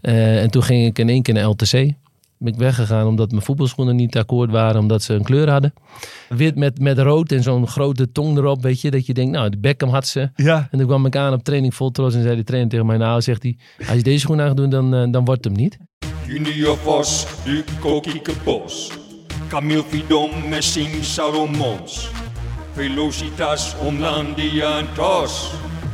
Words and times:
Eh, 0.00 0.42
en 0.42 0.50
toen 0.50 0.62
ging 0.62 0.86
ik 0.86 0.98
in 0.98 1.08
één 1.08 1.22
keer 1.22 1.34
naar 1.34 1.44
LTC. 1.44 1.72
Ben 2.40 2.52
ik 2.52 2.58
weggegaan 2.58 3.06
omdat 3.06 3.30
mijn 3.30 3.42
voetbalschoenen 3.42 3.96
niet 3.96 4.16
akkoord 4.16 4.50
waren, 4.50 4.80
omdat 4.80 5.02
ze 5.02 5.14
een 5.14 5.22
kleur 5.22 5.50
hadden. 5.50 5.74
Wit 6.28 6.56
met, 6.56 6.80
met 6.80 6.98
rood 6.98 7.32
en 7.32 7.42
zo'n 7.42 7.66
grote 7.66 8.12
tong 8.12 8.36
erop, 8.36 8.62
weet 8.62 8.80
je. 8.80 8.90
Dat 8.90 9.06
je 9.06 9.14
denkt, 9.14 9.32
nou, 9.32 9.50
de 9.50 9.58
Beckham 9.58 9.90
had 9.90 10.06
ze. 10.06 10.30
Ja. 10.34 10.68
En 10.70 10.78
toen 10.78 10.86
kwam 10.86 11.06
ik 11.06 11.16
aan 11.16 11.32
op 11.32 11.44
training 11.44 11.74
vol 11.74 11.90
trots 11.90 12.14
en 12.14 12.22
zei 12.22 12.36
de 12.36 12.44
trainer 12.44 12.70
tegen 12.70 12.86
mij, 12.86 12.96
nou, 12.96 13.20
zegt 13.20 13.42
hij, 13.42 13.58
als 13.78 13.96
je 13.96 14.02
deze 14.02 14.18
schoenen 14.18 14.44
aan 14.44 14.50
gaat 14.50 14.60
doen, 14.60 14.70
dan, 14.70 14.94
eh, 14.94 15.10
dan 15.10 15.24
wordt 15.24 15.44
het 15.44 15.54
hem 15.54 15.62
niet. 15.62 15.78
Junior 16.26 16.76
Vos, 16.76 17.26
Duco 17.44 18.00
Kiekebos. 18.00 18.90
Camille 19.48 19.82
Fidon, 19.82 20.30
Messing 20.48 21.04
Salomons. 21.04 22.10
Velocitas, 22.72 23.74
Omlandia 23.86 24.78
en 24.78 24.86
Tos. 24.94 25.50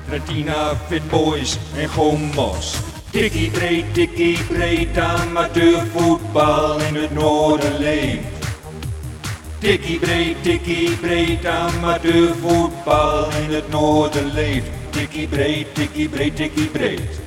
Retina, 0.08 0.74
Fit 0.74 1.10
Boys 1.10 1.58
en 1.76 1.88
Gomos. 1.88 2.93
Tikkie 3.14 3.50
breed, 3.50 3.94
tikkie 3.94 4.38
breed, 4.44 4.98
amateurvoetbal 4.98 6.80
in 6.80 6.94
het 6.94 7.14
noorden 7.14 7.78
leeft. 7.78 8.26
Tikkie 9.58 9.98
breed, 9.98 10.42
tikkie 10.42 10.96
breed, 10.96 11.46
amateurvoetbal 11.46 13.30
in 13.30 13.54
het 13.54 13.70
noorden 13.70 14.32
leeft. 14.32 14.70
Tikkie 14.90 15.28
breed, 15.28 15.74
tikkie 15.74 16.08
breed, 16.08 16.36
tikkie 16.36 16.66
breed. 16.66 17.20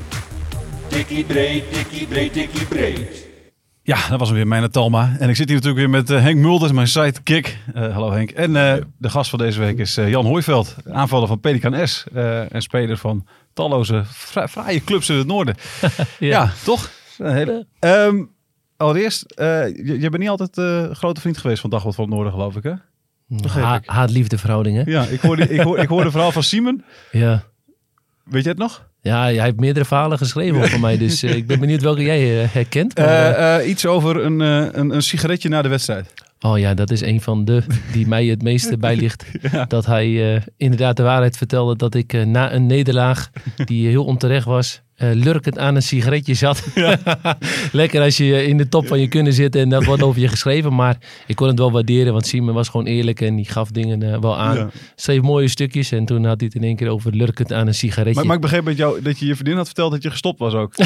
Tikkie 0.88 1.23
breed, 1.23 1.71
tikkie 1.71 2.07
breed, 2.07 2.34
tikkie 2.34 2.65
breed. 2.65 3.27
Ja, 3.81 3.98
dat 4.09 4.20
was 4.20 4.31
weer, 4.31 4.48
mijn 4.48 4.71
Talma. 4.71 5.15
En 5.20 5.29
ik 5.29 5.35
zit 5.35 5.48
hier 5.48 5.55
natuurlijk 5.55 5.81
weer 5.81 5.90
met 5.90 6.09
eh, 6.09 6.21
Henk 6.21 6.38
Mulders, 6.38 6.71
mijn 6.71 6.88
sidekick. 6.88 7.57
Eh 7.73 7.93
hallo 7.93 8.12
Henk. 8.12 8.31
En 8.31 8.55
eh, 8.55 8.84
de 8.98 9.09
gast 9.09 9.29
van 9.29 9.40
deze 9.40 9.59
week 9.59 9.77
is 9.77 9.95
Jan 9.95 10.26
Hooiveld, 10.26 10.76
aanvaller 10.91 11.27
van 11.27 11.40
Pelican 11.40 11.88
S. 11.88 12.05
en 12.49 12.62
speler 12.62 12.98
van 12.98 13.26
talloze 13.57 14.03
fra- 14.05 14.47
fraaie 14.47 14.84
clubs 14.84 15.09
in 15.09 15.16
het 15.17 15.27
noorden. 15.27 15.55
ja. 16.20 16.52
toch? 16.63 16.89
Hele- 17.17 17.65
Ehm, 17.79 18.23
allereerst, 18.77 19.21
eh, 19.31 19.67
je, 19.67 19.99
je 19.99 20.09
bent 20.09 20.17
niet 20.17 20.29
altijd 20.29 20.57
eh, 20.57 20.95
grote 20.95 21.21
vriend 21.21 21.37
geweest 21.37 21.62
van 21.62 21.70
Dagblad 21.70 21.95
van 21.95 22.04
het 22.04 22.13
Noorden, 22.13 22.34
geloof 22.34 22.55
ik, 22.55 22.63
hè? 22.63 22.73
Ha- 23.62 23.76
ik. 23.76 23.90
Haat-liefde 23.90 24.37
verhouding, 24.37 24.77
hè? 24.85 24.91
Ja, 24.91 25.04
ik 25.04 25.20
hoorde, 25.20 25.49
ik 25.49 25.59
hoorde, 25.62 25.82
ik 25.82 25.87
hoorde 25.87 26.05
een 26.05 26.12
verhaal 26.12 26.32
van 26.32 26.43
Simon. 26.43 26.84
Ja. 27.12 27.43
Weet 28.23 28.43
je 28.43 28.49
het 28.49 28.57
nog? 28.57 28.85
Ja, 29.01 29.21
hij 29.21 29.41
heeft 29.41 29.60
meerdere 29.60 29.85
verhalen 29.85 30.17
geschreven 30.17 30.70
van 30.70 30.79
mij, 30.79 30.98
dus 30.98 31.23
eh, 31.23 31.35
ik 31.35 31.48
ben 31.48 31.60
benieuwd 31.60 31.82
welke 31.82 32.04
jij 32.04 32.20
herkent. 32.27 32.98
maar, 32.98 33.65
iets 33.65 33.85
over 33.85 34.23
een, 34.26 34.39
een, 34.39 34.89
een 34.95 35.01
sigaretje 35.01 35.49
na 35.49 35.62
de 35.62 35.67
wedstrijd. 35.70 36.13
Oh 36.40 36.60
ja, 36.60 36.74
dat 36.74 36.91
is 36.91 37.02
een 37.02 37.21
van 37.21 37.46
de 37.46 37.63
die 37.91 38.07
mij 38.07 38.26
het 38.26 38.41
meeste 38.41 38.77
bijligt. 38.88 39.26
Dat 39.68 39.85
hij 39.85 40.35
eh, 40.35 40.41
inderdaad 40.57 40.98
de 40.98 41.04
waarheid 41.04 41.38
vertelde 41.38 41.76
dat 41.76 41.96
ik 41.96 42.13
eh, 42.13 42.26
na 42.26 42.54
een 42.54 42.66
nederlaag, 42.66 43.29
die 43.66 43.88
heel 43.88 44.05
onterecht 44.05 44.46
was, 44.46 44.82
eh, 44.98 45.09
lurkend 45.13 45.57
aan 45.57 45.76
een 45.76 45.81
sigaretje 45.81 46.34
zat. 46.34 46.63
Lekker 47.71 48.01
als 48.01 48.17
je 48.17 48.48
in 48.48 48.57
de 48.57 48.70
top 48.70 48.87
van 48.87 48.99
je 48.99 49.07
kunnen 49.07 49.34
zit 49.34 49.55
en 49.55 49.70
dat 49.70 49.85
wordt 49.85 50.04
over 50.04 50.21
je 50.21 50.27
geschreven. 50.27 50.76
Maar 50.76 50.98
ik 51.27 51.35
kon 51.35 51.48
het 51.48 51.59
wel 51.59 51.71
waarderen, 51.71 52.13
want 52.13 52.27
Simon 52.27 52.54
was 52.54 52.70
gewoon 52.70 52.85
eerlijk 52.85 53.21
en 53.21 53.35
die 53.35 53.45
gaf 53.45 53.71
dingen 53.71 54.13
eh, 54.13 54.20
wel 54.20 54.37
aan. 54.37 54.55
Ja. 54.55 54.70
Schreef 54.95 55.21
mooie 55.21 55.48
stukjes 55.48 55.91
en 55.91 56.05
toen 56.05 56.26
had 56.26 56.39
hij 56.39 56.49
het 56.54 56.55
in 56.55 56.67
één 56.67 56.76
keer 56.76 56.89
over 56.89 57.15
lurkend 57.15 57.54
aan 57.54 57.67
een 57.67 57.73
sigaretje. 57.73 58.15
Maar, 58.15 58.26
maar 58.26 58.35
ik 58.35 58.41
begreep 58.41 58.63
met 58.63 58.77
jou 58.77 59.01
dat 59.01 59.20
je 59.20 59.26
je 59.26 59.34
vriendin 59.34 59.55
had 59.55 59.65
verteld 59.65 59.91
dat 59.91 60.04
je 60.04 60.09
gestopt 60.09 60.39
was 60.39 60.54
ook. 60.54 60.73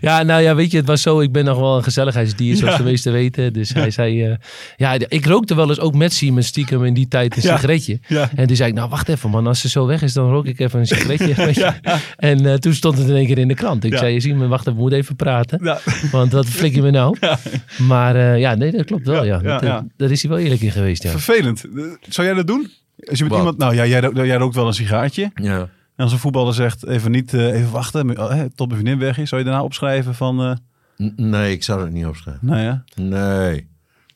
Ja, 0.00 0.22
nou 0.22 0.42
ja, 0.42 0.54
weet 0.54 0.70
je, 0.70 0.76
het 0.76 0.86
was 0.86 1.02
zo. 1.02 1.20
Ik 1.20 1.32
ben 1.32 1.44
nog 1.44 1.58
wel 1.58 1.76
een 1.76 1.82
gezelligheidsdier, 1.82 2.56
zoals 2.56 2.76
de 2.76 2.82
meesten 2.82 3.12
weten. 3.12 3.52
Dus 3.52 3.72
hij 3.72 3.90
zei, 3.90 4.24
eh, 4.24 4.34
ja, 4.76 4.96
ik 5.08 5.26
rookte 5.26 5.54
wel 5.54 5.68
eens 5.68 5.80
ook 5.80 5.94
met 5.94 6.12
Simon 6.12 6.42
stiekem 6.42 6.84
in 6.84 6.94
die 6.94 7.08
tijd 7.08 7.36
een 7.36 7.42
sigaretje. 7.42 8.00
En 8.34 8.46
toen 8.46 8.56
zei 8.56 8.68
ik, 8.68 8.74
nou 8.74 8.88
wacht 8.88 9.08
even 9.08 9.30
man, 9.30 9.46
als 9.46 9.60
ze 9.60 9.68
zo 9.68 9.86
weg 9.86 10.02
is, 10.02 10.12
dan 10.12 10.30
rook 10.30 10.46
ik 10.46 10.60
even 10.60 10.80
een 10.80 10.86
sigaretje. 10.86 11.34
Je. 12.16 12.26
En 12.26 12.46
eh, 12.46 12.54
toen 12.54 12.74
stond 12.74 12.98
het 12.98 13.08
in 13.08 13.14
één 13.14 13.26
keer 13.26 13.38
in 13.38 13.48
de 13.48 13.54
krant. 13.54 13.84
Ik 13.84 13.92
Ja. 13.92 13.98
zei, 13.98 14.20
Simon, 14.20 14.48
wacht 14.48 14.60
even, 14.60 14.74
we 14.74 14.80
moeten 14.80 14.98
even 14.98 15.16
praten. 15.16 15.58
Ja. 15.62 15.78
Want 16.12 16.32
wat 16.32 16.46
flik 16.46 16.74
je 16.74 16.82
me 16.82 16.90
nou? 16.90 17.16
Maar 17.78 18.16
eh, 18.16 18.38
ja, 18.38 18.54
nee, 18.54 18.70
dat 18.72 18.84
klopt 18.86 19.06
wel. 19.06 19.24
Ja, 19.24 19.40
Ja, 19.42 19.42
Dat, 19.42 19.42
ja, 19.42 19.56
eh, 19.60 19.66
ja. 19.66 19.86
Daar 19.96 20.10
is 20.10 20.22
hij 20.22 20.30
wel 20.30 20.40
eerlijk 20.40 20.60
in 20.60 20.70
geweest, 20.70 21.02
ja. 21.02 21.10
Vervelend. 21.10 21.64
Zou 22.08 22.26
jij 22.26 22.36
dat 22.36 22.46
doen? 22.46 22.70
Als 23.08 23.18
je 23.18 23.24
met 23.24 23.32
Wat? 23.32 23.38
iemand, 23.38 23.58
nou 23.58 23.74
ja, 23.74 23.86
jij, 23.86 24.00
ro- 24.00 24.24
jij 24.24 24.36
rookt 24.36 24.54
wel 24.54 24.66
een 24.66 24.74
sigaartje. 24.74 25.30
Ja. 25.34 25.58
En 25.96 26.06
als 26.06 26.12
een 26.12 26.18
voetballer 26.18 26.54
zegt, 26.54 26.86
even 26.86 27.10
niet, 27.10 27.34
eh, 27.34 27.46
even 27.58 27.70
wachten, 27.70 28.06
tot 28.54 28.68
mijn 28.68 28.80
vriendin 28.80 28.98
weg 28.98 29.18
is. 29.18 29.28
Zou 29.28 29.40
je 29.40 29.46
daarna 29.46 29.62
opschrijven 29.64 30.14
van, 30.14 30.40
eh 30.42 30.52
Nee, 31.16 31.52
ik 31.52 31.62
zou 31.62 31.80
dat 31.80 31.90
niet 31.90 32.06
opschrijven. 32.06 32.46
nou 32.46 32.60
ja. 32.62 32.84
Nee. 32.94 33.68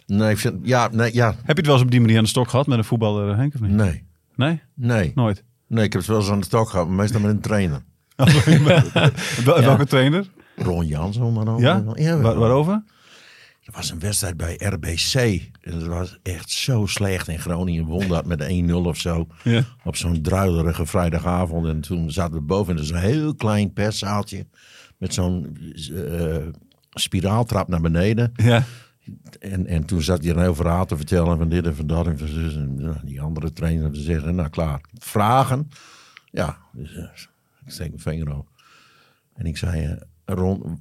Nee, 0.06 0.30
ik 0.30 0.38
vind, 0.38 0.54
ja, 0.62 0.88
nee, 0.92 1.14
ja, 1.14 1.26
Heb 1.26 1.36
je 1.46 1.52
het 1.52 1.66
wel 1.66 1.74
eens 1.74 1.84
op 1.84 1.90
die 1.90 2.00
manier 2.00 2.16
aan 2.16 2.22
de 2.22 2.28
stok 2.28 2.48
gehad 2.48 2.66
met 2.66 2.78
een 2.78 2.84
voetballer, 2.84 3.36
Henk, 3.36 3.54
of 3.54 3.60
niet? 3.60 3.70
nee. 3.70 4.04
Nee? 4.36 4.60
Nee. 4.74 5.12
Nooit. 5.14 5.44
Nee, 5.68 5.84
ik 5.84 5.92
heb 5.92 6.00
het 6.02 6.10
wel 6.10 6.20
eens 6.20 6.30
aan 6.30 6.38
de 6.38 6.44
stok 6.44 6.68
gehad, 6.68 6.86
maar 6.86 6.96
meestal 6.96 7.20
met 7.20 7.30
een 7.30 7.40
trainer. 7.40 7.80
Wel- 9.44 9.60
Welke 9.60 9.86
trainer? 9.86 10.26
Ron 10.56 10.86
Jans, 10.86 11.16
onder 11.16 11.46
andere. 11.48 11.68
Ja? 11.68 11.92
ja 11.94 12.20
Waar- 12.20 12.38
waarover? 12.38 12.82
Er 13.64 13.72
was 13.72 13.90
een 13.90 13.98
wedstrijd 13.98 14.36
bij 14.36 14.54
RBC. 14.58 15.14
En 15.60 15.78
dat 15.78 15.86
was 15.88 16.18
echt 16.22 16.50
zo 16.50 16.86
slecht. 16.86 17.28
En 17.28 17.38
Groningen 17.38 17.84
won 17.84 18.08
dat 18.08 18.26
met 18.26 18.42
1-0 18.70 18.72
of 18.74 18.96
zo. 18.96 19.26
Ja. 19.42 19.62
Op 19.84 19.96
zo'n 19.96 20.22
druilerige 20.22 20.86
vrijdagavond. 20.86 21.66
En 21.66 21.80
toen 21.80 22.10
zaten 22.10 22.34
we 22.34 22.40
boven 22.40 22.76
in 22.78 22.84
zo'n 22.84 22.96
heel 22.96 23.34
klein 23.34 23.72
perszaaltje. 23.72 24.46
Met 24.98 25.14
zo'n 25.14 25.56
eh, 25.94 26.36
spiraaltrap 26.90 27.68
naar 27.68 27.80
beneden. 27.80 28.32
Ja. 28.34 28.62
En, 29.40 29.66
en 29.66 29.84
toen 29.84 30.02
zat 30.02 30.22
hij 30.22 30.30
een 30.32 30.40
heel 30.40 30.54
verhaal 30.54 30.86
te 30.86 30.96
vertellen 30.96 31.38
van 31.38 31.48
dit 31.48 31.66
en 31.66 31.76
van 31.76 31.86
dat 31.86 32.06
en 32.06 32.18
van 32.18 32.28
zus. 32.28 32.54
En 32.54 32.74
ja, 32.78 33.00
die 33.04 33.20
andere 33.20 33.52
trainer 33.52 33.90
te 33.92 34.00
zeggen, 34.00 34.34
nou 34.34 34.48
klaar, 34.48 34.80
vragen. 34.98 35.68
Ja, 36.30 36.58
dus, 36.72 36.94
eh, 36.96 37.04
ik 37.64 37.72
steek 37.72 37.88
mijn 37.88 38.00
vinger 38.00 38.36
op. 38.36 38.48
En 39.34 39.46
ik 39.46 39.56
zei, 39.56 39.84
eh, 39.84 40.34
Ron, 40.36 40.78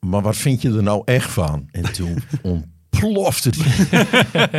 maar 0.00 0.22
wat 0.22 0.36
vind 0.36 0.62
je 0.62 0.76
er 0.76 0.82
nou 0.82 1.02
echt 1.04 1.30
van? 1.30 1.68
En 1.70 1.92
toen 1.92 2.18
ontplofte 3.02 3.50
die. 3.50 3.64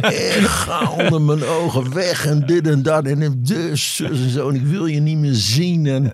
en 0.02 0.44
ga 0.44 0.92
onder 0.92 1.22
mijn 1.22 1.44
ogen 1.44 1.94
weg 1.94 2.26
en 2.26 2.46
dit 2.46 2.68
en 2.68 2.82
dat. 2.82 3.06
En 3.06 3.44
dus, 3.44 3.96
zus 3.96 4.22
en 4.22 4.30
zo. 4.30 4.50
En 4.50 4.56
ik 4.56 4.66
wil 4.66 4.86
je 4.86 5.00
niet 5.00 5.18
meer 5.18 5.34
zien. 5.34 5.86
En 5.86 6.06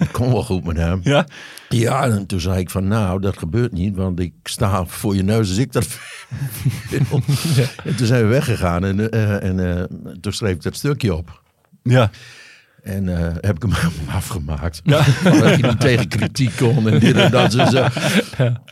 ik 0.00 0.08
kon 0.12 0.32
wel 0.32 0.44
goed 0.44 0.64
met 0.64 0.76
hem. 0.76 1.00
Ja? 1.02 1.26
Ja, 1.68 2.04
en 2.04 2.26
toen 2.26 2.40
zei 2.40 2.58
ik 2.58 2.70
van 2.70 2.88
nou, 2.88 3.20
dat 3.20 3.38
gebeurt 3.38 3.72
niet, 3.72 3.96
want 3.96 4.20
ik 4.20 4.32
sta 4.42 4.86
voor 4.86 5.16
je 5.16 5.22
neus 5.22 5.48
als 5.48 5.58
ik 5.58 5.72
dat 5.72 5.88
wil. 6.90 7.22
En 7.84 7.96
toen 7.96 8.06
zijn 8.06 8.22
we 8.22 8.28
weggegaan 8.28 8.84
en, 8.84 9.10
eh, 9.10 9.42
en 9.42 9.78
eh, 9.78 9.84
toen 10.20 10.32
schreef 10.32 10.54
ik 10.54 10.62
dat 10.62 10.76
stukje 10.76 11.14
op. 11.14 11.42
Ja. 11.82 12.10
En 12.82 13.16
eh, 13.18 13.34
heb 13.40 13.56
ik 13.56 13.62
hem 13.62 13.72
afgemaakt. 14.16 14.80
Van 14.84 15.40
Dat 15.40 15.56
je 15.56 15.62
niet 15.66 15.80
tegen 15.80 16.08
kritiek 16.08 16.56
kon 16.56 16.88
en 16.88 16.98
dit 16.98 17.16
en 17.16 17.30
dat. 17.30 17.54
En, 17.54 17.70
zo. 17.70 17.86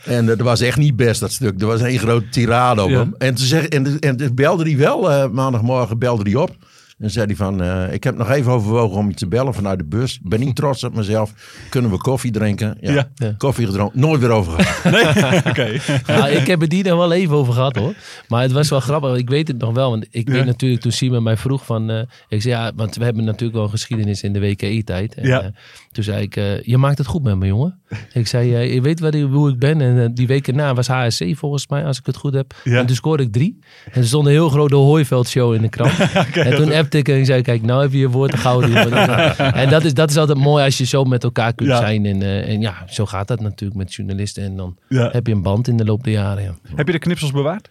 en 0.05 0.25
dat 0.25 0.39
was 0.39 0.61
echt 0.61 0.77
niet 0.77 0.95
best, 0.95 1.19
dat 1.19 1.31
stuk. 1.31 1.61
Er 1.61 1.67
was 1.67 1.81
één 1.81 1.99
grote 1.99 2.29
tirade 2.29 2.83
op 2.83 2.89
Ja. 2.89 2.97
hem. 2.97 3.15
En, 3.17 3.33
toen 3.35 3.45
zeg, 3.45 3.65
en, 3.67 3.99
en 3.99 4.35
belde 4.35 4.63
hij 4.63 4.77
wel, 4.77 5.11
eh, 5.11 5.29
maandagmorgen 5.29 5.99
belde 5.99 6.23
hij 6.31 6.39
op. 6.39 6.55
En 6.97 7.09
zei 7.11 7.25
hij 7.25 7.35
van, 7.35 7.61
eh, 7.61 7.93
ik 7.93 8.03
heb 8.03 8.17
nog 8.17 8.29
even 8.31 8.51
overwogen 8.51 8.97
om 8.97 9.07
je 9.09 9.13
te 9.15 9.27
bellen 9.27 9.53
vanuit 9.53 9.77
de 9.79 9.85
bus. 9.85 10.13
Ik 10.23 10.29
ben 10.29 10.39
niet 10.39 10.55
trots 10.61 10.83
op 10.83 10.95
mezelf. 10.95 11.33
Kunnen 11.69 11.91
we 11.91 11.97
koffie 11.97 12.31
drinken? 12.31 12.77
Ja, 12.81 12.91
Ja. 12.93 13.09
Ja. 13.15 13.33
koffie 13.37 13.65
gedronken. 13.65 13.99
Nooit 13.99 14.21
weer 14.21 14.29
over 14.29 14.53
gehad. 14.61 15.45
Oké. 15.49 15.67
Nou, 16.07 16.29
ik 16.29 16.47
heb 16.47 16.61
het 16.61 16.71
hier 16.71 16.83
nog 16.83 16.97
wel 16.97 17.11
even 17.11 17.35
over 17.35 17.53
gehad 17.53 17.75
hoor. 17.75 17.93
Maar 18.27 18.41
het 18.41 18.51
was 18.51 18.69
wel 18.69 18.79
grappig. 18.79 19.15
Ik 19.17 19.29
weet 19.29 19.47
het 19.47 19.57
nog 19.57 19.73
wel. 19.73 19.89
Want 19.89 20.07
ik 20.09 20.27
Ja. 20.27 20.33
weet 20.33 20.45
natuurlijk 20.45 20.81
toen 20.81 20.91
Simon 20.91 21.23
mij 21.23 21.37
vroeg 21.37 21.65
van... 21.65 21.89
eh, 21.89 22.01
ik 22.29 22.41
zei 22.41 22.53
ja, 22.53 22.71
want 22.75 22.95
we 22.95 23.03
hebben 23.03 23.23
natuurlijk 23.23 23.53
wel 23.53 23.63
een 23.63 23.69
geschiedenis 23.69 24.23
in 24.23 24.33
de 24.33 24.39
WKI-tijd. 24.39 25.15
En, 25.15 25.27
Ja. 25.27 25.41
eh, 25.41 25.47
toen 25.91 26.03
zei 26.03 26.21
ik, 26.21 26.35
eh, 26.35 26.61
je 26.61 26.77
maakt 26.77 26.97
het 26.97 27.07
goed 27.07 27.23
met 27.23 27.35
me 27.37 27.45
jongen. 27.45 27.79
Ik 28.13 28.27
zei, 28.27 28.55
eh, 28.55 28.73
je 28.73 28.81
weet 28.81 28.99
waar 28.99 29.13
ik, 29.15 29.25
hoe 29.31 29.49
ik 29.49 29.59
ben. 29.59 29.81
En 29.81 30.13
die 30.13 30.27
weken 30.27 30.55
na 30.55 30.73
was 30.73 30.87
HSC 30.87 31.23
volgens 31.35 31.67
mij, 31.67 31.85
als 31.85 31.99
ik 31.99 32.05
het 32.05 32.15
goed 32.17 32.33
heb. 32.33 32.53
Ja. 32.63 32.79
En 32.79 32.85
toen 32.85 32.95
scoorde 32.95 33.23
ik 33.23 33.31
drie. 33.31 33.59
En 33.91 34.01
er 34.01 34.07
stond 34.07 34.25
een 34.25 34.31
heel 34.31 34.49
grote 34.49 34.75
Hooiveld-show 34.75 35.53
in 35.53 35.61
de 35.61 35.69
krant. 35.69 35.93
en 36.33 36.55
toen 36.55 36.71
en 36.93 37.19
ik 37.19 37.25
zei, 37.25 37.41
kijk, 37.41 37.61
nou 37.61 37.81
heb 37.81 37.91
je 37.91 37.97
je 37.97 38.09
woord 38.09 38.31
te 38.35 38.37
houden. 38.37 38.69
jongen. 38.71 39.07
en 39.53 39.69
dat 39.69 39.83
is, 39.83 39.93
dat 39.93 40.09
is 40.09 40.17
altijd 40.17 40.37
mooi 40.37 40.63
als 40.63 40.77
je 40.77 40.85
zo 40.85 41.03
met 41.03 41.23
elkaar 41.23 41.53
kunt 41.53 41.69
Ja. 41.69 41.77
zijn. 41.77 42.05
En, 42.05 42.21
eh, 42.21 42.49
en 42.49 42.61
ja, 42.61 42.73
zo 42.89 43.05
gaat 43.05 43.27
dat 43.27 43.39
natuurlijk 43.39 43.79
met 43.79 43.93
journalisten. 43.93 44.43
En 44.43 44.55
dan 44.57 44.77
Ja. 44.89 45.09
heb 45.11 45.27
je 45.27 45.33
een 45.33 45.41
band 45.41 45.67
in 45.67 45.77
de 45.77 45.85
loop 45.85 46.03
der 46.03 46.13
jaren. 46.13 46.43
Ja. 46.43 46.55
Heb 46.75 46.85
je 46.87 46.93
de 46.93 46.99
knipsels 46.99 47.31
bewaard? 47.31 47.69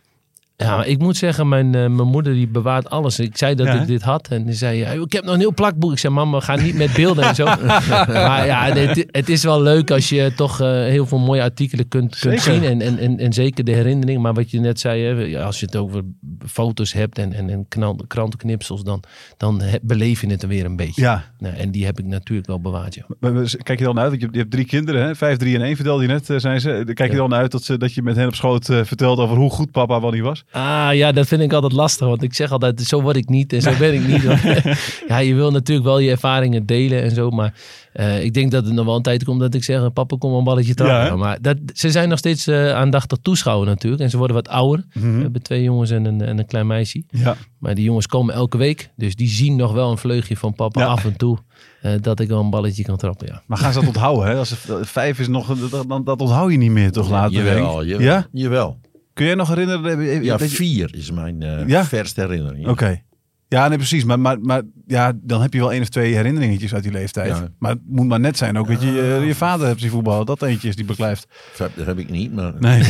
Ja, 0.59 0.85
ik 0.85 0.99
moet 0.99 1.17
zeggen, 1.17 1.49
mijn, 1.49 1.67
eh, 1.75 1.81
mijn 1.87 2.09
moeder 2.09 2.33
die 2.33 2.49
bewaart 2.49 2.91
alles. 2.91 3.19
Ik 3.19 3.37
zei 3.37 3.55
dat 3.55 3.67
Ja, 3.67 3.81
ik 3.81 3.87
dit 3.87 4.03
had 4.03 4.29
en 4.29 4.45
die 4.45 4.55
zei, 4.55 4.83
ik 5.03 5.13
heb 5.13 5.25
nog 5.25 5.35
een 5.35 5.41
heel 5.41 5.55
plakboek. 5.55 5.93
Ik 5.93 5.99
zei, 5.99 6.13
mama, 6.15 6.41
ga 6.41 6.55
niet 6.57 6.75
met 6.75 6.93
beelden 6.93 7.25
en 7.25 7.35
zo. 7.35 7.45
maar 8.09 8.47
ja, 8.47 8.73
het, 8.73 9.07
het 9.11 9.29
is 9.29 9.43
wel 9.43 9.63
leuk 9.63 9.91
als 9.91 10.09
je 10.09 10.33
toch 10.37 10.61
eh, 10.61 10.67
heel 10.69 11.07
veel 11.07 11.19
mooie 11.19 11.43
artikelen 11.43 11.89
kunt, 11.89 12.19
kunt 12.19 12.41
Zeker. 12.41 12.61
zien. 12.63 12.71
En, 12.71 12.81
en, 12.81 12.99
en, 12.99 13.19
en 13.19 13.33
zeker 13.33 13.65
de 13.65 13.73
herinnering. 13.73 14.23
Maar 14.23 14.35
wat 14.35 14.51
je 14.51 14.61
net 14.61 14.81
zei, 14.81 15.03
hè, 15.03 15.43
als 15.45 15.61
je 15.61 15.67
het 15.67 15.77
over 15.77 16.03
foto's 16.47 16.93
hebt 16.93 17.19
en, 17.19 17.33
en, 17.33 17.51
en 17.51 17.67
krantenknipsels, 18.09 18.83
dan, 18.85 19.03
dan 19.37 19.61
he- 19.61 19.79
beleef 19.83 20.21
je 20.21 20.27
het 20.31 20.43
er 20.43 20.49
weer 20.49 20.65
een 20.65 20.77
beetje. 20.77 21.03
Ja. 21.03 21.25
Nou, 21.39 21.55
en 21.57 21.71
die 21.71 21.85
heb 21.85 21.99
ik 21.99 22.05
natuurlijk 22.05 22.47
wel 22.47 22.61
bewaard, 22.61 22.95
ja. 22.95 23.05
Maar- 23.21 23.33
maar 23.33 23.55
Kijk 23.63 23.79
je 23.79 23.85
dan 23.85 23.99
uit? 23.99 24.09
Want 24.09 24.21
je 24.21 24.25
hebt, 24.25 24.35
je 24.35 24.41
hebt 24.41 24.53
drie 24.53 24.67
kinderen, 24.67 25.03
hè? 25.07 25.15
Vijf, 25.15 25.37
drie 25.37 25.55
en 25.55 25.63
één 25.63 25.77
vertelde 25.77 26.03
je 26.03 26.09
net, 26.09 26.31
eh, 26.31 26.39
zijn 26.39 26.61
ze. 26.61 26.83
Kijk 26.95 27.11
je 27.11 27.17
Ja. 27.17 27.29
dan 27.29 27.35
uit 27.35 27.51
dat, 27.51 27.63
ze, 27.63 27.79
dat 27.79 27.95
je 27.95 28.03
met 28.03 28.17
hen 28.17 28.27
op 28.27 28.35
schoot 28.35 28.65
vertelt 28.65 29.19
over 29.19 29.37
hoe 29.37 29.51
goed 29.51 29.71
papa 29.71 30.01
wel 30.01 30.11
niet 30.11 30.23
was? 30.23 30.45
Ah 30.51 30.89
ja, 30.95 31.13
dat 31.13 31.27
vind 31.27 31.41
ik 31.43 31.53
altijd 31.53 31.73
lastig. 31.73 32.07
Want 32.07 32.23
ik 32.23 32.35
zeg 32.35 32.51
altijd, 32.51 32.81
zo 32.81 33.03
word 33.03 33.17
ik 33.17 33.29
niet 33.29 33.53
en 33.53 33.63
zo 33.63 33.71
ben 33.79 33.95
ik 33.95 34.07
niet. 34.07 34.23
ja, 35.09 35.19
je 35.19 35.35
wil 35.35 35.51
natuurlijk 35.51 35.87
wel 35.87 35.99
je 35.99 36.11
ervaringen 36.11 36.67
delen 36.67 37.03
en 37.03 37.11
zo. 37.11 37.31
Maar 37.31 37.55
eh, 37.93 38.25
ik 38.25 38.35
denk 38.35 38.51
dat 38.51 38.65
het 38.65 38.75
nog 38.75 38.85
wel 38.87 38.97
een 38.97 39.03
tijd 39.03 39.25
komt 39.25 39.41
dat 39.41 39.55
ik 39.55 39.65
zeg, 39.65 39.93
papa 39.93 40.17
kom 40.19 40.33
een 40.33 40.45
balletje 40.45 40.75
trappen. 40.75 41.07
Ja, 41.07 41.17
maar 41.17 41.39
dat, 41.41 41.57
ze 41.73 41.91
zijn 41.91 42.09
nog 42.09 42.19
steeds 42.19 42.47
eh, 42.47 42.73
aandachtig 42.73 43.19
toeschouwer 43.23 43.67
natuurlijk. 43.69 44.03
En 44.03 44.11
ze 44.11 44.17
worden 44.19 44.37
wat 44.37 44.49
ouder. 44.49 44.85
Mhm. 44.93 45.15
We 45.17 45.23
hebben 45.23 45.43
twee 45.43 45.63
jongens 45.63 45.91
en 45.91 46.05
een, 46.05 46.21
en 46.21 46.39
een 46.39 46.47
klein 46.47 46.67
meisje. 46.67 47.03
Ja. 47.11 47.37
Maar 47.59 47.75
die 47.75 47.85
jongens 47.85 48.07
komen 48.07 48.35
elke 48.35 48.57
week. 48.59 48.91
Dus 48.97 49.15
die 49.17 49.29
zien 49.29 49.57
nog 49.57 49.73
wel 49.73 49.91
een 49.91 49.99
vleugje 49.99 50.37
van 50.37 50.55
papa 50.55 50.81
Ja. 50.81 50.87
af 50.87 51.05
en 51.05 51.17
toe. 51.17 51.39
eh, 51.81 51.93
dat 52.01 52.21
ik 52.21 52.29
wel 52.29 52.41
een 52.41 52.51
balletje 52.51 52.83
kan 52.83 52.97
trappen, 52.97 53.27
ja. 53.27 53.43
Maar 53.47 53.59
gaan 53.59 53.73
ze 53.73 53.79
dat 53.79 53.89
onthouden? 53.89 54.27
Hè? 54.27 54.35
Als 54.37 54.51
het 54.51 54.89
vijf 54.89 55.19
is 55.19 55.29
nog, 55.29 55.47
dat, 55.71 55.89
dat, 55.89 56.07
dat 56.07 56.21
onthoud 56.21 56.51
je 56.51 56.59
niet 56.59 56.71
meer 56.71 56.93
toch 56.93 57.11
later? 57.11 57.33
Jawel, 57.45 57.85
jawel. 57.85 58.05
Ja? 58.07 58.27
Jawel. 58.33 58.79
Kun 59.17 59.27
je 59.27 59.35
nog 59.35 59.49
herinneren? 59.49 60.23
Ja, 60.25 60.37
dat 60.37 60.51
je- 60.51 60.57
vier 60.57 60.95
is 60.95 61.11
mijn 61.11 61.43
eh 61.43 61.67
Ja? 61.69 61.85
verste 61.85 62.21
herinnering. 62.21 62.69
Oké. 62.69 63.03
Ja, 63.49 63.69
nee, 63.69 63.77
precies. 63.77 64.05
Maar, 64.05 64.21
maar, 64.21 64.41
maar 64.41 64.63
ja, 64.87 65.13
dan 65.23 65.43
heb 65.43 65.53
je 65.53 65.59
wel 65.59 65.73
één 65.73 65.83
of 65.83 65.89
twee 65.89 66.15
herinneringetjes 66.15 66.75
uit 66.75 66.83
die 66.83 66.93
leeftijd. 66.93 67.29
Ja. 67.29 67.49
Maar 67.59 67.71
het 67.71 67.81
moet 67.87 68.07
maar 68.07 68.21
net 68.21 68.37
zijn 68.37 68.59
ook 68.59 68.69
dat 68.69 68.83
je 68.83 68.93
je, 68.93 69.23
je 69.27 69.35
vader 69.35 69.67
hebt 69.67 69.81
zien 69.81 69.91
voetballen. 69.91 70.27
Dat 70.27 70.43
eentje 70.43 70.69
is 70.69 70.77
die 70.77 70.85
beklijft. 70.85 71.27
Dat 71.57 71.71
heb 71.87 71.99
ik 71.99 72.11
niet, 72.11 72.35
maar... 72.35 72.53
Nee. 72.59 72.83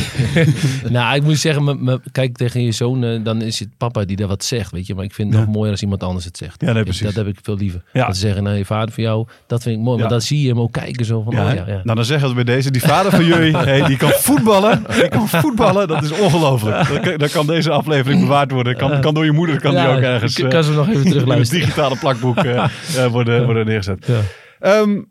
nou, 0.89 1.15
ik 1.15 1.23
moet 1.23 1.37
zeggen, 1.37 1.63
me- 1.63 1.75
me- 1.75 1.99
kijk 2.11 2.35
tegen 2.37 2.61
je 2.63 2.71
zoon, 2.71 3.03
eh, 3.03 3.23
dan 3.23 3.41
is 3.41 3.59
het 3.59 3.69
papa 3.77 4.05
die 4.05 4.15
daar 4.15 4.27
wat 4.27 4.43
zegt, 4.43 4.71
weet 4.71 4.87
je. 4.87 4.95
Maar 4.95 5.03
ik 5.03 5.13
vind 5.13 5.29
het 5.29 5.37
Ja. 5.39 5.45
nog 5.45 5.55
mooier 5.55 5.71
als 5.71 5.81
iemand 5.81 6.03
anders 6.03 6.25
het 6.25 6.37
zegt. 6.37 6.61
Ja, 6.61 6.67
nee, 6.67 6.77
Ik- 6.77 6.83
precies. 6.83 7.05
Dat 7.05 7.15
heb 7.15 7.27
ik 7.27 7.39
veel 7.41 7.57
liever. 7.57 7.83
Ja. 7.93 8.05
Dat 8.05 8.15
ze 8.15 8.21
zeggen, 8.21 8.43
nou, 8.43 8.55
je 8.57 8.65
vader 8.65 8.93
van 8.93 9.03
jou, 9.03 9.27
dat 9.47 9.63
vind 9.63 9.77
ik 9.77 9.81
mooi. 9.83 9.95
Ja. 9.95 10.01
Maar 10.01 10.11
dan 10.11 10.21
zie 10.21 10.41
je 10.41 10.47
hem 10.47 10.59
ook 10.59 10.71
kijken 10.71 11.05
zo 11.05 11.21
van, 11.21 11.33
Ja, 11.33 11.45
oh 11.49 11.53
ja, 11.53 11.63
ja. 11.67 11.81
Nou, 11.83 11.95
dan 11.95 12.05
zeggen 12.05 12.29
we 12.29 12.35
bij 12.35 12.43
deze. 12.43 12.71
Die 12.71 12.81
vader 12.81 13.11
van 13.11 13.25
jullie, 13.25 13.57
hey, 13.71 13.81
die 13.87 13.97
kan 13.97 14.09
voetballen. 14.11 14.83
Die 14.93 15.07
kan 15.09 15.27
voetballen. 15.27 15.87
Dat 15.87 16.03
is 16.03 16.11
ongelooflijk. 16.11 16.87
Dan, 16.87 17.01
kan- 17.01 17.17
dan 17.17 17.29
kan 17.29 17.47
deze 17.47 17.71
aflevering 17.71 18.21
bewaard 18.21 18.51
worden. 18.51 18.75
Kan, 18.77 19.01
kan 19.01 19.13
door 19.13 19.25
je 19.25 19.31
moeder 19.31 19.61
kan 19.61 19.75
die 19.75 19.87
ook 19.87 19.99
ergens 20.01 20.37
ik 20.46 20.46
eh, 20.47 20.53
kan 20.53 20.63
ze 20.63 20.71
nog 20.71 20.87
even 20.89 21.03
terugluisteren. 21.11 21.63
digitale 21.65 21.97
plakboek 21.97 22.37
eh, 22.37 22.63
eh, 23.05 23.11
worden, 23.11 23.45
worden 23.45 23.65
neergezet. 23.65 24.05
Ja. 24.05 24.19
Ehm, 24.59 25.01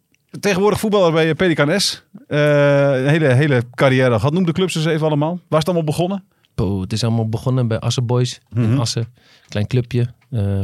tegenwoordig 0.41 0.81
voetballer 0.81 1.13
bij 1.13 1.35
Pelican 1.35 1.81
S. 1.81 2.05
Een 2.27 3.09
hele, 3.09 3.27
hele 3.33 3.63
carrière 3.75 4.15
gehad. 4.15 4.33
Noem 4.33 4.45
de 4.47 4.53
clubs 4.53 4.75
eens 4.75 4.85
even 4.85 5.07
allemaal. 5.07 5.31
Waar 5.31 5.41
is 5.61 5.67
het 5.67 5.67
allemaal 5.67 5.85
begonnen? 5.85 6.25
Het 6.81 6.93
is 6.93 7.05
allemaal 7.05 7.29
begonnen 7.29 7.69
bij 7.69 7.79
Assen 7.79 8.07
Boys 8.07 8.41
in 8.55 8.71
Mhm. 8.71 8.81
Assen. 8.81 9.07
Klein 9.49 9.67
clubje, 9.67 10.07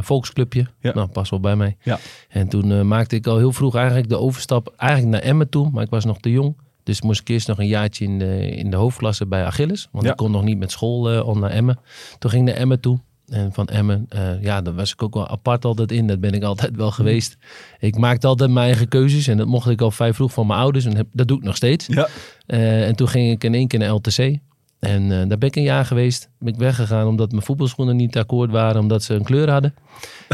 volksclubje. 0.01 0.67
Ja. 0.79 0.93
Nou, 0.93 1.07
pas 1.07 1.29
wel 1.29 1.39
bij 1.39 1.55
mij. 1.55 1.77
Ja. 1.83 1.99
En 2.29 2.47
toen 2.47 2.87
maakte 2.87 3.15
ik 3.15 3.27
al 3.27 3.37
heel 3.37 3.51
vroeg 3.51 3.75
eigenlijk 3.75 4.09
de 4.09 4.17
overstap 4.19 4.73
eigenlijk 4.77 5.11
naar 5.11 5.21
Emmen 5.21 5.49
toe. 5.49 5.69
Maar 5.71 5.83
ik 5.83 5.89
was 5.89 6.05
nog 6.05 6.19
te 6.19 6.31
jong. 6.31 6.57
Dus 6.83 7.01
moest 7.01 7.21
ik 7.21 7.27
eerst 7.27 7.47
nog 7.47 7.59
een 7.59 7.67
jaartje 7.67 8.05
in 8.05 8.19
de, 8.19 8.49
in 8.49 8.69
de 8.69 8.75
hoofdklasse 8.77 9.25
bij 9.27 9.45
Achilles. 9.45 9.87
Want 9.91 10.05
Ja. 10.05 10.11
ik 10.11 10.17
kon 10.17 10.31
nog 10.31 10.43
niet 10.43 10.57
met 10.57 10.71
school 10.71 11.11
eh, 11.11 11.27
om 11.27 11.39
naar 11.39 11.49
Emmen. 11.49 11.79
Toen 12.19 12.29
ging 12.31 12.47
ik 12.47 12.53
naar 12.53 12.61
Emmen 12.61 12.79
toe. 12.79 12.99
En 13.27 13.53
van 13.53 13.67
Emmen, 13.67 14.05
eh, 14.09 14.41
ja, 14.41 14.61
daar 14.61 14.73
was 14.73 14.91
ik 14.91 15.03
ook 15.03 15.13
wel 15.13 15.27
apart 15.27 15.65
altijd 15.65 15.91
in. 15.91 16.07
Dat 16.07 16.19
ben 16.19 16.33
ik 16.33 16.43
altijd 16.43 16.75
wel 16.75 16.91
geweest. 16.91 17.37
Ik 17.79 17.97
maakte 17.97 18.27
altijd 18.27 18.51
mijn 18.51 18.65
eigen 18.65 18.87
keuzes. 18.87 19.27
En 19.27 19.37
dat 19.37 19.47
mocht 19.47 19.69
ik 19.69 19.81
al 19.81 19.91
vrij 19.91 20.13
vroeg 20.13 20.33
van 20.33 20.47
mijn 20.47 20.59
ouders. 20.59 20.85
En 20.85 21.09
dat 21.11 21.27
doe 21.27 21.37
ik 21.37 21.43
nog 21.43 21.55
steeds. 21.55 21.87
Ja. 21.87 22.07
Eh, 22.45 22.87
en 22.87 22.95
toen 22.95 23.07
ging 23.07 23.31
ik 23.31 23.43
in 23.43 23.53
één 23.53 23.67
keer 23.67 23.79
naar 23.79 23.89
LTC. 23.89 24.39
En 24.83 25.11
eh, 25.11 25.17
daar 25.27 25.37
ben 25.37 25.47
ik 25.49 25.55
een 25.55 25.63
jaar 25.63 25.85
geweest. 25.85 26.29
Ben 26.39 26.53
ik 26.53 26.59
weggegaan 26.59 27.07
omdat 27.07 27.31
mijn 27.31 27.43
voetbalschoenen 27.43 27.95
niet 27.95 28.17
akkoord 28.17 28.51
waren. 28.51 28.81
Omdat 28.81 29.03
ze 29.03 29.13
een 29.13 29.23
kleur 29.23 29.49
hadden. 29.51 29.73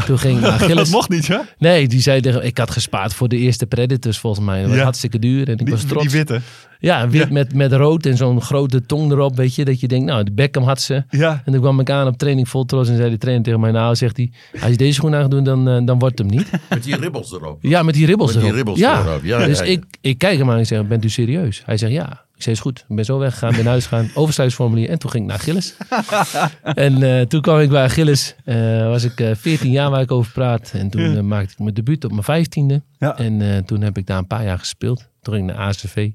Toen 0.06 0.18
ging 0.18 0.36
ik 0.36 0.40
naar 0.42 0.50
Dat 0.52 0.60
Achilles. 0.62 0.90
mocht 0.90 1.08
niet, 1.08 1.26
ja? 1.26 1.44
Nee, 1.58 1.88
die 1.88 2.00
zei 2.00 2.20
tegen 2.20 2.44
ik 2.44 2.58
had 2.58 2.70
gespaard 2.70 3.14
voor 3.14 3.28
de 3.28 3.36
eerste 3.36 3.66
Predators 3.66 4.18
volgens 4.18 4.44
mij. 4.46 4.58
Dat 4.60 4.68
was 4.68 4.76
Ja. 4.78 4.82
hartstikke 4.82 5.18
duur 5.18 5.46
en 5.46 5.52
ik 5.52 5.58
Die, 5.58 5.74
was 5.74 5.84
trots. 5.84 6.02
die 6.06 6.12
witte. 6.16 6.40
Ja, 6.78 7.08
wit 7.08 7.22
Ja. 7.22 7.32
Met, 7.32 7.54
met 7.54 7.72
rood 7.72 8.06
en 8.06 8.16
zo'n 8.16 8.40
grote 8.40 8.86
tong 8.86 9.10
erop, 9.12 9.36
weet 9.36 9.54
je. 9.54 9.64
Dat 9.64 9.80
je 9.80 9.88
denkt, 9.88 10.06
nou, 10.06 10.24
de 10.24 10.32
Beckham 10.32 10.62
had 10.64 10.80
ze. 10.80 11.04
Ja. 11.10 11.42
En 11.44 11.52
toen 11.52 11.60
kwam 11.60 11.80
ik 11.80 11.90
aan 11.90 12.06
op 12.06 12.18
training 12.18 12.48
vol 12.48 12.64
trots 12.64 12.88
en 12.88 12.96
zei 12.96 13.10
de 13.10 13.18
trainer 13.18 13.44
tegen 13.44 13.60
mij, 13.60 13.70
nou, 13.70 13.94
zegt 13.96 14.16
hij, 14.16 14.30
als 14.60 14.70
je 14.70 14.76
deze 14.76 14.92
schoen 14.92 15.14
aan 15.14 15.20
gaat 15.20 15.30
doen, 15.30 15.44
dan, 15.44 15.68
eh, 15.68 15.80
dan 15.84 15.98
wordt 15.98 16.18
het 16.18 16.28
hem 16.30 16.38
niet. 16.38 16.50
Met 16.70 16.82
die 16.84 16.96
ribbels 16.96 17.32
erop. 17.32 17.58
Ja, 17.62 17.82
met 17.82 17.94
die 17.94 18.06
ribbels 18.06 18.28
Met 18.32 18.36
die 18.42 18.44
erop. 18.52 18.56
ribbels 18.56 18.78
ja. 18.78 19.00
erop, 19.04 19.24
ja, 19.24 19.46
dus 19.46 19.58
ja, 19.58 19.64
ja. 19.64 19.70
Ik, 19.70 19.84
ik 20.00 20.18
kijk 20.18 20.38
hem 20.38 20.48
aan 20.48 20.54
en 20.54 20.60
ik 20.60 20.66
zeg, 20.66 20.86
bent 20.86 21.04
u 21.04 21.08
serieus? 21.08 21.62
Hij 21.64 21.76
zegt, 21.76 21.92
ja. 21.92 22.24
Ik 22.40 22.46
zei, 22.46 22.56
is 22.56 22.62
goed. 22.62 22.84
Ik 22.88 22.96
ben 22.96 23.04
zo 23.04 23.18
weggegaan, 23.18 23.50
ben 23.50 23.58
naar 23.62 23.70
huis 23.72 23.86
gegaan, 23.86 24.10
overstijgsformulier. 24.14 24.88
En 24.88 24.98
toen 24.98 25.10
ging 25.10 25.22
ik 25.24 25.28
naar 25.30 25.38
Achilles. 25.38 25.74
en 26.86 27.02
eh, 27.02 27.26
toen 27.26 27.40
kwam 27.40 27.58
ik 27.58 27.68
bij 27.68 27.82
Achilles. 27.84 28.34
eh, 28.44 28.86
was 28.86 29.04
ik 29.04 29.20
eh 29.20 29.30
14 29.34 29.70
jaar 29.70 29.90
waar 29.90 30.00
ik 30.00 30.10
over 30.10 30.32
praat. 30.32 30.70
En 30.74 30.90
toen 30.90 31.26
maakte 31.26 31.52
ik 31.52 31.58
mijn 31.58 31.74
debuut 31.74 32.04
op 32.04 32.10
mijn 32.10 32.22
vijftiende. 32.22 32.82
Ja. 32.98 33.16
En 33.18 33.64
toen 33.64 33.80
heb 33.80 33.98
ik 33.98 34.06
daar 34.06 34.18
een 34.18 34.26
paar 34.26 34.44
jaar 34.44 34.58
gespeeld. 34.58 35.08
Toen 35.22 35.34
ging 35.34 35.50
ik 35.50 35.56
naar 35.56 35.66
ACV. 35.66 36.10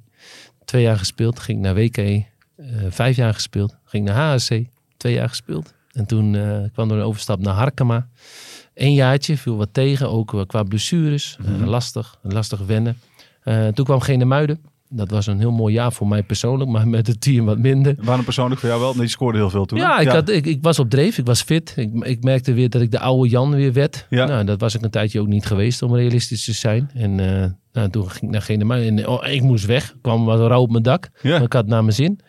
Twee 0.65 0.81
jaar 0.81 0.97
gespeeld. 0.97 1.39
Ging 1.39 1.57
ik 1.57 1.63
naar 1.63 1.75
WK. 1.75 1.97
eh, 1.97 2.25
vijf 2.89 3.15
jaar 3.15 3.33
gespeeld. 3.33 3.77
Ging 3.85 4.05
naar 4.05 4.15
HSC. 4.33 4.61
Twee 4.97 5.13
jaar 5.13 5.29
gespeeld. 5.29 5.73
En 5.91 6.05
toen 6.05 6.31
kwam 6.73 6.91
er 6.91 6.97
een 6.97 7.03
overstap 7.03 7.39
naar 7.39 7.53
Harkema. 7.53 8.07
Eén 8.73 8.93
jaartje, 8.93 9.37
viel 9.37 9.55
wat 9.57 9.69
tegen. 9.71 10.09
Ook 10.09 10.43
qua 10.47 10.63
blessures. 10.63 11.37
Eh, 11.45 11.67
lastig. 11.67 12.17
Lastig 12.21 12.59
wennen. 12.59 12.97
Toen 13.73 13.85
kwam 13.85 13.99
Genemuiden. 13.99 14.59
Dat 14.95 15.09
was 15.11 15.27
een 15.27 15.39
heel 15.39 15.51
mooi 15.51 15.73
jaar 15.73 15.93
voor 15.93 16.07
mij 16.07 16.23
persoonlijk. 16.23 16.69
Maar 16.69 16.87
met 16.87 17.07
het 17.07 17.21
team 17.21 17.45
wat 17.45 17.57
minder. 17.57 17.95
Waarom 17.99 18.23
persoonlijk 18.25 18.59
voor 18.59 18.69
jou 18.69 18.81
wel? 18.81 18.93
Nee, 18.93 19.01
je 19.01 19.07
scoorde 19.09 19.37
heel 19.37 19.49
veel 19.49 19.65
toen. 19.65 19.77
Ja, 19.77 19.99
ik, 19.99 20.07
Had, 20.07 20.29
ik, 20.29 20.45
ik 20.45 20.57
was 20.61 20.79
op 20.79 20.89
dreef. 20.89 21.17
Ik 21.17 21.25
was 21.25 21.41
fit. 21.41 21.73
Ik, 21.75 21.89
ik 22.05 22.23
merkte 22.23 22.53
weer 22.53 22.69
dat 22.69 22.81
ik 22.81 22.91
de 22.91 22.99
oude 22.99 23.29
Jan 23.29 23.51
weer 23.55 23.73
werd. 23.73 24.05
Ja. 24.09 24.25
Nou, 24.25 24.43
dat 24.45 24.59
was 24.59 24.75
ik 24.75 24.81
een 24.81 24.89
tijdje 24.89 25.19
ook 25.19 25.27
niet 25.27 25.45
geweest 25.45 25.81
om 25.81 25.95
realistisch 25.95 26.45
te 26.45 26.53
zijn. 26.53 26.89
En 26.93 27.19
eh, 27.19 27.49
nou, 27.73 27.89
toen 27.89 28.09
ging 28.09 28.23
ik 28.23 28.29
naar 28.29 28.41
Genemuiden. 28.41 28.97
En 28.97 29.07
oh, 29.07 29.27
ik 29.27 29.41
moest 29.41 29.65
weg. 29.65 29.89
Ik 29.89 30.01
kwam 30.01 30.25
wat 30.25 30.39
rauw 30.39 30.61
op 30.61 30.71
mijn 30.71 30.83
dak. 30.83 31.09
Ja. 31.21 31.39
Ik 31.41 31.53
had 31.53 31.67
naar 31.67 31.83
mijn 31.83 31.95
zin. 31.95 32.19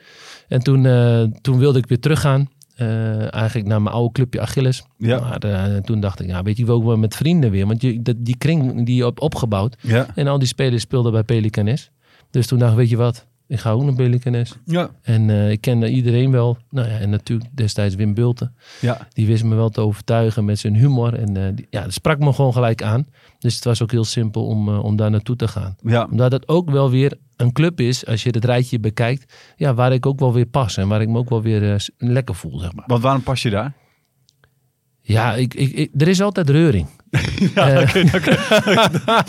En 0.49 0.61
toen, 0.62 0.87
eh, 0.87 1.23
toen 1.41 1.59
wilde 1.59 1.79
ik 1.79 1.87
weer 1.87 2.01
teruggaan. 2.01 2.49
eh, 2.77 3.35
eigenlijk 3.35 3.69
naar 3.69 3.83
mijn 3.83 3.95
oude 3.95 4.12
clubje 4.12 4.41
Achilles. 4.41 4.85
Ja. 4.99 5.21
Maar 5.21 5.39
toen 5.83 6.01
dacht 6.01 6.21
ik, 6.21 6.27
ja, 6.27 6.43
weet 6.43 6.57
je, 6.57 6.61
ik 6.62 6.69
wil 6.69 6.77
ook 6.77 6.85
wel 6.85 6.97
met 6.97 7.17
vrienden 7.17 7.51
weer. 7.51 7.67
Want 7.67 7.83
je, 7.83 8.03
dat, 8.03 8.17
die 8.19 8.37
kring 8.39 8.87
die 8.87 8.97
je 8.97 9.05
hebt 9.05 9.21
opgebouwd. 9.21 9.77
Ja. 9.81 10.07
En 10.15 10.27
al 10.27 10.39
die 10.39 10.49
spelers 10.49 10.83
speelden 10.83 11.12
bij 11.12 11.23
Pelicanes. 11.23 11.91
Dus 12.37 12.47
toen 12.47 12.59
dacht 12.59 12.71
ik, 12.73 12.79
weet 12.79 12.88
je 12.91 12.97
wat, 12.97 13.27
ik 13.47 13.59
ga 13.59 13.71
ook 13.71 13.83
naar 13.83 13.94
Pelicanes. 13.94 14.55
Ja. 14.65 14.91
En 15.03 15.31
eh, 15.31 15.50
ik 15.50 15.61
kende 15.61 15.88
iedereen 15.91 16.31
wel. 16.31 16.56
Nou 16.71 16.88
ja, 16.88 16.99
en 16.99 17.11
natuurlijk 17.11 17.50
destijds 17.56 17.94
Wim 17.94 18.15
Bulten. 18.15 18.55
Ja. 18.81 19.09
Die 19.12 19.27
wist 19.27 19.44
me 19.44 19.55
wel 19.55 19.69
te 19.69 19.81
overtuigen 19.81 20.44
met 20.44 20.59
zijn 20.59 20.75
humor. 20.75 21.15
En 21.15 21.37
eh, 21.37 21.43
die- 21.55 21.67
ja, 21.71 21.83
dat 21.83 21.93
sprak 21.93 22.19
me 22.19 22.33
gewoon 22.33 22.53
gelijk 22.53 22.83
aan. 22.83 23.06
Dus 23.38 23.55
het 23.55 23.65
was 23.65 23.83
ook 23.83 23.91
heel 23.91 24.05
simpel 24.05 24.47
om, 24.47 24.69
eh, 24.69 24.85
om 24.85 24.97
daar 24.97 25.11
naartoe 25.11 25.37
te 25.37 25.49
gaan. 25.49 25.77
Ja. 25.83 26.09
Omdat 26.11 26.33
het 26.33 26.49
ook 26.49 26.71
wel 26.71 26.91
weer 26.91 27.19
een 27.37 27.53
club 27.53 27.81
is, 27.81 28.06
als 28.06 28.23
je 28.23 28.31
het 28.31 28.44
rijtje 28.44 28.79
bekijkt. 28.81 29.35
Ja, 29.56 29.75
waar 29.75 29.93
ik 29.93 30.06
ook 30.06 30.19
wel 30.21 30.33
weer 30.33 30.47
pas. 30.47 30.77
En 30.77 30.88
waar 30.88 31.00
ik 31.00 31.09
me 31.09 31.19
ook 31.19 31.29
wel 31.31 31.43
weer 31.43 31.88
lekker 31.99 32.35
voel, 32.35 32.59
zeg 32.59 32.73
maar. 32.75 32.85
Want 32.87 33.03
waarom 33.03 33.23
pas 33.23 33.43
je 33.43 33.50
daar? 33.50 33.73
Ja, 35.00 35.35
ik, 35.35 35.55
ik, 35.55 35.73
ik- 35.73 36.00
er 36.00 36.09
is 36.09 36.21
altijd 36.21 36.50
reuring. 36.50 36.87
Ja, 37.55 37.73
dat 37.75 37.93
kun, 37.93 38.09
dat 38.13 38.21
kun- 38.21 38.37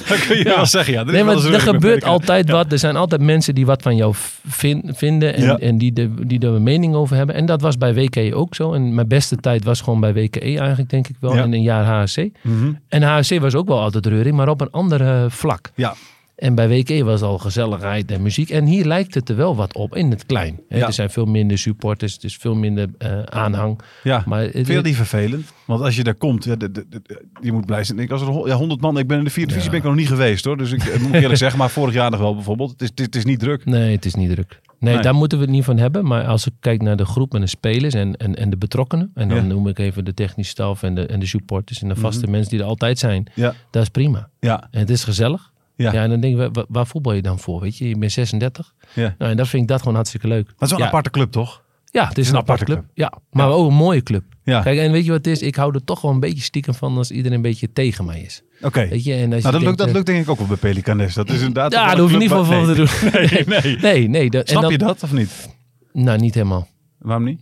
dat 0.07 0.25
kun 0.28 0.38
je 0.38 0.44
Ja. 0.44 0.56
wel 0.56 0.66
zeggen. 0.66 0.94
Ja, 0.94 1.00
Er 1.00 1.06
Nee, 1.12 1.24
maar 1.24 1.45
er 1.54 1.60
gebeurt 1.62 2.04
altijd 2.04 2.50
wat. 2.50 2.72
Er 2.72 2.80
zijn 2.80 2.95
altijd 2.95 3.22
mensen 3.22 3.56
die 3.56 3.66
wat 3.66 3.81
van 3.81 3.95
jou 3.95 4.13
vin- 4.48 4.92
vinden 4.95 5.34
en, 5.36 5.44
Ja. 5.44 5.57
en 5.57 5.78
die, 5.78 5.94
de, 5.94 6.14
die 6.28 6.40
er 6.40 6.50
een 6.50 6.64
mening 6.64 6.95
over 6.95 7.16
hebben. 7.16 7.35
En 7.35 7.45
dat 7.45 7.61
was 7.61 7.78
bij 7.78 7.94
WKE 7.94 8.35
ook 8.35 8.56
zo. 8.56 8.73
En 8.73 8.94
mijn 8.95 9.07
beste 9.07 9.35
tijd 9.35 9.64
was 9.64 9.81
gewoon 9.81 10.00
bij 10.00 10.14
WKE 10.14 10.40
eigenlijk, 10.59 10.90
denk 10.90 11.07
ik 11.07 11.16
wel. 11.19 11.35
Ja. 11.35 11.42
En 11.42 11.54
een 11.54 11.61
jaar 11.61 11.85
HSC. 11.85 12.18
Mhm. 12.42 12.71
En 12.90 13.02
HSC 13.04 13.40
was 13.40 13.56
ook 13.56 13.68
wel 13.68 13.80
altijd 13.81 14.06
reuring, 14.06 14.35
maar 14.35 14.50
op 14.50 14.61
een 14.61 14.71
ander 14.71 15.02
eh, 15.02 15.23
vlak. 15.28 15.69
Ja. 15.76 15.94
En 16.37 16.56
bij 16.56 16.67
WK 16.69 17.03
was 17.03 17.21
al 17.21 17.37
gezelligheid 17.37 18.11
en 18.11 18.21
muziek. 18.21 18.49
En 18.49 18.65
hier 18.65 18.85
lijkt 18.85 19.13
het 19.13 19.29
er 19.29 19.35
wel 19.35 19.56
wat 19.56 19.75
op, 19.75 19.95
in 19.95 20.09
het 20.09 20.25
klein. 20.25 20.59
Hè, 20.69 20.77
Ja. 20.77 20.85
Er 20.87 20.94
zijn 20.94 21.09
veel 21.09 21.25
minder 21.25 21.57
supporters, 21.57 22.13
het 22.13 22.23
is 22.23 22.35
veel 22.37 22.56
minder 22.56 22.89
eh, 22.97 23.21
aanhang. 23.23 23.79
Ja. 24.03 24.23
Maar 24.25 24.41
het- 24.41 24.51
Vind 24.51 24.67
je 24.67 24.73
dat 24.73 24.83
niet 24.83 24.95
vervelend? 24.95 25.51
Want 25.65 25.81
als 25.81 25.95
je 25.95 26.03
daar 26.03 26.15
komt, 26.15 26.44
ja, 26.44 26.56
de, 26.56 26.71
de, 26.71 26.85
de- 26.89 27.25
je 27.41 27.51
moet 27.51 27.65
blij 27.65 27.83
zijn. 27.83 27.99
Ik 27.99 28.11
als 28.11 28.21
er 28.21 28.47
ja, 28.47 28.56
100 28.56 28.81
man, 28.81 28.97
ik 28.97 29.07
ben 29.07 29.17
in 29.17 29.23
de 29.23 29.29
vierde 29.29 29.49
divisie 29.49 29.69
ben 29.71 29.79
ik 29.79 29.85
nog 29.85 29.95
niet 29.95 30.07
geweest 30.07 30.45
hoor. 30.45 30.57
Dus 30.57 30.71
ik 30.71 30.83
eh, 30.83 30.99
moet 31.01 31.13
eerlijk 31.13 31.37
zeggen, 31.45 31.59
maar 31.59 31.69
vorig 31.69 31.94
jaar 31.94 32.11
nog 32.11 32.19
wel 32.19 32.33
bijvoorbeeld. 32.35 32.71
Het 32.71 32.81
is, 32.81 32.87
het 32.89 32.99
is, 32.99 33.06
het 33.06 33.15
is 33.15 33.25
niet 33.25 33.39
druk. 33.39 33.65
Nee, 33.65 33.95
het 33.95 34.06
is 34.06 34.15
niet 34.15 34.29
druk. 34.31 34.59
Nee, 34.79 34.94
Nee. 34.94 35.03
daar 35.03 35.15
moeten 35.15 35.37
we 35.37 35.44
het 35.44 35.53
niet 35.53 35.63
van 35.63 35.77
hebben. 35.77 36.06
Maar 36.06 36.25
als 36.25 36.45
ik 36.47 36.53
kijk 36.59 36.81
naar 36.81 36.97
de 36.97 37.06
groep 37.06 37.33
en 37.35 37.41
de 37.41 37.47
spelers 37.47 37.94
en, 37.94 38.15
en, 38.17 38.35
en 38.35 38.49
de 38.49 38.57
betrokkenen. 38.57 39.11
En 39.13 39.27
dan 39.29 39.37
Ja. 39.37 39.44
noem 39.44 39.67
ik 39.67 39.79
even 39.79 40.06
de 40.06 40.13
technische 40.13 40.51
staf 40.51 40.83
en 40.83 40.95
de, 40.95 41.06
en 41.06 41.19
de 41.19 41.25
supporters 41.25 41.81
en 41.81 41.87
de 41.89 41.95
vaste 41.95 42.27
mensen 42.27 42.49
die 42.49 42.59
er 42.59 42.65
altijd 42.65 42.99
zijn. 42.99 43.27
Ja. 43.33 43.53
Dat 43.71 43.81
is 43.81 43.89
prima. 43.89 44.29
Ja. 44.39 44.67
En 44.71 44.79
het 44.79 44.89
is 44.89 45.03
gezellig. 45.03 45.51
Ja. 45.78 45.92
Ja, 45.94 46.04
en 46.04 46.10
dan 46.10 46.19
denk 46.19 46.40
ik, 46.40 46.50
waar, 46.54 46.66
waar 46.69 46.88
voetbal 46.88 47.14
je 47.14 47.22
dan 47.22 47.40
voor? 47.40 47.62
Weet 47.62 47.78
je, 47.78 47.90
je 47.90 47.98
bent 47.98 48.12
36. 48.12 48.74
Ja. 48.94 49.16
Nou, 49.18 49.31
en 49.31 49.38
dat 49.38 49.48
vind 49.48 49.62
ik 49.62 49.68
dat 49.68 49.80
gewoon 49.80 49.96
hartstikke 49.96 50.28
leuk. 50.28 50.46
Maar 50.46 50.54
het 50.54 50.62
is 50.64 50.69
wel 50.69 50.78
ja. 50.80 50.84
een 50.84 50.90
aparte 50.92 51.10
club 51.10 51.31
toch? 51.31 51.66
Ja, 51.92 52.07
het 52.07 52.18
is 52.18 52.30
een, 52.30 52.36
aparte 52.36 52.66
club. 52.66 52.84
Ja, 52.94 53.14
maar 53.31 53.50
ook 53.50 53.68
een 53.69 53.76
mooie 53.76 54.04
club. 54.04 54.24
Ja. 54.44 54.62
Kijk, 54.62 54.80
en 54.80 54.92
weet 54.92 55.06
je 55.06 55.12
wat 55.12 55.26
het 55.26 55.28
is? 55.36 55.42
Ik 55.42 55.56
hou 55.56 55.74
er 55.74 55.84
toch 55.84 56.02
wel 56.02 56.12
een 56.12 56.19
beetje 56.19 56.44
stiekem 56.44 56.74
van 56.74 56.98
als 56.98 57.12
iedereen 57.12 57.36
een 57.38 57.42
beetje 57.44 57.72
tegen 57.74 58.06
mij 58.06 58.22
is. 58.22 58.42
Oké. 58.62 58.88
Weet 58.88 59.04
je, 59.04 59.14
en 59.14 59.34
als 59.34 59.44
Nou, 59.44 59.46
je 59.46 59.52
dat, 59.52 59.62
lukt, 59.62 59.78
dat 59.78 59.88
eh, 59.88 59.94
lukt 59.94 60.06
denk 60.06 60.24
ik 60.24 60.30
ook 60.30 60.38
wel 60.38 60.48
bij 60.48 60.57
Pelicanes. 60.57 61.14
Dat 61.14 61.30
is 61.30 61.38
inderdaad... 61.40 61.72
Ja, 61.74 61.88
daar 61.88 62.00
hoef 62.00 62.12
je 62.12 62.18
niet 62.18 62.30
van 62.30 62.46
van 62.46 62.66
te 62.66 62.74
doen. 62.76 62.88
Nee, 63.12 63.44
nee. 63.62 63.78
Nee, 63.78 64.07
nee. 64.07 64.30
dat- 64.30 64.42
en 64.42 64.48
Snap 64.50 64.62
dan- 64.62 64.72
je 64.72 64.78
dat 64.78 65.04
of 65.04 65.12
niet? 65.14 65.50
Nou, 65.94 66.19
niet 66.19 66.34
helemaal. 66.34 66.68
Waarom 67.00 67.24
niet? 67.26 67.40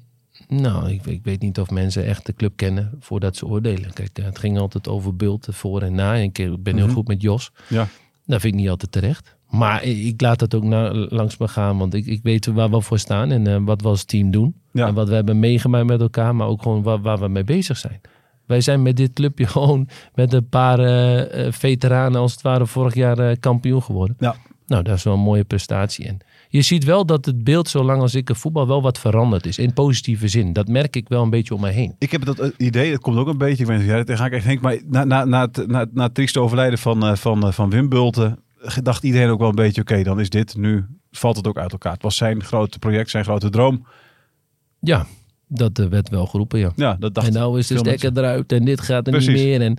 Nou, 0.48 0.90
ik, 0.92 1.06
ik 1.06 1.20
weet 1.24 1.42
niet 1.42 1.60
of 1.60 1.70
mensen 1.70 2.06
echt 2.06 2.26
de 2.26 2.34
club 2.34 2.54
kennen 2.56 2.92
voordat 3.00 3.36
ze 3.36 3.46
oordelen. 3.46 3.94
Kijk, 3.94 4.10
eh, 4.18 4.26
het 4.26 4.40
ging 4.40 4.60
altijd 4.60 4.88
over 4.88 5.16
Bult, 5.16 5.48
voor 5.52 5.82
en 5.82 5.96
na. 5.96 6.16
En 6.16 6.22
ik 6.24 6.64
ben 6.64 6.76
heel 6.76 6.86
Mhm. 6.86 6.96
goed 6.96 7.08
met 7.08 7.22
Jos. 7.22 7.52
Ja. 7.68 7.88
Dat 8.26 8.42
vind 8.42 8.54
ik 8.54 8.60
niet 8.60 8.70
altijd 8.70 8.92
terecht. 8.92 9.36
Maar 9.50 9.84
ik 9.84 10.22
laat 10.22 10.40
dat 10.40 10.56
ook 10.56 10.64
na, 10.64 10.94
langs 10.94 11.38
me 11.38 11.48
gaan, 11.48 11.78
want 11.78 11.94
ik, 11.94 12.06
ik 12.06 12.20
weet 12.24 12.46
waar 12.46 12.70
we 12.70 12.82
voor 12.82 13.00
staan 13.00 13.32
en 13.32 13.48
eh, 13.48 13.58
wat 13.62 13.82
we 13.82 13.88
als 13.88 14.04
team 14.04 14.32
doen. 14.32 14.56
Ja. 14.72 14.88
En 14.88 14.94
wat 14.94 15.10
we 15.10 15.16
hebben 15.16 15.40
meegemaakt 15.40 15.86
met 15.86 16.02
elkaar, 16.02 16.36
maar 16.36 16.48
ook 16.48 16.62
gewoon 16.62 16.84
waar, 16.84 17.02
waar 17.02 17.20
we 17.20 17.28
mee 17.28 17.44
bezig 17.44 17.78
zijn. 17.78 18.02
Wij 18.46 18.62
zijn 18.62 18.82
met 18.82 18.98
dit 18.98 19.14
clubje 19.14 19.48
gewoon 19.58 19.88
met 20.14 20.34
een 20.34 20.50
paar 20.50 20.80
eh, 20.80 21.46
eh, 21.46 21.54
veteranen 21.54 22.22
als 22.22 22.32
het 22.32 22.42
ware 22.42 22.66
vorig 22.66 22.94
jaar 22.94 23.38
kampioen 23.38 23.84
geworden. 23.84 24.16
Ja. 24.20 24.36
Nou, 24.68 24.84
dat 24.84 24.96
is 24.96 25.04
wel 25.04 25.14
een 25.14 25.20
mooie 25.20 25.44
prestatie. 25.44 26.06
En 26.08 26.18
je 26.56 26.62
ziet 26.62 26.84
wel 26.84 27.06
dat 27.06 27.26
het 27.26 27.44
beeld, 27.44 27.70
zolang 27.70 28.02
als 28.02 28.16
ik 28.16 28.30
er 28.30 28.36
voetbal, 28.36 28.68
wel 28.68 28.82
wat 28.82 29.00
veranderd 29.00 29.46
is. 29.46 29.58
In 29.58 29.74
positieve 29.74 30.28
zin. 30.28 30.54
Dat 30.54 30.68
merk 30.68 30.96
ik 30.96 31.08
wel 31.08 31.24
een 31.24 31.30
beetje 31.30 31.54
om 31.54 31.62
me 31.62 31.70
heen. 31.70 31.96
Ik 32.00 32.12
heb 32.12 32.26
dat 32.26 32.40
eh, 32.40 32.50
idee, 32.58 32.92
het 32.92 33.02
komt 33.02 33.18
ook 33.18 33.28
een 33.28 33.38
beetje, 33.38 33.64
ik 33.64 33.70
weet 33.70 33.78
niet 33.78 33.86
of 33.86 33.92
jij 33.92 34.00
er 34.00 34.06
tegenaan 34.06 34.30
kijkt 34.30 34.46
Henk, 34.46 34.62
maar 34.62 34.80
na, 34.88 35.04
na, 35.04 35.26
na, 35.26 35.42
het, 35.42 35.68
na, 35.68 35.86
na 35.94 36.04
het 36.04 36.14
trieste 36.14 36.40
overlijden 36.40 36.80
van, 36.80 37.06
eh, 37.06 37.16
van, 37.16 37.48
eh, 37.48 37.52
van 37.52 37.70
Wim 37.70 37.90
Bulten, 37.90 38.40
dacht 38.82 39.04
iedereen 39.04 39.30
ook 39.30 39.40
wel 39.40 39.50
een 39.50 39.56
beetje, 39.56 39.82
oké, 39.82 40.04
dan 40.04 40.20
is 40.20 40.30
dit, 40.30 40.58
nu 40.58 40.86
valt 41.12 41.36
het 41.36 41.48
ook 41.48 41.58
uit 41.58 41.72
elkaar. 41.72 41.94
Het 41.94 42.02
was 42.02 42.16
zijn 42.16 42.44
grote 42.44 42.80
project, 42.80 43.10
zijn 43.10 43.24
grote 43.24 43.50
droom. 43.50 43.86
Ja, 44.80 45.06
dat 45.48 45.78
werd 45.78 46.10
wel 46.10 46.26
geroepen, 46.26 46.60
ja. 46.60 46.72
Ja, 46.76 46.96
dat 47.00 47.14
dacht 47.14 47.28
en 47.28 47.34
nou 47.34 47.60
is 47.60 47.68
de 47.68 47.74
veel 47.74 47.84
stekker 47.84 48.12
eruit 48.18 48.52
en 48.52 48.66
dit 48.66 48.82
gaat 48.82 49.08
er 49.08 49.12
Precies. 49.12 49.34
niet 49.34 49.44
meer. 49.44 49.62
En, 49.62 49.78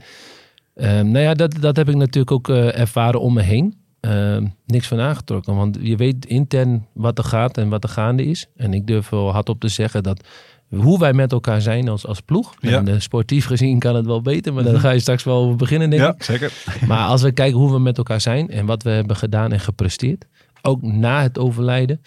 ehm, 0.74 1.10
nou 1.10 1.24
ja, 1.24 1.34
dat, 1.34 1.56
dat 1.60 1.76
heb 1.76 1.88
ik 1.88 1.94
natuurlijk 1.94 2.32
ook 2.32 2.48
ervaren 2.48 3.20
om 3.20 3.34
me 3.34 3.42
heen. 3.42 3.85
Ehm, 4.00 4.46
niks 4.66 4.88
van 4.88 5.00
aangetrokken, 5.00 5.54
want 5.54 5.78
je 5.80 5.96
weet 5.96 6.26
intern 6.26 6.86
wat 6.92 7.18
er 7.18 7.24
gaat 7.24 7.58
en 7.58 7.68
wat 7.68 7.84
er 7.84 7.90
gaande 7.90 8.24
is. 8.24 8.46
En 8.56 8.74
ik 8.74 8.86
durf 8.86 9.08
wel 9.08 9.32
hardop 9.32 9.60
te 9.60 9.68
zeggen 9.68 10.02
dat 10.02 10.24
hoe 10.68 10.98
wij 10.98 11.12
met 11.12 11.32
elkaar 11.32 11.60
zijn 11.60 11.88
als, 11.88 12.06
als 12.06 12.20
ploeg. 12.20 12.54
Ja. 12.60 12.78
En 12.78 12.88
eh, 12.88 12.98
sportief 12.98 13.46
gezien 13.46 13.78
kan 13.78 13.96
het 13.96 14.06
wel 14.06 14.22
beter, 14.22 14.52
maar 14.52 14.64
daar 14.64 14.80
ga 14.80 14.90
je 14.90 15.00
straks 15.00 15.24
wel 15.24 15.36
over 15.36 15.56
beginnen, 15.56 15.90
denk 15.90 16.02
ik. 16.02 16.18
Ja, 16.18 16.24
zeker. 16.24 16.52
Maar 16.86 17.06
als 17.06 17.22
we 17.22 17.32
kijken 17.32 17.58
hoe 17.58 17.72
we 17.72 17.78
met 17.78 17.98
elkaar 17.98 18.20
zijn 18.20 18.50
en 18.50 18.66
wat 18.66 18.82
we 18.82 18.90
hebben 18.90 19.16
gedaan 19.16 19.52
en 19.52 19.60
gepresteerd, 19.60 20.26
ook 20.62 20.82
na 20.82 21.22
het 21.22 21.38
overlijden, 21.38 22.02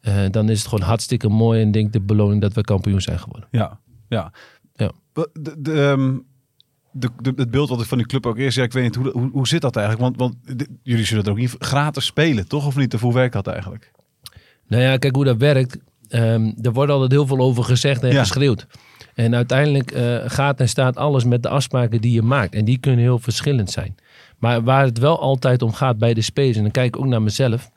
eh, 0.00 0.14
dan 0.30 0.48
is 0.48 0.58
het 0.58 0.68
gewoon 0.68 0.86
hartstikke 0.86 1.28
mooi 1.28 1.62
en 1.62 1.70
denk 1.70 1.86
ik 1.86 1.92
de 1.92 2.00
beloning 2.00 2.40
dat 2.40 2.52
we 2.52 2.60
kampioen 2.60 3.00
zijn 3.00 3.18
geworden. 3.18 3.48
Ja, 3.50 3.78
ja. 4.08 4.32
Ja. 4.74 4.90
De, 5.12 5.30
de, 5.32 5.54
de, 5.58 5.72
ehm, 5.72 6.16
de, 6.92 7.08
de- 7.20 7.32
het 7.36 7.50
beeld 7.50 7.68
wat 7.68 7.80
ik 7.80 7.86
van 7.86 7.98
die 7.98 8.06
club 8.06 8.26
ook 8.26 8.38
eerst, 8.38 8.56
ja, 8.56 8.62
ik 8.62 8.72
weet 8.72 8.82
niet, 8.82 8.94
hoe, 8.94 9.10
hoe, 9.10 9.30
hoe 9.32 9.48
zit 9.48 9.60
dat 9.60 9.76
eigenlijk? 9.76 10.16
Want, 10.18 10.34
want 10.46 10.58
de- 10.58 10.68
jullie 10.82 11.04
zullen 11.04 11.22
het 11.22 11.32
ook 11.32 11.38
niet 11.38 11.54
gratis 11.58 12.04
spelen, 12.04 12.48
toch? 12.48 12.66
Of 12.66 12.76
niet? 12.76 12.94
Of 12.94 13.00
hoe 13.00 13.14
werkt 13.14 13.32
dat 13.32 13.46
eigenlijk? 13.46 13.92
Nou 14.66 14.82
ja, 14.82 14.96
kijk 14.96 15.14
hoe 15.14 15.24
dat 15.24 15.36
werkt. 15.36 15.78
Ehm, 16.08 16.52
er 16.62 16.72
wordt 16.72 16.92
altijd 16.92 17.10
heel 17.10 17.26
veel 17.26 17.38
over 17.38 17.64
gezegd 17.64 18.02
en 18.02 18.12
Ja. 18.12 18.20
geschreeuwd. 18.20 18.66
En 19.14 19.34
uiteindelijk 19.34 19.90
eh, 19.90 20.16
gaat 20.26 20.60
en 20.60 20.68
staat 20.68 20.96
alles 20.96 21.24
met 21.24 21.42
de 21.42 21.48
afspraken 21.48 22.00
die 22.00 22.12
je 22.12 22.22
maakt. 22.22 22.54
En 22.54 22.64
die 22.64 22.78
kunnen 22.78 23.00
heel 23.00 23.18
verschillend 23.18 23.70
zijn. 23.70 23.94
Maar 24.38 24.62
waar 24.62 24.84
het 24.84 24.98
wel 24.98 25.20
altijd 25.20 25.62
om 25.62 25.72
gaat 25.72 25.98
bij 25.98 26.14
de 26.14 26.22
spelers, 26.22 26.56
en 26.56 26.62
dan 26.62 26.70
kijk 26.70 26.86
ik 26.96 26.96
ook 27.02 27.06
naar 27.06 27.22
mezelf. 27.22 27.70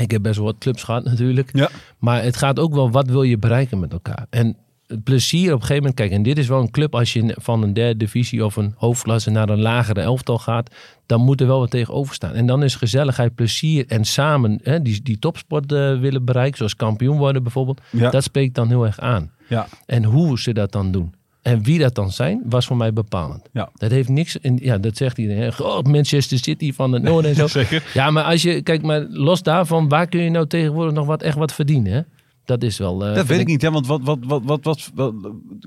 Ik 0.00 0.10
heb 0.10 0.22
best 0.22 0.36
wel 0.36 0.44
wat 0.44 0.58
clubs 0.58 0.82
gehad 0.82 1.04
natuurlijk. 1.04 1.50
Ja. 1.52 1.68
Maar 1.98 2.22
het 2.22 2.36
gaat 2.36 2.58
ook 2.58 2.74
wel, 2.74 2.90
wat 2.90 3.08
wil 3.08 3.22
je 3.22 3.38
bereiken 3.38 3.78
met 3.80 3.92
elkaar? 3.92 4.26
En 4.30 4.56
het 4.94 5.04
plezier 5.04 5.46
op 5.46 5.60
een 5.60 5.66
gegeven 5.66 5.76
moment, 5.76 5.94
kijk, 5.94 6.10
en 6.10 6.22
dit 6.22 6.38
is 6.38 6.48
wel 6.48 6.60
een 6.60 6.70
club, 6.70 6.94
als 6.94 7.12
je 7.12 7.34
van 7.40 7.62
een 7.62 7.72
derde 7.72 7.96
divisie 7.96 8.44
of 8.44 8.56
een 8.56 8.74
hoofdklasse 8.76 9.30
naar 9.30 9.48
een 9.48 9.60
lagere 9.60 10.00
elftal 10.00 10.38
gaat, 10.38 10.70
dan 11.06 11.20
moet 11.20 11.40
er 11.40 11.46
wel 11.46 11.58
wat 11.58 11.70
tegenover 11.70 12.14
staan. 12.14 12.32
En 12.34 12.46
dan 12.46 12.62
is 12.62 12.74
gezelligheid, 12.74 13.34
plezier 13.34 13.84
en 13.88 14.04
samen 14.04 14.60
hè, 14.62 14.82
die, 14.82 15.02
die 15.02 15.18
topsport 15.18 15.72
eh, 15.72 15.98
willen 16.00 16.24
bereiken, 16.24 16.56
zoals 16.56 16.76
kampioen 16.76 17.18
worden 17.18 17.42
bijvoorbeeld, 17.42 17.80
Ja. 17.90 18.10
dat 18.10 18.22
spreekt 18.22 18.54
dan 18.54 18.68
heel 18.68 18.86
erg 18.86 19.00
aan. 19.00 19.30
Ja. 19.48 19.66
En 19.86 20.04
hoe 20.04 20.38
ze 20.40 20.52
dat 20.52 20.72
dan 20.72 20.92
doen. 20.92 21.14
En 21.42 21.62
wie 21.62 21.78
dat 21.78 21.94
dan 21.94 22.10
zijn, 22.10 22.42
was 22.44 22.66
voor 22.66 22.76
mij 22.76 22.92
bepalend. 22.92 23.48
Ja. 23.52 23.68
Dat 23.74 23.90
heeft 23.90 24.08
niks, 24.08 24.36
in, 24.36 24.58
ja, 24.62 24.78
dat 24.78 24.96
zegt 24.96 25.18
iedereen. 25.18 25.52
Oh, 25.58 25.82
Manchester 25.82 26.38
City 26.38 26.72
van 26.72 26.92
het 26.92 27.02
noorden 27.12 27.30
en 27.30 27.36
zo. 27.36 27.46
Zeker. 27.46 27.82
Ja, 27.94 28.10
maar 28.10 28.24
als 28.24 28.42
je, 28.42 28.62
kijk, 28.62 28.82
maar 28.82 29.00
los 29.08 29.42
daarvan, 29.42 29.88
waar 29.88 30.06
kun 30.06 30.20
je 30.20 30.30
nou 30.30 30.46
tegenwoordig 30.46 30.94
nog 30.94 31.06
wat, 31.06 31.22
echt 31.22 31.36
wat 31.36 31.52
verdienen? 31.54 31.92
Hè? 31.92 32.00
Dat 32.44 32.62
is 32.62 32.78
wel. 32.78 33.06
eh, 33.06 33.14
Dat 33.14 33.26
weet 33.26 33.40
ik 33.40 33.46
niet, 33.46 33.62
hè? 33.62 33.70
want 33.70 33.86
wat, 33.86 34.00
wat, 34.04 34.18
wat, 34.26 34.42
wat, 34.44 34.64
wat, 34.64 34.90
wat- 34.94 35.14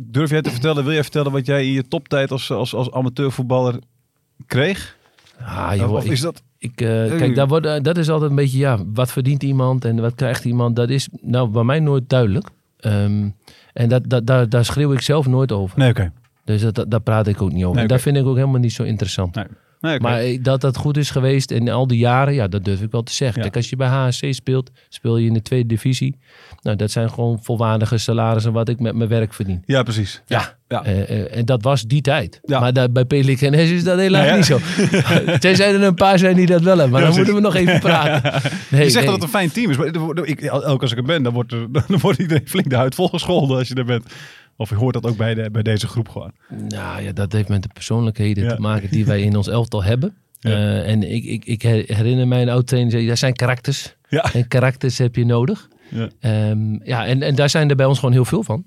durf 0.01 0.29
jij 0.29 0.41
te 0.41 0.50
vertellen, 0.51 0.84
wil 0.84 0.93
jij 0.93 1.01
vertellen 1.03 1.31
wat 1.31 1.46
jij 1.46 1.65
in 1.65 1.72
je 1.72 1.88
toptijd 1.88 2.31
als, 2.31 2.51
als, 2.51 2.74
als 2.74 2.91
amateurvoetballer 2.91 3.79
kreeg? 4.46 4.98
Ah, 5.39 5.75
joh, 5.75 5.91
of 5.93 6.05
is 6.05 6.22
dat... 6.22 6.43
ik, 6.57 6.81
eh, 6.81 6.88
kijk, 7.17 7.36
daar 7.36 7.48
wordt, 7.48 7.65
eh, 7.65 7.81
dat 7.81 7.98
is 7.98 8.10
altijd 8.10 8.29
een 8.29 8.36
beetje, 8.36 8.57
ja, 8.57 8.77
wat 8.93 9.12
verdient 9.12 9.43
iemand 9.43 9.86
en 9.86 10.01
wat 10.01 10.15
krijgt 10.15 10.46
iemand? 10.46 10.75
Dat 10.75 10.89
is 10.89 11.10
nou 11.22 11.50
bij 11.50 11.63
mij 11.63 11.79
nooit 11.79 12.10
duidelijk. 12.10 12.50
Ehm, 12.77 13.29
en 13.74 13.89
dat, 13.89 14.10
dat, 14.10 14.25
daar, 14.27 14.50
daar 14.50 14.65
schreeuw 14.65 14.91
ik 14.93 15.01
zelf 15.01 15.27
nooit 15.27 15.51
over. 15.51 15.79
Nee, 15.79 15.89
oké. 15.89 16.12
Dus 16.43 16.62
dat, 16.62 16.75
dat, 16.75 16.91
daar 16.91 17.01
praat 17.01 17.27
ik 17.27 17.41
ook 17.41 17.51
niet 17.51 17.63
over. 17.63 17.74
Nee, 17.75 17.84
En 17.84 17.89
dat 17.89 18.01
vind 18.01 18.17
ik 18.17 18.25
ook 18.25 18.36
helemaal 18.36 18.60
niet 18.60 18.74
zo 18.74 18.84
interessant. 18.84 19.36
Nee. 19.36 19.46
Nee. 19.79 20.00
Maar 20.00 20.24
dat 20.41 20.62
dat 20.62 20.77
goed 20.77 20.98
is 20.98 21.10
geweest 21.10 21.51
in 21.51 21.69
al 21.69 21.88
die 21.88 21.98
jaren, 21.98 22.34
ja, 22.34 22.48
dat 22.48 22.65
durf 22.65 22.81
ik 22.81 22.91
wel 22.91 23.03
te 23.03 23.13
zeggen. 23.13 23.38
Ja. 23.38 23.41
Kijk, 23.41 23.55
als 23.55 23.69
je 23.69 23.75
bij 23.75 23.88
HSC 23.88 24.25
speelt, 24.29 24.72
speel 24.89 25.17
je 25.17 25.27
in 25.27 25.34
de 25.34 25.41
tweede 25.41 25.67
divisie. 25.67 26.17
Nou, 26.62 26.75
dat 26.75 26.91
zijn 26.91 27.10
gewoon 27.10 27.39
volwaardige 27.41 27.98
salarissen 27.98 28.53
wat 28.53 28.69
ik 28.69 28.79
met 28.79 28.96
mijn 28.96 29.10
werk 29.10 29.34
verdien. 29.34 29.63
Ja, 29.65 29.84
precies. 29.84 30.22
Ja. 30.25 30.57
ja. 30.67 30.84
Eh, 30.84 31.10
eh, 31.10 31.38
en 31.38 31.46
dat 31.46 31.63
was 31.63 31.81
die 31.81 32.01
tijd. 32.01 32.39
Ja. 32.43 32.60
Maar 32.60 32.74
daar, 32.74 32.91
bij 32.91 33.05
Pelican 33.05 33.53
is 33.53 33.84
dat 33.84 34.00
helaas 34.00 34.36
niet 34.36 34.46
zo. 34.46 34.60
Tenzij 35.39 35.74
er 35.74 35.84
een 35.84 35.96
paar 35.96 36.19
zijn 36.19 36.36
die 36.36 36.46
dat 36.46 36.62
wel 36.62 36.77
hebben. 36.77 36.91
Maar 36.91 37.01
dan 37.01 37.15
moeten 37.15 37.36
we 37.36 37.41
nog 37.41 37.55
even 37.55 37.79
praten. 37.79 38.15
Nee, 38.69 38.84
je 38.84 38.89
zegt 38.89 39.05
nee. 39.05 39.05
dat 39.05 39.13
het 39.13 39.24
een 39.24 39.39
fijn 39.39 39.51
team 39.51 39.69
is, 39.69 39.77
maar 39.77 39.88
ik, 40.27 40.41
elke 40.41 40.81
als 40.81 40.91
ik 40.91 40.98
er 40.98 41.03
ben, 41.03 41.24
dan 41.24 41.34
wordt, 41.34 41.51
er, 41.51 41.72
dan 41.72 42.00
wordt 42.00 42.19
iedereen 42.19 42.48
flink 42.48 42.69
de 42.69 42.75
huid 42.75 42.96
volgescholden 42.96 43.57
als 43.57 43.67
je 43.67 43.75
er 43.75 43.86
bent. 43.86 44.05
Of 44.57 44.69
je 44.69 44.75
hoort 44.75 44.93
dat 44.93 45.05
ook 45.05 45.17
bij, 45.17 45.33
de, 45.33 45.49
bij 45.51 45.63
deze 45.63 45.87
groep 45.87 46.09
gewoon. 46.09 46.31
Nou 46.69 47.01
ja, 47.01 47.11
dat 47.11 47.31
heeft 47.31 47.47
met 47.49 47.61
de 47.61 47.69
persoonlijkheden 47.73 48.43
Ja. 48.43 48.55
te 48.55 48.61
maken 48.61 48.89
die 48.89 49.05
wij 49.05 49.21
in 49.21 49.35
ons 49.35 49.47
elftal 49.47 49.83
hebben. 49.83 50.15
Ja. 50.39 50.49
Eh, 50.51 50.89
en 50.91 51.11
ik, 51.13 51.23
ik, 51.23 51.45
ik 51.45 51.61
herinner 51.61 52.27
mij 52.27 52.41
een 52.41 52.49
oud 52.49 52.67
trainer 52.67 52.91
zei, 52.91 53.07
dat 53.07 53.17
zijn 53.17 53.33
karakters. 53.33 53.95
Ja. 54.09 54.33
En 54.33 54.47
karakters 54.47 54.97
heb 54.97 55.15
je 55.15 55.25
nodig. 55.25 55.67
Ja. 55.89 56.09
Ehm, 56.19 56.73
ja, 56.83 57.05
en, 57.05 57.21
en 57.21 57.35
daar 57.35 57.49
zijn 57.49 57.69
er 57.69 57.75
bij 57.75 57.85
ons 57.85 57.99
gewoon 57.99 58.13
heel 58.13 58.25
veel 58.25 58.43
van. 58.43 58.63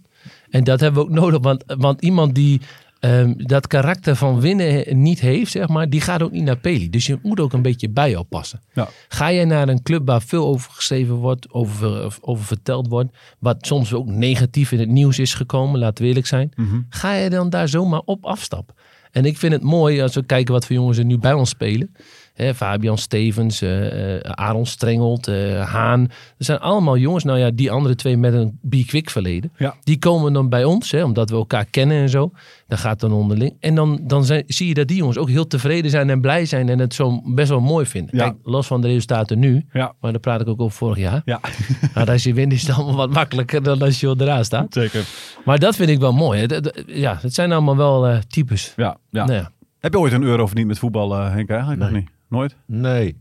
En 0.51 0.65
dat 0.65 0.81
hebben 0.81 1.03
we 1.03 1.09
ook 1.09 1.15
nodig, 1.15 1.41
want, 1.43 1.65
want 1.67 2.03
iemand 2.03 2.35
die 2.35 2.61
ehm, 3.01 3.33
dat 3.37 3.67
karakter 3.67 4.17
van 4.17 4.41
winnen 4.41 5.03
niet 5.03 5.21
heeft, 5.21 5.51
zeg 5.51 5.69
maar, 5.69 5.89
die 5.89 6.01
gaat 6.01 6.23
ook 6.23 6.31
niet 6.33 6.45
naar 6.45 6.59
Peli. 6.59 6.91
Dus 6.91 7.07
je 7.07 7.19
moet 7.23 7.41
ook 7.41 7.53
een 7.53 7.63
beetje 7.63 7.89
bij 7.91 8.11
jou 8.11 8.25
passen. 8.25 8.61
Ja. 8.73 8.89
Ga 9.09 9.29
je 9.29 9.45
naar 9.45 9.69
een 9.69 9.83
club 9.83 10.07
waar 10.07 10.23
veel 10.23 10.47
over 10.47 10.73
geschreven 10.73 11.15
wordt, 11.15 11.53
over, 11.53 12.17
over 12.21 12.45
verteld 12.45 12.89
wordt, 12.89 13.17
wat 13.39 13.57
soms 13.67 13.93
ook 13.95 14.07
negatief 14.07 14.73
in 14.73 14.79
het 14.79 14.89
nieuws 14.89 15.19
is 15.19 15.35
gekomen, 15.35 15.81
laten 15.81 16.03
we 16.03 16.09
eerlijk 16.09 16.27
zijn, 16.27 16.53
Mhm. 16.57 16.81
ga 16.89 17.15
je 17.15 17.31
dan 17.31 17.51
daar 17.51 17.69
zomaar 17.69 18.03
op 18.05 18.25
afstappen? 18.25 18.75
En 19.11 19.25
ik 19.25 19.39
vind 19.39 19.53
het 19.53 19.63
mooi 19.63 20.01
als 20.03 20.15
we 20.15 20.25
kijken 20.27 20.53
wat 20.55 20.67
voor 20.67 20.75
jongens 20.77 20.99
er 20.99 21.05
nu 21.05 21.19
bij 21.19 21.33
ons 21.33 21.49
spelen. 21.51 21.95
Hè, 22.41 22.55
Fabian 22.55 22.99
Stevens, 22.99 23.63
eh, 23.63 24.15
eh, 24.17 24.21
Aaron 24.21 24.67
Strengelt, 24.67 25.29
eh, 25.29 25.71
Haan. 25.73 26.01
Er 26.39 26.45
zijn 26.45 26.59
allemaal 26.59 26.97
jongens, 26.97 27.25
nou 27.25 27.39
ja, 27.39 27.51
die 27.51 27.71
andere 27.71 27.95
twee 27.95 28.17
met 28.17 28.35
een 28.35 28.59
be-quick 28.63 29.11
verleden. 29.11 29.53
Ja. 29.57 29.75
Die 29.85 29.99
komen 29.99 30.33
dan 30.33 30.49
bij 30.49 30.65
ons, 30.65 30.91
hè, 30.91 31.03
omdat 31.05 31.31
we 31.31 31.37
elkaar 31.37 31.65
kennen 31.65 31.97
en 31.97 32.09
zo. 32.09 32.31
Dan 32.69 32.79
gaat 32.79 33.01
dan 33.01 33.13
onderling. 33.13 33.55
En 33.61 33.75
dan, 33.75 34.01
dan 34.03 34.25
zijn, 34.25 34.43
zie 34.47 34.69
je 34.69 34.75
dat 34.75 34.89
die 34.89 34.97
jongens 34.97 35.19
ook 35.19 35.29
heel 35.29 35.47
tevreden 35.47 35.91
zijn 35.91 36.11
en 36.11 36.21
blij 36.21 36.45
zijn. 36.47 36.69
En 36.69 36.79
het 36.79 36.95
zo 36.95 37.21
best 37.25 37.49
wel 37.49 37.61
mooi 37.61 37.87
vinden. 37.87 38.17
Ja. 38.17 38.25
Kijk, 38.25 38.37
los 38.45 38.67
van 38.67 38.81
de 38.81 38.87
resultaten 38.89 39.39
nu. 39.39 39.67
Ja. 39.73 39.93
Maar 40.01 40.11
daar 40.13 40.21
praat 40.21 40.41
ik 40.41 40.49
ook 40.49 40.61
over 40.61 40.77
vorig 40.77 40.99
jaar. 40.99 41.23
Ja, 41.25 41.41
Maar 41.95 42.11
als 42.11 42.23
je 42.23 42.35
wint 42.35 42.53
is 42.53 42.67
het 42.67 42.77
allemaal 42.77 42.97
wat 42.97 43.11
makkelijker 43.11 43.63
dan 43.63 43.83
als 43.83 44.01
je 44.01 44.15
eraan 44.19 44.45
staat. 44.45 44.67
zeker. 44.75 45.05
Maar 45.45 45.59
dat 45.59 45.77
vind 45.77 45.91
ik 45.91 45.99
wel 45.99 46.13
mooi. 46.13 46.47
Dat- 46.47 46.63
dat- 46.65 46.83
Ja, 46.87 47.19
het 47.21 47.35
zijn 47.35 47.53
allemaal 47.53 47.77
wel 47.77 48.07
eh, 48.07 48.19
types. 48.29 48.73
Ja, 48.77 48.97
ja. 49.11 49.25
Nou 49.25 49.39
ja. 49.39 49.51
Heb 49.79 49.93
je 49.93 49.99
ooit 49.99 50.13
een 50.13 50.23
euro 50.23 50.47
verdiend 50.47 50.69
met 50.69 50.79
voetbal, 50.79 51.13
Henk? 51.15 51.49
Eigenlijk 51.51 51.81
nog 51.81 51.91
Nee. 51.91 52.01
niet? 52.01 52.11
Nooit? 52.31 52.57
Nee. 52.67 53.17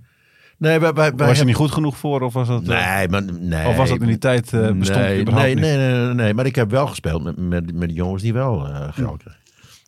Nee, 0.57 0.79
wij, 0.79 0.93
wij, 0.93 1.15
wij 1.15 1.27
was 1.27 1.37
je 1.37 1.45
niet 1.45 1.55
goed 1.55 1.71
genoeg 1.71 1.97
voor? 1.97 2.21
Of 2.21 2.33
was 2.33 2.47
dat, 2.47 2.67
eh, 2.67 2.95
Nee, 2.97 3.07
maar 3.07 3.23
nee. 3.39 3.67
Of 3.67 3.75
was 3.75 3.89
dat 3.89 4.01
in 4.01 4.07
die 4.07 4.17
tijd 4.17 4.53
eh, 4.53 4.71
bestond 4.71 4.99
nee, 4.99 5.23
nee, 5.23 5.55
nee, 5.55 5.77
nee, 5.77 6.13
nee, 6.13 6.33
maar 6.33 6.45
ik 6.45 6.55
heb 6.55 6.71
wel 6.71 6.87
gespeeld 6.87 7.23
met, 7.23 7.37
met, 7.37 7.73
met 7.73 7.89
de 7.89 7.95
jongens 7.95 8.21
die 8.21 8.33
wel 8.33 8.67
eh, 8.67 8.87
geld 8.91 9.17
kregen. 9.17 9.39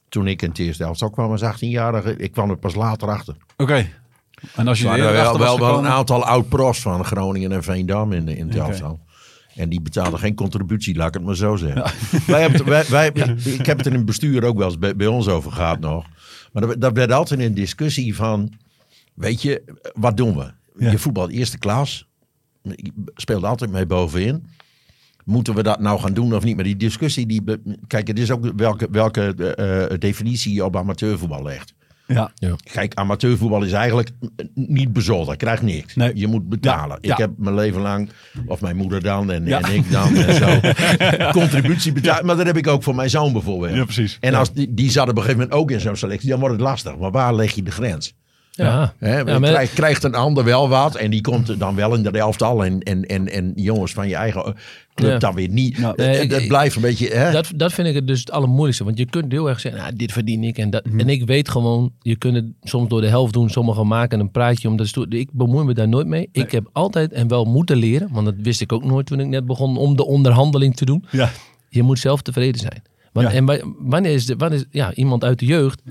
Toen 0.09 0.27
ik 0.27 0.41
in 0.41 0.49
het 0.49 0.59
eerste 0.59 0.83
elftal 0.83 1.09
kwam 1.09 1.31
als 1.31 1.43
18-jarige, 1.43 2.15
ik 2.15 2.31
kwam 2.31 2.49
er 2.49 2.57
pas 2.57 2.75
later 2.75 3.09
achter. 3.09 3.35
Oké. 3.57 3.87
En 4.55 4.67
als 4.67 4.79
je 4.79 4.87
Er 4.87 4.97
wel, 5.13 5.37
wel, 5.37 5.59
wel 5.59 5.77
een 5.77 5.87
aantal 5.87 6.25
oud-pros 6.25 6.81
van 6.81 7.05
Groningen 7.05 7.51
en 7.51 7.63
Veendam 7.63 8.11
in, 8.11 8.25
de, 8.25 8.37
in 8.37 8.47
het 8.47 8.55
elftal. 8.55 8.99
En 9.55 9.69
die 9.69 9.81
betaalden 9.81 10.19
geen 10.19 10.35
contributie, 10.35 10.95
laat 10.95 11.07
ik 11.07 11.13
het 11.13 11.23
maar 11.23 11.35
zo 11.35 11.55
zeggen. 11.55 11.91
Wij 12.27 12.41
hebben, 12.41 12.65
wij, 12.89 13.07
ik 13.59 13.65
heb 13.65 13.77
het 13.77 13.87
in 13.87 13.93
het 13.93 14.05
bestuur 14.05 14.43
ook 14.43 14.57
wel 14.57 14.67
eens 14.67 14.79
bij, 14.79 14.95
bij 14.95 15.07
ons 15.07 15.27
over 15.27 15.51
gehad 15.51 15.79
nog. 15.79 16.05
Maar 16.51 16.67
dat, 16.67 16.81
dat 16.81 16.93
werd 16.93 17.11
altijd 17.11 17.39
een 17.39 17.53
discussie 17.53 18.15
van, 18.15 18.53
weet 19.13 19.41
je, 19.41 19.63
wat 19.94 20.18
doen 20.18 20.36
we? 20.38 20.51
Ja. 20.77 20.91
Je 20.91 20.98
voetbal 20.98 21.30
eerste 21.30 21.58
klas, 21.58 22.08
ik 22.63 22.91
speelde 23.15 23.48
altijd 23.48 23.72
mee 23.72 23.86
bovenin. 23.86 24.46
Moeten 25.25 25.56
we 25.56 25.63
dat 25.63 25.80
nou 25.80 26.00
gaan 26.00 26.13
doen 26.13 26.36
of 26.36 26.44
niet? 26.44 26.56
Maar 26.56 26.63
die 26.63 26.75
discussie, 26.77 27.25
die, 27.25 27.41
be- 27.44 27.62
kijk, 27.88 28.08
het 28.08 28.20
is 28.20 28.32
ook 28.32 28.51
welke, 28.56 28.88
welke 28.91 29.36
eh, 29.89 29.98
definitie 30.00 30.53
je 30.53 30.65
op 30.65 30.75
amateurvoetbal 30.75 31.44
legt. 31.44 31.74
Ja. 32.08 32.32
Kijk, 32.72 32.94
amateurvoetbal 32.96 33.63
is 33.63 33.72
eigenlijk 33.72 34.10
niet 34.53 34.94
bezoldigd. 34.94 35.32
Je 35.32 35.46
krijgt 35.46 35.62
niks. 35.62 35.96
Nee. 35.96 36.12
Je 36.15 36.27
moet 36.27 36.50
betalen. 36.50 36.98
Ja, 37.01 37.08
ja. 37.08 37.12
Ik 37.13 37.18
heb 37.18 37.32
mijn 37.38 37.56
leven 37.56 37.82
lang, 37.82 38.10
of 38.46 38.62
mijn 38.62 38.75
moeder 38.75 39.03
dan 39.03 39.32
en, 39.32 39.46
Ja. 39.46 39.62
en 39.62 39.74
ik 39.75 39.91
dan 39.91 40.15
en 40.15 40.36
zo, 40.36 40.60
contributie 41.39 41.91
betaald. 41.91 42.24
Maar 42.24 42.36
dat 42.38 42.46
heb 42.46 42.58
ik 42.58 42.68
ook 42.68 42.84
voor 42.84 42.96
mijn 42.96 43.10
zoon 43.10 43.34
bijvoorbeeld. 43.34 43.75
Ja, 43.75 43.84
precies. 43.84 44.18
En 44.20 44.32
Ja. 44.32 44.38
als 44.39 44.53
die, 44.53 44.74
die 44.74 44.91
zat 44.91 45.03
op 45.10 45.15
een 45.18 45.22
gegeven 45.24 45.39
moment 45.39 45.58
ook 45.60 45.72
in 45.72 45.80
zo'n 45.80 45.96
selectie, 45.96 46.30
dan 46.30 46.39
wordt 46.39 46.53
het 46.56 46.63
lastig. 46.63 46.98
Maar 46.98 47.12
waar 47.12 47.36
leg 47.36 47.51
je 47.51 47.63
de 47.63 47.72
grens? 47.72 48.13
Ja, 48.53 48.93
Hè, 48.98 49.17
Ja, 49.17 49.39
maar- 49.39 49.50
krijgt, 49.50 49.74
krijgt 49.74 50.03
een 50.03 50.15
ander 50.15 50.43
wel 50.43 50.70
wat 50.70 50.96
en 50.96 51.12
die 51.12 51.22
komt 51.22 51.50
er 51.50 51.58
dan 51.58 51.75
wel 51.75 51.96
in 51.96 52.03
de 52.03 52.10
elftal 52.12 52.65
en, 52.65 52.79
en, 52.79 53.05
en, 53.05 53.29
en 53.29 53.51
jongens 53.55 53.93
van 53.93 54.08
je 54.08 54.15
eigen 54.15 54.55
club 54.93 55.12
Ja. 55.12 55.17
dan 55.17 55.34
weer 55.36 55.50
niet. 55.50 55.77
Nou, 55.77 55.88
Het- 55.96 55.98
nee, 56.05 56.20
het, 56.20 56.41
ik- 56.41 56.48
blijft 56.48 56.75
een 56.75 56.81
beetje... 56.81 57.08
Hè? 57.08 57.31
Dat, 57.31 57.51
dat 57.55 57.74
vind 57.74 57.88
ik 57.88 57.96
het 57.96 58.08
dus 58.08 58.20
het 58.20 58.31
allermoeilijkste. 58.31 58.84
Want 58.84 58.98
je 58.98 59.05
kunt 59.05 59.31
heel 59.31 59.50
erg 59.50 59.60
zeggen, 59.60 59.81
nou, 59.81 59.96
dit 59.96 60.12
verdien 60.12 60.43
ik. 60.43 60.58
En, 60.58 60.70
dat, 60.70 60.86
Mhm. 60.86 61.00
en 61.00 61.10
ik 61.10 61.25
weet 61.25 61.50
gewoon, 61.50 61.91
je 62.01 62.15
kunt 62.15 62.36
het 62.36 62.46
soms 62.62 62.89
door 62.89 63.01
de 63.01 63.08
helft 63.08 63.34
doen. 63.34 63.50
Sommigen 63.50 63.88
maken 63.88 64.20
een 64.20 64.31
praatje. 64.31 64.67
Om 64.67 64.77
dat 64.77 64.93
te 64.93 65.08
doen. 65.08 65.20
ik 65.20 65.29
bemoei 65.34 65.65
me 65.65 65.74
daar 65.74 65.88
nooit 65.88 66.08
mee. 66.08 66.29
Ik 66.31 66.51
heb 66.51 66.70
altijd 66.74 67.12
en 67.12 67.27
wel 67.27 67.46
moeten 67.46 67.77
leren. 67.77 68.10
Want 68.12 68.25
dat 68.25 68.36
wist 68.38 68.62
ik 68.62 68.72
ook 68.72 68.84
nooit 68.84 69.05
toen 69.05 69.20
ik 69.20 69.27
net 69.27 69.46
begon 69.46 69.77
om 69.77 69.96
de 69.96 70.05
onderhandeling 70.05 70.75
te 70.75 70.86
doen. 70.86 71.05
Ja. 71.12 71.29
Je 71.70 71.84
moet 71.84 72.00
zelf 72.00 72.22
tevreden 72.22 72.60
zijn. 72.62 72.81
Want, 73.12 73.27
Ja. 73.27 73.34
En 73.34 73.46
wa- 73.46 73.60
wanneer 73.79 74.13
is, 74.13 74.25
de, 74.25 74.36
wanneer 74.38 74.60
is 74.60 74.65
ja, 74.72 74.93
iemand 74.93 75.24
uit 75.24 75.39
de 75.39 75.46
jeugd... 75.46 75.81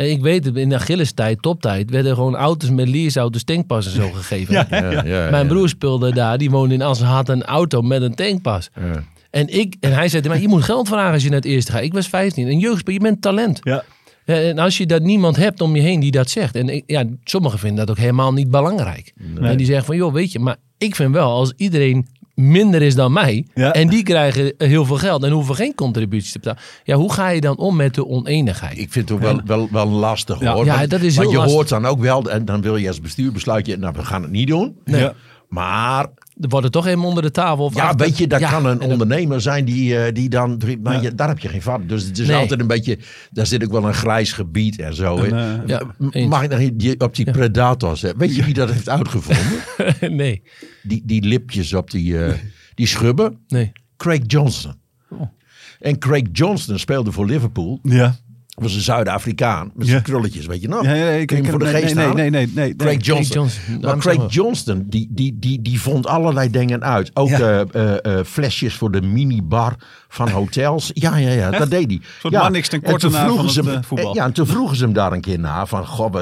En 0.00 0.10
ik 0.10 0.20
weet 0.20 0.44
het, 0.44 0.56
in 0.56 0.68
de 0.68 0.74
Achilles-tijd, 0.74 1.42
toptijd, 1.42 1.90
werden 1.90 2.14
gewoon 2.14 2.36
auto's 2.36 2.70
met 2.70 2.88
leaseauto's 2.88 3.44
tankpassen 3.44 3.92
zo 3.92 4.10
gegeven. 4.16 4.54
Ja, 4.54 4.66
Ja, 4.70 4.90
ja, 4.90 5.04
ja. 5.04 5.30
Mijn 5.30 5.46
broer 5.46 5.68
speelde 5.68 6.12
daar, 6.12 6.38
die 6.38 6.50
woonde 6.50 6.74
in 6.74 6.82
Assen, 6.82 7.06
had 7.06 7.28
een 7.28 7.44
auto 7.44 7.82
met 7.82 8.02
een 8.02 8.14
tankpas. 8.14 8.70
Ja. 8.80 9.02
En, 9.30 9.58
ik, 9.58 9.76
en 9.80 9.92
hij 9.92 10.08
zei, 10.08 10.28
maar 10.28 10.40
je 10.40 10.48
moet 10.48 10.62
geld 10.64 10.88
vragen 10.88 11.12
als 11.12 11.22
je 11.22 11.28
naar 11.28 11.38
het 11.38 11.46
eerste 11.48 11.72
gaat. 11.72 11.82
Ik 11.82 11.92
was 11.92 12.08
15. 12.08 12.46
Een 12.48 12.58
jeugdspel, 12.58 12.92
je 12.92 13.00
bent 13.00 13.22
talent. 13.22 13.58
Ja. 13.62 13.84
En 14.24 14.58
als 14.58 14.78
je 14.78 14.86
dat 14.86 15.02
niemand 15.02 15.36
hebt 15.36 15.60
om 15.60 15.76
je 15.76 15.82
heen 15.82 16.00
die 16.00 16.10
dat 16.10 16.30
zegt. 16.30 16.54
En 16.54 16.68
ik- 16.68 16.84
ja, 16.86 17.04
sommigen 17.24 17.58
vinden 17.58 17.86
dat 17.86 17.90
ook 17.96 18.02
helemaal 18.02 18.32
niet 18.32 18.50
belangrijk. 18.50 19.12
En 19.40 19.56
die 19.56 19.66
zeggen 19.66 19.84
van, 19.84 19.96
joh, 19.96 20.12
weet 20.12 20.32
je, 20.32 20.38
maar 20.38 20.56
ik 20.78 20.94
vind 20.96 21.12
wel, 21.12 21.30
als 21.30 21.52
iedereen 21.56 22.06
minder 22.40 22.82
is 22.82 22.94
dan 22.94 23.12
mij. 23.12 23.46
Ja. 23.54 23.72
En 23.72 23.88
die 23.88 24.02
krijgen 24.02 24.54
heel 24.58 24.84
veel 24.84 24.96
geld 24.96 25.22
en 25.24 25.30
hoeven 25.30 25.54
geen 25.54 25.74
contributies 25.74 26.32
te 26.32 26.38
betalen. 26.38 26.60
Ja, 26.84 26.96
hoe 26.96 27.12
ga 27.12 27.28
je 27.28 27.40
dan 27.40 27.56
om 27.56 27.76
met 27.76 27.94
de 27.94 28.06
oneenigheid? 28.06 28.78
Ik 28.78 28.92
vind 28.92 29.08
het 29.08 29.18
ook 29.18 29.24
wel, 29.24 29.40
wel, 29.44 29.68
wel 29.72 29.86
lastig 29.88 30.40
Ja. 30.40 30.52
hoor. 30.52 30.64
Ja, 30.64 30.76
Want- 30.78 30.90
dat 30.90 31.00
is 31.00 31.16
want 31.16 31.28
heel 31.28 31.30
je 31.30 31.36
lastig. 31.36 31.54
hoort 31.56 31.68
dan 31.68 31.86
ook 31.86 32.00
wel, 32.00 32.30
en 32.30 32.44
dan 32.44 32.60
wil 32.60 32.76
je 32.76 32.88
als 32.88 33.00
bestuur 33.00 33.32
besluit 33.32 33.66
je, 33.66 33.76
nou 33.76 33.94
we 33.96 34.04
gaan 34.04 34.22
het 34.22 34.30
niet 34.30 34.48
doen. 34.48 34.76
Ja. 34.84 35.14
Maar 35.48 36.06
Er 36.40 36.48
wordt 36.48 36.66
er 36.66 36.72
toch 36.72 36.84
helemaal 36.84 37.08
onder 37.08 37.22
de 37.22 37.30
tafel 37.30 37.64
of 37.64 37.74
ja, 37.74 37.82
achter. 37.82 38.06
weet 38.06 38.18
je, 38.18 38.26
dat 38.26 38.40
Ja, 38.40 38.50
kan 38.50 38.66
een 38.66 38.80
ondernemer 38.80 39.40
zijn 39.40 39.64
die, 39.64 39.98
eh, 39.98 40.14
die 40.14 40.28
dan, 40.28 40.60
maar 40.82 41.02
je, 41.02 41.14
daar 41.14 41.28
heb 41.28 41.38
je 41.38 41.48
geen 41.48 41.62
vat. 41.62 41.88
Dus 41.88 42.04
het 42.04 42.18
is 42.18 42.26
Nee. 42.26 42.36
altijd 42.36 42.60
een 42.60 42.66
beetje, 42.66 42.98
daar 43.30 43.46
zit 43.46 43.64
ook 43.64 43.70
wel 43.70 43.84
een 43.86 43.94
grijs 43.94 44.32
gebied 44.32 44.78
en 44.80 44.94
zo. 44.94 45.18
hè. 45.18 45.26
En, 45.26 45.62
eh, 45.62 45.80
Ja. 46.12 46.26
Mag 46.26 46.42
ik 46.42 46.50
nog 46.50 46.58
even 46.58 46.76
die- 46.76 47.00
op 47.00 47.14
die 47.14 47.30
Predators, 47.30 48.02
hè? 48.02 48.10
weet 48.16 48.36
je 48.36 48.44
wie 48.44 48.54
dat 48.54 48.70
heeft 48.70 48.88
uitgevonden? 48.88 49.62
nee, 50.16 50.42
Die, 50.82 51.02
die 51.04 51.22
lipjes 51.22 51.74
op 51.74 51.90
die, 51.90 52.24
eh, 52.24 52.34
die 52.74 52.86
schubben? 52.86 53.38
nee. 53.48 53.72
Craig 53.96 54.20
Johnson. 54.26 54.74
Oh. 55.10 55.20
En 55.80 55.98
Craig 55.98 56.22
Johnson 56.32 56.78
speelde 56.78 57.12
voor 57.12 57.26
Liverpool. 57.26 57.78
Ja. 57.82 58.16
Was 58.62 58.74
een 58.74 58.80
Zuid-Afrikaan 58.80 59.70
met 59.74 59.86
Ja. 59.86 59.90
zijn 59.92 60.02
krulletjes, 60.02 60.46
weet 60.46 60.60
je 60.60 60.68
nog? 60.68 60.84
Ja, 60.84 60.92
ik 60.94 61.46
voor 61.48 61.58
de 61.58 61.64
nee, 61.64 61.82
geest 61.82 61.94
nee, 61.94 62.06
nee, 62.06 62.14
nee, 62.14 62.30
nee, 62.30 62.54
nee. 62.54 62.76
Craig 62.76 63.04
Johnson. 63.06 63.34
Johnson, 63.36 63.80
Maar 63.80 63.96
Craig. 63.98 64.32
Johnston, 64.32 64.84
die, 64.88 65.08
die, 65.10 65.36
die, 65.38 65.62
die 65.62 65.80
vond 65.80 66.06
allerlei 66.06 66.50
dingen 66.50 66.82
uit. 66.84 67.10
Ook 67.14 67.28
Ja. 67.28 67.38
eh, 67.38 67.60
eh, 67.74 68.18
eh, 68.18 68.24
flesjes 68.24 68.74
voor 68.74 68.90
de 68.90 69.02
minibar 69.02 69.76
van 70.08 70.28
hotels. 70.40 70.90
Ja, 70.94 71.16
ja, 71.16 71.30
ja, 71.30 71.50
dat 71.50 71.70
deed 71.70 71.86
hij. 71.86 72.00
soort 72.20 72.32
ja. 72.32 72.42
man 72.42 72.52
niks 72.52 72.68
ten 72.68 72.82
En 72.82 72.90
korte 72.90 73.06
toen 73.06 73.12
na 73.14 73.18
van 73.18 73.26
vroegen 73.28 73.50
ze 73.52 73.60
het, 73.60 73.70
hem- 73.70 73.84
voetbal. 73.84 74.14
Ja, 74.14 74.24
en 74.24 74.32
toen 74.32 74.46
vroegen 74.46 74.76
ze 74.76 74.84
hem 74.84 74.92
daar 74.92 75.12
een 75.12 75.20
keer 75.20 75.38
na. 75.38 75.66
Van, 75.66 75.86
goh, 75.86 76.12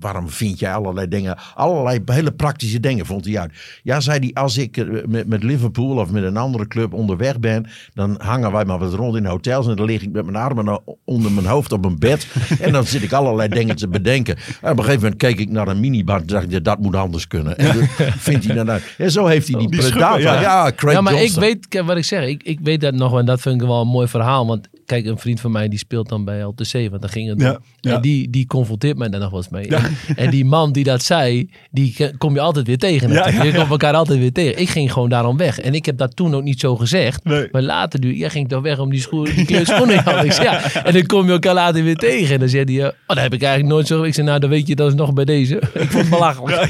waarom 0.00 0.28
vind 0.28 0.58
jij 0.58 0.74
allerlei 0.74 1.08
dingen? 1.08 1.38
Allerlei 1.54 2.00
hele 2.04 2.32
praktische 2.32 2.80
dingen 2.80 3.06
vond 3.06 3.24
hij 3.24 3.38
uit. 3.38 3.52
Ja, 3.82 4.00
zei 4.00 4.18
hij, 4.18 4.42
als 4.42 4.56
ik 4.58 4.76
eh, 4.76 4.86
met, 5.06 5.26
met 5.26 5.42
Liverpool 5.42 5.96
of 5.96 6.10
met 6.10 6.22
een 6.22 6.36
andere 6.36 6.66
club 6.66 6.92
onderweg 6.92 7.38
ben... 7.38 7.66
dan 7.94 8.14
hangen 8.18 8.52
wij 8.52 8.64
maar 8.64 8.78
wat 8.78 8.94
rond 8.94 9.16
in 9.16 9.24
hotels... 9.26 9.66
en 9.66 9.76
dan 9.76 9.86
lig 9.86 10.02
ik 10.02 10.12
met 10.12 10.24
mijn 10.24 10.36
armen 10.36 10.82
onder 11.04 11.32
mijn 11.32 11.46
hoofd 11.46 11.72
op 11.72 11.84
een 11.84 11.98
bed... 11.98 12.26
en 12.60 12.72
dan 12.72 12.84
zit 12.84 13.02
ik 13.02 13.12
allerlei 13.12 13.48
dingen 13.48 13.76
te 13.76 13.88
bedenken. 13.88 14.36
En 14.36 14.70
op 14.70 14.78
een 14.78 14.84
gegeven 14.84 15.02
moment 15.02 15.16
keek 15.16 15.38
ik 15.38 15.50
naar 15.50 15.68
een 15.68 15.80
minibar... 15.80 16.20
en 16.20 16.26
dacht 16.26 16.52
ik, 16.52 16.64
dat 16.64 16.78
moet 16.78 16.94
anders 16.94 17.26
kunnen. 17.26 17.58
En 17.58 17.78
dat 17.78 17.84
vindt 18.28 18.44
hij 18.44 18.54
dan 18.54 18.70
uit. 18.70 18.94
En 18.98 19.10
zo 19.10 19.26
heeft 19.26 19.48
hij 19.48 19.58
die, 19.58 19.68
Die 19.70 19.80
predator. 19.80 20.20
schubben, 20.20 20.40
Ja, 20.40 20.64
ja. 20.64 20.72
Craig 20.72 20.94
ja, 20.94 21.00
maar 21.00 21.14
Johnson. 21.14 21.42
ik 21.42 21.64
weet 21.70 21.84
wat 21.84 21.96
ik 21.96 22.04
zeg. 22.04 22.26
Ik, 22.26 22.42
ik 22.42 22.58
weet 22.62 22.80
dat 22.80 22.94
nog 22.94 23.18
en 23.18 23.24
dat 23.24 23.40
vind 23.40 23.60
ik 23.60 23.66
wel 23.66 23.80
een 23.80 23.88
mooi 23.88 24.08
verhaal. 24.08 24.46
Want 24.46 24.68
kijk, 24.90 25.06
een 25.06 25.18
vriend 25.18 25.40
van 25.40 25.50
mij 25.50 25.68
die 25.68 25.78
speelt 25.78 26.08
dan 26.08 26.24
bij 26.24 26.40
LTC. 26.40 26.72
Want 26.72 27.00
daar 27.00 27.10
ging 27.10 27.28
het 27.28 27.40
Ja, 27.40 27.58
ja. 27.80 27.94
En 27.94 28.00
die, 28.00 28.30
die 28.30 28.46
confronteert 28.46 28.98
mij 28.98 29.08
daar 29.08 29.20
nog 29.20 29.30
wel 29.30 29.38
eens 29.38 29.48
mee. 29.48 29.68
En, 29.68 29.96
en 30.16 30.30
die 30.30 30.44
man 30.44 30.72
die 30.72 30.84
dat 30.84 31.02
zei, 31.02 31.50
die 31.70 32.16
kom 32.18 32.34
je 32.34 32.40
altijd 32.40 32.66
weer 32.66 32.78
tegen. 32.78 33.12
Ja, 33.12 33.28
ja, 33.28 33.42
Je 33.42 33.52
komt 33.54 33.70
elkaar 33.70 33.94
altijd 33.94 34.18
weer 34.18 34.32
tegen. 34.32 34.60
Ik 34.60 34.68
ging 34.68 34.92
gewoon 34.92 35.08
daarom 35.08 35.36
weg. 35.36 35.60
En 35.60 35.74
ik 35.74 35.86
heb 35.86 35.98
dat 35.98 36.16
toen 36.16 36.34
ook 36.34 36.42
niet 36.42 36.60
zo 36.60 36.76
gezegd. 36.76 37.24
Nee. 37.24 37.48
Maar 37.52 37.62
later, 37.62 38.00
nu, 38.00 38.14
jij 38.14 38.30
ging 38.30 38.48
toch 38.48 38.62
weg 38.62 38.78
om 38.78 38.90
die, 38.90 39.00
schoen, 39.00 39.24
die 39.24 39.44
kleur 39.44 39.66
schoenen. 39.66 39.88
Ja, 40.10 40.22
ja. 40.42 40.72
En 40.84 40.92
dan 40.92 41.06
kom 41.06 41.26
je 41.26 41.32
elkaar 41.32 41.54
later 41.54 41.84
weer 41.84 41.96
tegen. 41.96 42.34
En 42.34 42.40
dan 42.40 42.48
zei 42.48 42.64
hij, 42.64 42.84
eh, 42.84 42.84
oh, 42.86 42.92
dat 43.06 43.18
heb 43.18 43.32
ik 43.32 43.42
eigenlijk 43.42 43.74
nooit 43.74 43.86
zo. 43.86 44.02
Ik 44.02 44.14
zei, 44.14 44.26
nou, 44.26 44.38
dan 44.38 44.50
weet 44.50 44.66
je 44.66 44.74
dat 44.74 44.88
is 44.88 44.94
nog 44.94 45.12
bij 45.12 45.24
deze. 45.24 45.54
Ik 45.74 45.90
vond 45.90 45.92
het 45.92 46.10
belachelijk. 46.10 46.68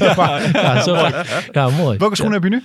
Ja, 0.53 0.81
zo, 0.87 0.95
ja, 1.51 1.69
mooi. 1.69 1.97
Welke 1.97 2.15
schoen 2.15 2.31
heb 2.31 2.43
je 2.43 2.49
nu? 2.49 2.63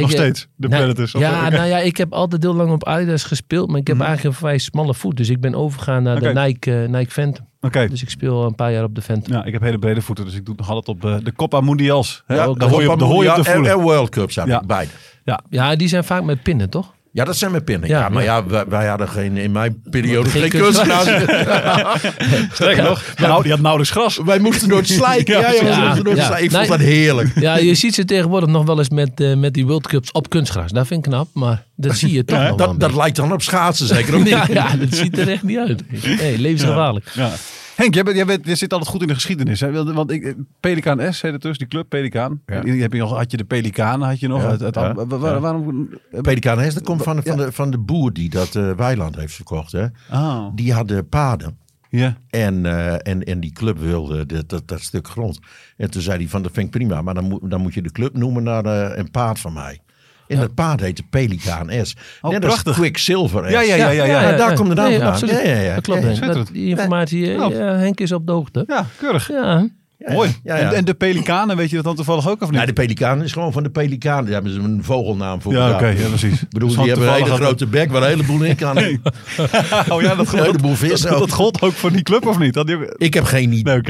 Nog 0.00 0.10
Ik, 0.10 0.16
eh, 0.16 0.22
steeds, 0.22 0.48
de 0.56 0.68
nou, 0.68 0.82
Predators, 0.82 1.12
Ja, 1.12 1.48
nou 1.48 1.68
ja, 1.68 1.78
ik 1.78 1.96
heb 1.96 2.12
altijd 2.12 2.42
heel 2.42 2.54
lang 2.54 2.70
op 2.70 2.84
Adidas 2.84 3.24
gespeeld. 3.24 3.68
Maar 3.70 3.80
ik 3.80 3.86
heb 3.86 4.00
eigenlijk 4.00 4.28
een 4.34 4.40
vrij 4.40 4.58
smalle 4.58 4.94
voet. 4.94 5.16
Dus 5.16 5.28
ik 5.28 5.40
ben 5.40 5.54
overgegaan 5.54 6.02
naar 6.02 6.20
de 6.20 6.32
Nike, 6.32 6.82
eh, 6.82 6.88
Nike 6.88 7.10
Phantom. 7.10 7.46
Dus 7.70 8.02
ik 8.02 8.10
speel 8.10 8.34
al 8.40 8.46
een 8.46 8.54
paar 8.54 8.72
jaar 8.72 8.84
op 8.84 8.94
de 8.94 9.02
Phantom. 9.02 9.32
Ja, 9.34 9.44
ik 9.44 9.52
heb 9.52 9.62
hele 9.62 9.78
brede 9.78 10.02
voeten, 10.02 10.24
dus 10.24 10.34
ik 10.34 10.44
doe 10.44 10.54
het 10.56 10.66
nog 10.66 10.74
altijd 10.74 10.96
op 10.96 11.02
de, 11.02 11.20
de 11.24 11.32
Copa 11.32 11.60
Mundials. 11.60 12.22
Hè? 12.26 12.34
Ja, 12.34 12.52
daar 12.52 12.68
hoor 12.68 12.82
je 12.82 12.90
op, 12.90 12.98
daar 12.98 13.08
hoor 13.08 13.22
je 13.22 13.30
op 13.30 13.36
de 13.36 13.48
en, 13.50 13.54
voelen. 13.54 13.72
en 13.72 13.78
World 13.80 14.08
Cups 14.10 14.36
heb 14.36 14.46
Ja. 14.46 14.60
ik 14.60 14.66
beide. 14.66 14.90
Ja. 15.24 15.40
Ja, 15.50 15.76
die 15.76 15.88
zijn 15.88 16.04
vaak 16.04 16.22
met 16.22 16.42
pinnen, 16.42 16.70
toch? 16.70 16.94
Ja, 17.16 17.24
dat 17.24 17.36
zijn 17.36 17.50
mijn 17.50 17.64
pinnen. 17.64 17.88
Ja, 17.88 17.98
Ja, 18.00 18.08
maar 18.08 18.22
ja. 18.22 18.36
ja, 18.36 18.46
wij, 18.46 18.64
wij 18.68 18.86
hadden 18.86 19.08
geen, 19.08 19.36
in 19.36 19.52
mijn 19.52 19.82
periode 19.90 20.28
Geen 20.28 20.50
geen, 20.50 20.60
kunstgras. 20.60 21.02
Sterker 22.52 22.82
nog, 22.82 23.02
nou, 23.16 23.42
die 23.42 23.50
had 23.50 23.60
nauwelijks 23.60 23.92
gras. 23.92 24.20
wij 24.24 24.38
moesten 24.38 24.68
door 24.68 24.78
het 24.78 24.88
slijken. 24.88 25.38
Ja, 25.40 25.50
ja, 25.52 25.94
door 25.94 26.04
het 26.04 26.16
ja. 26.16 26.26
slijken. 26.26 26.44
Ik 26.44 26.50
vond 26.50 26.68
dat 26.68 26.78
heerlijk. 26.78 27.40
Ja, 27.40 27.56
je 27.56 27.74
ziet 27.74 27.94
ze 27.94 28.04
tegenwoordig 28.04 28.48
nog 28.48 28.66
wel 28.66 28.78
eens 28.78 28.88
met, 28.88 29.20
eh, 29.20 29.34
met 29.34 29.54
die 29.54 29.66
World 29.66 29.86
Cups 29.86 30.12
op 30.12 30.28
kunstgras. 30.28 30.72
Dat 30.72 30.86
vind 30.86 31.06
ik 31.06 31.12
knap, 31.12 31.28
maar 31.32 31.64
dat 31.76 31.96
zie 31.96 32.12
je 32.12 32.24
toch 32.24 32.38
nog 32.38 32.46
wel 32.48 32.56
Dat, 32.56 32.80
dat 32.80 32.94
lijkt 32.94 33.16
dan 33.16 33.32
op 33.32 33.42
schaatsen 33.42 33.86
zeker, 33.86 34.14
of 34.14 34.20
niet? 34.24 34.28
ja, 34.28 34.46
ja, 34.48 34.76
dat 34.76 34.88
ziet 34.94 35.18
er 35.18 35.28
echt 35.28 35.42
niet 35.42 35.58
uit. 35.58 35.82
Hey, 36.00 36.36
levensgevaarlijk. 36.38 37.10
Ja. 37.14 37.30
Henk, 37.76 37.94
jij, 37.94 38.02
bent, 38.02 38.16
jij, 38.16 38.26
bent, 38.26 38.46
jij 38.46 38.54
zit 38.54 38.72
altijd 38.72 38.90
goed 38.90 39.00
in 39.02 39.06
de 39.08 39.14
geschiedenis. 39.14 39.60
Hè? 39.60 39.92
Want 39.94 40.10
ik, 40.10 40.34
Pelikaan 40.60 41.12
S, 41.14 41.22
heet 41.22 41.32
het 41.32 41.42
dus, 41.42 41.58
die 41.58 41.66
club 41.66 41.88
Pelikaan. 41.88 42.40
Ja. 42.46 42.54
Heb 42.64 42.92
je 42.92 42.98
nog, 42.98 43.16
had 43.16 43.30
je 43.30 43.36
de 43.36 43.44
Pelikanen, 43.44 44.08
had 44.08 44.20
je 44.20 44.28
nog. 44.28 44.58
Ja. 44.72 44.94
Waarom? 45.40 45.88
Pelikaan 46.20 46.58
Hest, 46.58 46.74
dat 46.74 46.84
komt 46.84 47.02
van, 47.02 47.16
de- 47.16 47.22
van, 47.22 47.36
de, 47.36 47.52
van 47.52 47.70
de 47.70 47.78
boer 47.78 48.12
die 48.12 48.30
dat 48.30 48.54
eh, 48.54 48.70
weiland 48.72 49.16
heeft 49.16 49.34
verkocht. 49.34 49.72
Hè. 49.72 49.84
Oh, 50.12 50.46
Die 50.54 50.72
hadden 50.72 51.08
paden. 51.08 51.58
ja. 51.90 52.16
En, 52.30 52.66
eh, 52.66 52.92
en, 52.92 53.22
en 53.24 53.40
die 53.40 53.52
club 53.52 53.78
wilde 53.78 54.26
dat, 54.26 54.48
dat, 54.48 54.68
dat 54.68 54.80
stuk 54.80 55.08
grond. 55.08 55.38
En 55.76 55.90
toen 55.90 56.02
zei 56.02 56.18
hij 56.18 56.28
van, 56.28 56.42
dat 56.42 56.52
vind 56.52 56.66
ik 56.66 56.72
prima. 56.72 57.02
Maar 57.02 57.14
dan 57.14 57.24
moet, 57.24 57.50
dan 57.50 57.60
moet 57.60 57.74
je 57.74 57.82
de 57.82 57.92
club 57.92 58.16
noemen 58.16 58.42
naar 58.42 58.64
eh, 58.64 58.96
een 58.98 59.10
paard 59.10 59.38
van 59.38 59.52
mij. 59.52 59.80
En 60.28 60.38
dat 60.38 60.54
paard 60.54 60.80
heette 60.80 61.02
Pelikaan 61.10 61.70
S. 61.86 61.96
Oh, 62.20 62.30
Net 62.30 62.40
prachtig. 62.40 62.66
als 62.66 62.76
Quicksilver 62.76 63.48
S. 63.48 63.50
Ja, 63.50 63.60
ja, 63.60 63.74
ja, 63.76 63.88
ja, 63.90 64.04
ja. 64.04 64.36
daar 64.36 64.54
komt 64.54 64.68
de 64.68 64.74
naam 64.74 64.84
Nee, 64.84 64.94
vandaan. 64.94 65.12
absoluut. 65.12 65.34
Ja, 65.34 65.48
ja, 65.50 65.60
ja. 65.60 65.74
Dat 65.74 65.84
klopt. 65.84 66.20
Dat, 66.34 66.48
die 66.52 66.68
informatie, 66.68 67.32
eh, 67.32 67.48
ja, 67.50 67.74
Henk 67.74 68.00
is 68.00 68.12
op 68.12 68.26
de 68.26 68.32
hoogte. 68.32 68.64
Ja, 68.66 68.86
keurig. 68.98 69.28
Ja, 69.28 69.68
Ja, 69.98 70.12
Mooi. 70.12 70.30
Ja, 70.44 70.56
ja. 70.56 70.68
En, 70.70 70.74
en 70.76 70.84
de 70.84 70.94
Pelikanen, 70.94 71.56
weet 71.56 71.70
je 71.70 71.76
dat 71.76 71.84
dan 71.84 71.94
toevallig 71.94 72.28
ook 72.28 72.34
of 72.42 72.46
niet? 72.46 72.50
Nou, 72.52 72.66
de 72.66 72.72
pelikaan 72.72 73.22
is 73.22 73.32
gewoon 73.32 73.52
van 73.52 73.62
de 73.62 73.70
pelikaan. 73.70 74.24
Daar 74.24 74.32
hebben 74.32 74.52
ze 74.52 74.58
een 74.60 74.84
vogelnaam 74.84 75.42
voor. 75.42 75.52
ja, 75.52 75.74
oké, 75.74 75.86
ja, 75.86 76.08
precies. 76.08 76.42
Ik 76.42 76.48
bedoel, 76.50 76.68
Dus 76.68 76.78
die 76.78 76.86
hebben 76.88 77.08
een 77.08 77.14
hele 77.14 77.34
grote 77.34 77.66
bek 77.66 77.90
waar 77.90 78.02
een 78.02 78.08
heleboel 78.08 78.42
in 78.42 78.56
kan. 78.56 78.76
Oh 79.92 80.02
ja, 80.02 80.14
dat 80.14 80.32
Een 80.32 80.42
heleboel 80.42 80.74
vissen. 80.74 81.10
Dat, 81.10 81.18
dat 81.18 81.32
gold 81.32 81.60
ook 81.62 81.72
voor 81.72 81.92
die 81.92 82.02
club 82.02 82.26
of 82.26 82.38
niet? 82.38 82.54
Dat 82.54 82.66
die- 82.66 82.94
Ik 82.96 83.14
heb 83.14 83.24
geen 83.24 83.52
idee, 83.52 83.80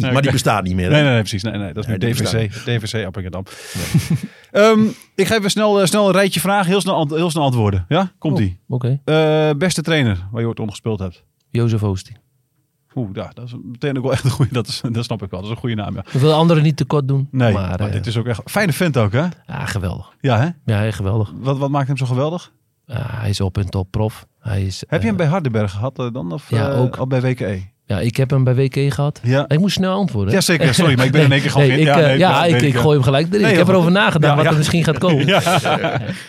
Nee, 0.00 0.12
maar 0.12 0.22
die 0.22 0.30
bestaat 0.30 0.62
niet 0.64 0.74
meer. 0.74 0.90
Nee, 0.90 1.02
nee, 1.02 1.10
nee, 1.10 1.20
precies. 1.20 1.42
Nee, 1.42 1.52
nee, 1.58 1.72
dat 1.72 1.84
is 1.88 1.90
nu 1.90 1.98
DVC. 1.98 2.50
DVC 2.64 3.04
Appingedam. 3.06 3.44
Ehm, 4.50 4.80
ik 5.14 5.26
ga 5.26 5.36
even 5.36 5.50
snel, 5.50 5.80
eh, 5.80 5.86
snel 5.86 6.06
een 6.06 6.12
rijtje 6.12 6.40
vragen. 6.40 6.66
Heel 6.66 6.80
snel, 6.80 7.08
heel 7.14 7.30
snel 7.30 7.42
antwoorden. 7.42 7.84
Ja? 7.88 8.12
Komt-ie. 8.18 8.58
oké. 8.68 9.00
Eh, 9.04 9.50
beste 9.58 9.82
trainer 9.82 10.26
waar 10.30 10.40
je 10.40 10.46
ooit 10.46 10.58
onder 10.58 10.74
gespeeld 10.74 10.98
hebt? 10.98 11.24
Jozef 11.50 11.82
Oosting. 11.82 12.18
Oeh, 12.96 13.08
ja, 13.12 13.30
dat 13.34 13.44
is 13.44 13.54
meteen 13.62 13.96
ook 13.96 14.02
wel 14.02 14.12
echt 14.12 14.24
een 14.24 14.30
goede. 14.30 14.52
Dat, 14.52 14.66
is, 14.66 14.82
dat 14.90 15.04
snap 15.04 15.22
ik 15.22 15.30
wel. 15.30 15.40
Dat 15.40 15.48
is 15.48 15.54
een 15.54 15.60
goede 15.60 15.74
naam. 15.74 15.94
Ja. 15.94 16.04
Ik 16.12 16.20
wil 16.20 16.32
anderen 16.32 16.62
niet 16.62 16.76
tekort 16.76 17.08
doen. 17.08 17.28
Nee, 17.30 17.52
maar, 17.52 17.68
maar 17.68 17.80
eh, 17.80 17.92
dit 17.92 18.06
is 18.06 18.16
ook 18.16 18.26
echt 18.26 18.40
fijne 18.44 18.72
vent 18.72 18.96
ook, 18.96 19.12
hè? 19.12 19.24
ja, 19.46 19.66
geweldig. 19.66 20.12
Ja, 20.20 20.38
hè? 20.38 20.48
Ja, 20.72 20.90
geweldig. 20.90 21.32
Wat, 21.40 21.58
wat 21.58 21.70
maakt 21.70 21.86
hem 21.88 21.96
zo 21.96 22.06
geweldig? 22.06 22.52
Ja, 22.86 23.06
hij 23.10 23.30
is 23.30 23.40
op 23.40 23.58
en 23.58 23.70
top 23.70 23.90
prof. 23.90 24.26
Hij 24.40 24.62
is, 24.62 24.80
Heb 24.80 24.90
je 24.90 24.96
eh, 24.96 25.04
hem 25.04 25.16
bij 25.16 25.26
Hardenberg 25.26 25.70
gehad 25.70 25.98
eh, 25.98 26.06
dan? 26.12 26.32
Of 26.32 26.50
ja, 26.50 26.70
eh, 26.70 26.80
ook. 26.80 26.96
al 26.96 27.06
bij 27.06 27.20
WKE? 27.20 27.60
Ja, 27.86 28.00
ik 28.00 28.16
heb 28.16 28.30
hem 28.30 28.44
bij 28.44 28.54
WK 28.54 28.92
gehad. 28.94 29.20
Ja. 29.22 29.48
Ik 29.48 29.58
moest 29.58 29.74
snel 29.74 29.94
antwoorden. 29.94 30.28
hè? 30.30 30.34
Jazeker, 30.34 30.74
sorry, 30.74 30.96
maar 30.96 31.06
ik 31.06 31.12
ben 31.12 31.22
in 31.22 31.32
één 31.32 31.40
keer 31.40 31.50
gewoon... 31.50 31.66
Nee, 31.68 31.78
ik, 31.78 31.86
ja, 31.86 32.00
eh, 32.00 32.06
nee, 32.06 32.18
ja, 32.18 32.44
ik, 32.44 32.62
ik 32.62 32.72
ja. 32.72 32.80
gooi 32.80 32.94
hem 32.94 33.02
gelijk 33.02 33.34
erin. 33.34 33.48
Ik 33.48 33.56
heb 33.56 33.68
erover 33.68 33.90
nagedacht 33.90 34.30
Ja, 34.30 34.34
wat 34.36 34.44
ja. 34.44 34.50
er 34.50 34.56
misschien 34.56 34.84
gaat 34.84 34.98
komen. 34.98 35.26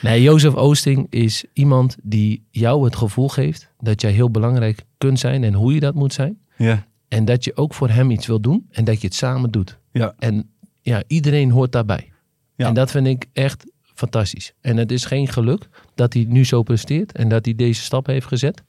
Nee, 0.01 0.21
Jozef 0.21 0.53
Oosting 0.53 1.07
is 1.09 1.45
iemand 1.53 1.95
die 2.03 2.47
jou 2.51 2.85
het 2.85 2.95
gevoel 2.95 3.29
geeft 3.29 3.69
dat 3.79 4.01
jij 4.01 4.11
heel 4.11 4.31
belangrijk 4.31 4.85
kunt 4.97 5.19
zijn 5.19 5.43
en 5.43 5.53
hoe 5.53 5.73
je 5.73 5.79
dat 5.79 5.93
moet 5.93 6.13
zijn. 6.13 6.37
Ja, 6.57 6.85
En 7.07 7.25
dat 7.25 7.43
je 7.43 7.55
ook 7.55 7.73
voor 7.73 7.89
hem 7.89 8.11
iets 8.11 8.27
wil 8.27 8.39
doen 8.39 8.67
en 8.71 8.83
dat 8.83 9.01
je 9.01 9.07
het 9.07 9.15
samen 9.15 9.51
doet. 9.51 9.77
ja. 9.91 10.13
En 10.19 10.49
ja, 10.81 11.03
iedereen 11.07 11.51
hoort 11.51 11.71
daarbij. 11.71 12.11
Ja. 12.55 12.67
En 12.67 12.73
dat 12.73 12.91
vind 12.91 13.07
ik 13.07 13.25
echt 13.33 13.65
fantastisch. 13.93 14.53
En 14.61 14.77
het 14.77 14.91
is 14.91 15.05
geen 15.05 15.27
geluk 15.27 15.69
dat 15.95 16.13
hij 16.13 16.25
nu 16.27 16.45
zo 16.45 16.63
presteert 16.63 17.11
en 17.11 17.29
dat 17.29 17.45
hij 17.45 17.55
deze 17.55 17.81
stap 17.81 18.05
heeft 18.05 18.25
gezet. 18.27 18.63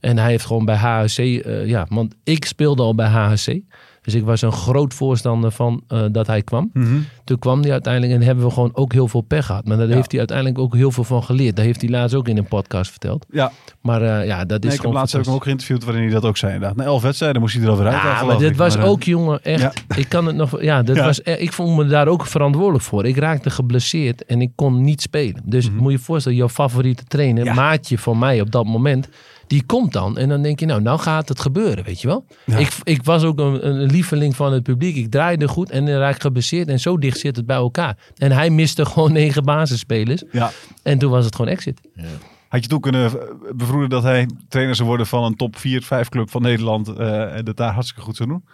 En 0.00 0.18
hij 0.18 0.30
heeft 0.30 0.44
gewoon 0.44 0.64
bij 0.64 0.76
HHC, 0.76 1.18
eh, 1.18 1.66
ja, 1.66 1.86
want 1.88 2.14
ik 2.24 2.44
speelde 2.44 2.82
al 2.82 2.94
bij 2.94 3.08
HHC. 3.08 3.60
Dus 4.06 4.14
ik 4.14 4.24
was 4.24 4.42
een 4.42 4.52
groot 4.52 4.94
voorstander 4.94 5.50
van 5.50 5.82
eh, 5.88 6.02
dat 6.12 6.26
hij 6.26 6.42
kwam. 6.42 6.70
Mhm. 6.72 6.96
Toen 7.24 7.38
kwam 7.38 7.60
hij 7.62 7.72
uiteindelijk 7.72 8.12
en 8.12 8.22
hebben 8.22 8.44
we 8.44 8.50
gewoon 8.50 8.70
ook 8.74 8.92
heel 8.92 9.08
veel 9.08 9.20
pech 9.20 9.46
gehad. 9.46 9.66
Maar 9.66 9.76
daar 9.76 9.88
Ja. 9.88 9.94
heeft 9.94 10.10
hij 10.10 10.18
uiteindelijk 10.18 10.58
ook 10.58 10.74
heel 10.74 10.90
veel 10.90 11.04
van 11.04 11.22
geleerd. 11.24 11.56
Dat 11.56 11.64
heeft 11.64 11.80
hij 11.80 11.90
laatst 11.90 12.14
ook 12.16 12.28
in 12.28 12.36
een 12.36 12.48
podcast 12.48 12.90
verteld. 12.90 13.26
Ja, 13.30 13.52
Maar 13.80 14.02
eh, 14.02 14.26
ja, 14.26 14.44
dat 14.44 14.48
is 14.48 14.48
nee, 14.48 14.58
ik 14.58 14.70
heb 14.70 14.80
gewoon 14.80 14.94
laatst 14.94 15.12
heb 15.12 15.20
ik 15.20 15.26
hem 15.26 15.36
ook 15.36 15.42
geïnterviewd 15.42 15.84
waarin 15.84 16.02
hij 16.02 16.12
dat 16.12 16.24
ook 16.24 16.36
zei. 16.36 16.52
Inderdaad. 16.52 16.76
Na 16.76 16.84
elf 16.84 17.02
wedstrijden 17.02 17.40
moest 17.40 17.54
hij 17.56 17.62
er 17.64 17.70
al 17.70 17.80
uit. 17.80 17.92
Ja, 17.92 18.24
maar 18.24 18.38
dit 18.38 18.50
ik. 18.50 18.56
was 18.56 18.76
Maar, 18.76 18.84
eh, 18.84 18.90
ook, 18.90 19.02
jongen, 19.02 19.42
echt. 19.42 19.84
Ik 19.96 20.08
kan 20.08 20.26
het 20.26 20.36
nog. 20.36 20.62
Ja, 20.62 20.82
dat 20.82 20.96
Ja. 20.96 21.04
Was, 21.04 21.20
e- 21.24 21.32
ik 21.32 21.52
vond 21.52 21.76
me 21.76 21.86
daar 21.86 22.08
ook 22.08 22.26
verantwoordelijk 22.26 22.84
voor. 22.84 23.04
Ik 23.06 23.16
raakte 23.16 23.50
geblesseerd 23.50 24.24
en 24.24 24.40
ik 24.40 24.50
kon 24.54 24.80
niet 24.80 25.00
spelen. 25.00 25.42
Dus 25.44 25.70
moet 25.70 25.92
je 25.92 25.98
je 25.98 26.04
voorstellen, 26.04 26.38
jouw 26.38 26.48
favoriete 26.48 27.04
trainer, 27.04 27.44
Mhm. 27.44 27.54
Maatje 27.54 27.98
van 27.98 28.18
mij 28.18 28.40
op 28.40 28.50
dat 28.50 28.64
moment, 28.64 29.08
die 29.46 29.62
komt 29.66 29.92
dan. 29.92 30.18
En 30.18 30.28
dan 30.28 30.42
denk 30.42 30.60
je, 30.60 30.66
nou, 30.66 30.82
nou 30.82 30.98
gaat 30.98 31.28
het 31.28 31.40
gebeuren, 31.40 31.84
weet 31.84 32.00
je 32.00 32.06
wel. 32.06 32.24
Ja. 32.44 32.56
Ik, 32.56 32.68
ik 32.82 33.04
was 33.04 33.22
ook 33.24 33.38
een, 33.38 33.66
een 33.66 33.90
lieveling 33.90 34.36
van 34.36 34.52
het 34.52 34.62
publiek. 34.62 34.96
Ik 34.96 35.10
draaide 35.10 35.48
goed 35.48 35.70
en 35.70 35.86
dan 35.86 35.94
raak 35.94 36.14
ik 36.14 36.20
geblesseerd. 36.20 36.68
En 36.68 36.80
zo 36.80 36.98
dicht 36.98 37.18
zit 37.18 37.36
het 37.36 37.46
bij 37.46 37.56
elkaar. 37.56 37.96
En 38.16 38.32
hij 38.32 38.50
miste 38.50 38.84
gewoon 38.92 39.12
negen 39.12 39.44
basisspelers. 39.44 40.22
Ja. 40.32 40.50
En 40.82 40.98
toen 40.98 41.10
was 41.10 41.24
het 41.24 41.36
gewoon 41.36 41.50
exit. 41.50 41.80
Had 42.48 42.62
je 42.62 42.68
toen 42.68 42.80
kunnen 42.80 43.12
bevroeden 43.54 43.88
dat 43.88 44.02
hij 44.02 44.28
trainer 44.48 44.76
zou 44.76 44.88
worden 44.88 45.06
van 45.06 45.24
een 45.24 45.36
top 45.36 45.56
4, 45.56 45.82
5 45.82 46.08
club 46.08 46.30
van 46.30 46.42
Nederland 46.42 46.88
eh, 46.88 47.36
en 47.36 47.44
dat 47.44 47.56
daar 47.56 47.72
hartstikke 47.72 48.02
goed 48.02 48.16
zou 48.16 48.28
doen? 48.28 48.44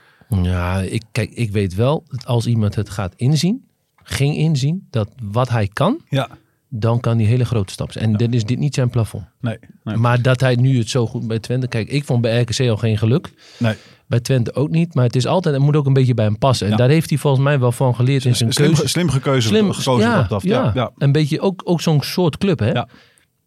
Ja, 0.42 0.80
ik, 0.80 1.02
kijk, 1.12 1.30
ik 1.30 1.50
weet 1.50 1.74
wel, 1.74 2.04
dat 2.08 2.26
als 2.26 2.46
iemand 2.46 2.74
het 2.74 2.90
gaat 2.90 3.14
inzien, 3.16 3.64
ging 4.02 4.36
inzien, 4.36 4.86
dat 4.90 5.08
wat 5.22 5.48
hij 5.48 5.68
kan, 5.72 6.00
Ja. 6.08 6.28
Dan 6.74 7.00
kan 7.00 7.16
hij 7.18 7.26
hele 7.26 7.44
grote 7.44 7.72
stappen. 7.72 8.00
En 8.00 8.12
dan 8.12 8.32
is 8.32 8.44
dit 8.44 8.58
niet 8.58 8.74
zijn 8.74 8.90
plafond. 8.90 9.24
Nee. 9.40 9.58
nee. 9.84 9.96
Maar 9.96 10.22
dat 10.22 10.40
hij 10.40 10.54
nu 10.54 10.78
het 10.78 10.88
zo 10.88 11.06
goed 11.06 11.26
bij 11.26 11.38
Twente... 11.38 11.68
Kijk, 11.68 11.88
ik 11.88 12.04
vond 12.04 12.20
bij 12.20 12.40
RKC 12.40 12.68
al 12.68 12.76
geen 12.76 12.98
geluk. 12.98 13.30
nee. 13.58 13.74
Bij 14.06 14.20
Twente 14.20 14.54
ook 14.54 14.70
niet. 14.70 14.94
Maar 14.94 15.04
het 15.04 15.16
is 15.16 15.26
altijd, 15.26 15.54
het 15.54 15.64
moet 15.64 15.76
ook 15.76 15.86
een 15.86 15.92
beetje 15.92 16.14
bij 16.14 16.24
hem 16.24 16.38
passen. 16.38 16.66
En 16.66 16.72
Ja. 16.72 16.78
daar 16.78 16.88
heeft 16.88 17.08
hij 17.08 17.18
volgens 17.18 17.42
mij 17.44 17.58
wel 17.58 17.72
van 17.72 17.94
geleerd 17.94 18.24
in 18.24 18.36
zijn 18.36 18.52
Slim, 18.52 18.66
keuze. 18.66 18.88
slim 18.88 19.10
gekeuze, 19.10 19.48
Slim, 19.48 19.72
gekozen 19.72 20.08
ja, 20.08 20.22
dat 20.22 20.42
ja. 20.42 20.62
ja. 20.64 20.70
ja. 20.74 20.90
Een 20.98 21.12
beetje 21.12 21.40
ook, 21.40 21.62
ook 21.64 21.80
zo'n 21.80 22.02
soort 22.02 22.38
club, 22.38 22.58
hè? 22.58 22.70
Ja. 22.70 22.88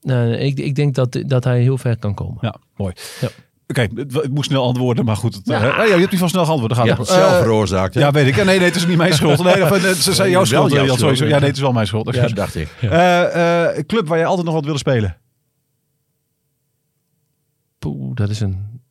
Nou, 0.01 0.31
ik, 0.33 0.59
ik 0.59 0.75
denk 0.75 0.95
dat, 0.95 1.23
dat 1.25 1.43
hij 1.43 1.61
heel 1.61 1.77
ver 1.77 1.97
kan 1.97 2.13
komen. 2.13 2.37
Ja, 2.41 2.55
mooi. 2.75 2.93
Ja. 3.21 3.27
Oké, 3.67 3.81
het, 3.95 4.13
het 4.13 4.29
moest 4.33 4.49
snel 4.49 4.63
antwoorden, 4.63 5.05
maar 5.05 5.15
goed. 5.15 5.35
Het, 5.35 5.47
Ja. 5.47 5.55
eh, 5.61 5.77
ja, 5.77 5.83
je 5.83 5.99
hebt 5.99 6.11
niet 6.11 6.19
van 6.19 6.29
snel 6.29 6.45
geantwoord. 6.45 6.75
Dan 6.75 6.79
gaat 6.87 6.95
Ja. 6.95 7.01
het. 7.03 7.07
Zelf 7.11 7.31
Eh, 7.33 7.39
veroorzaakt, 7.41 7.93
ja, 7.93 8.11
weet 8.11 8.27
ik. 8.27 8.35
Nee, 8.35 8.45
nee, 8.45 8.59
het 8.59 8.75
is 8.75 8.85
niet 8.87 8.97
mijn 8.97 9.13
schuld. 9.19 9.43
Nee, 9.43 9.63
of, 9.63 9.71
eh, 9.71 9.91
ze 9.91 10.13
zei 10.13 10.29
jouw 10.29 10.43
schuld. 10.45 10.71
jouw 10.71 10.77
Jan, 10.85 10.85
schuld, 10.85 10.99
sowieso. 10.99 11.23
ja. 11.23 11.29
Ja, 11.29 11.37
nee, 11.37 11.47
het 11.47 11.55
is 11.55 11.61
wel 11.61 11.71
mijn 11.71 11.87
schuld. 11.87 12.05
Ja, 12.05 12.11
Excuus. 12.11 12.33
dacht 12.33 12.55
ik. 12.55 12.69
Eh, 12.81 13.67
eh, 13.77 13.85
club 13.85 14.07
waar 14.07 14.17
je 14.17 14.25
altijd 14.25 14.45
nog 14.45 14.53
wat 14.55 14.63
wilde 14.63 14.79
spelen? 14.79 15.17
Poeh, 17.79 18.15
dat 18.15 18.29
is 18.29 18.39
een... 18.39 18.81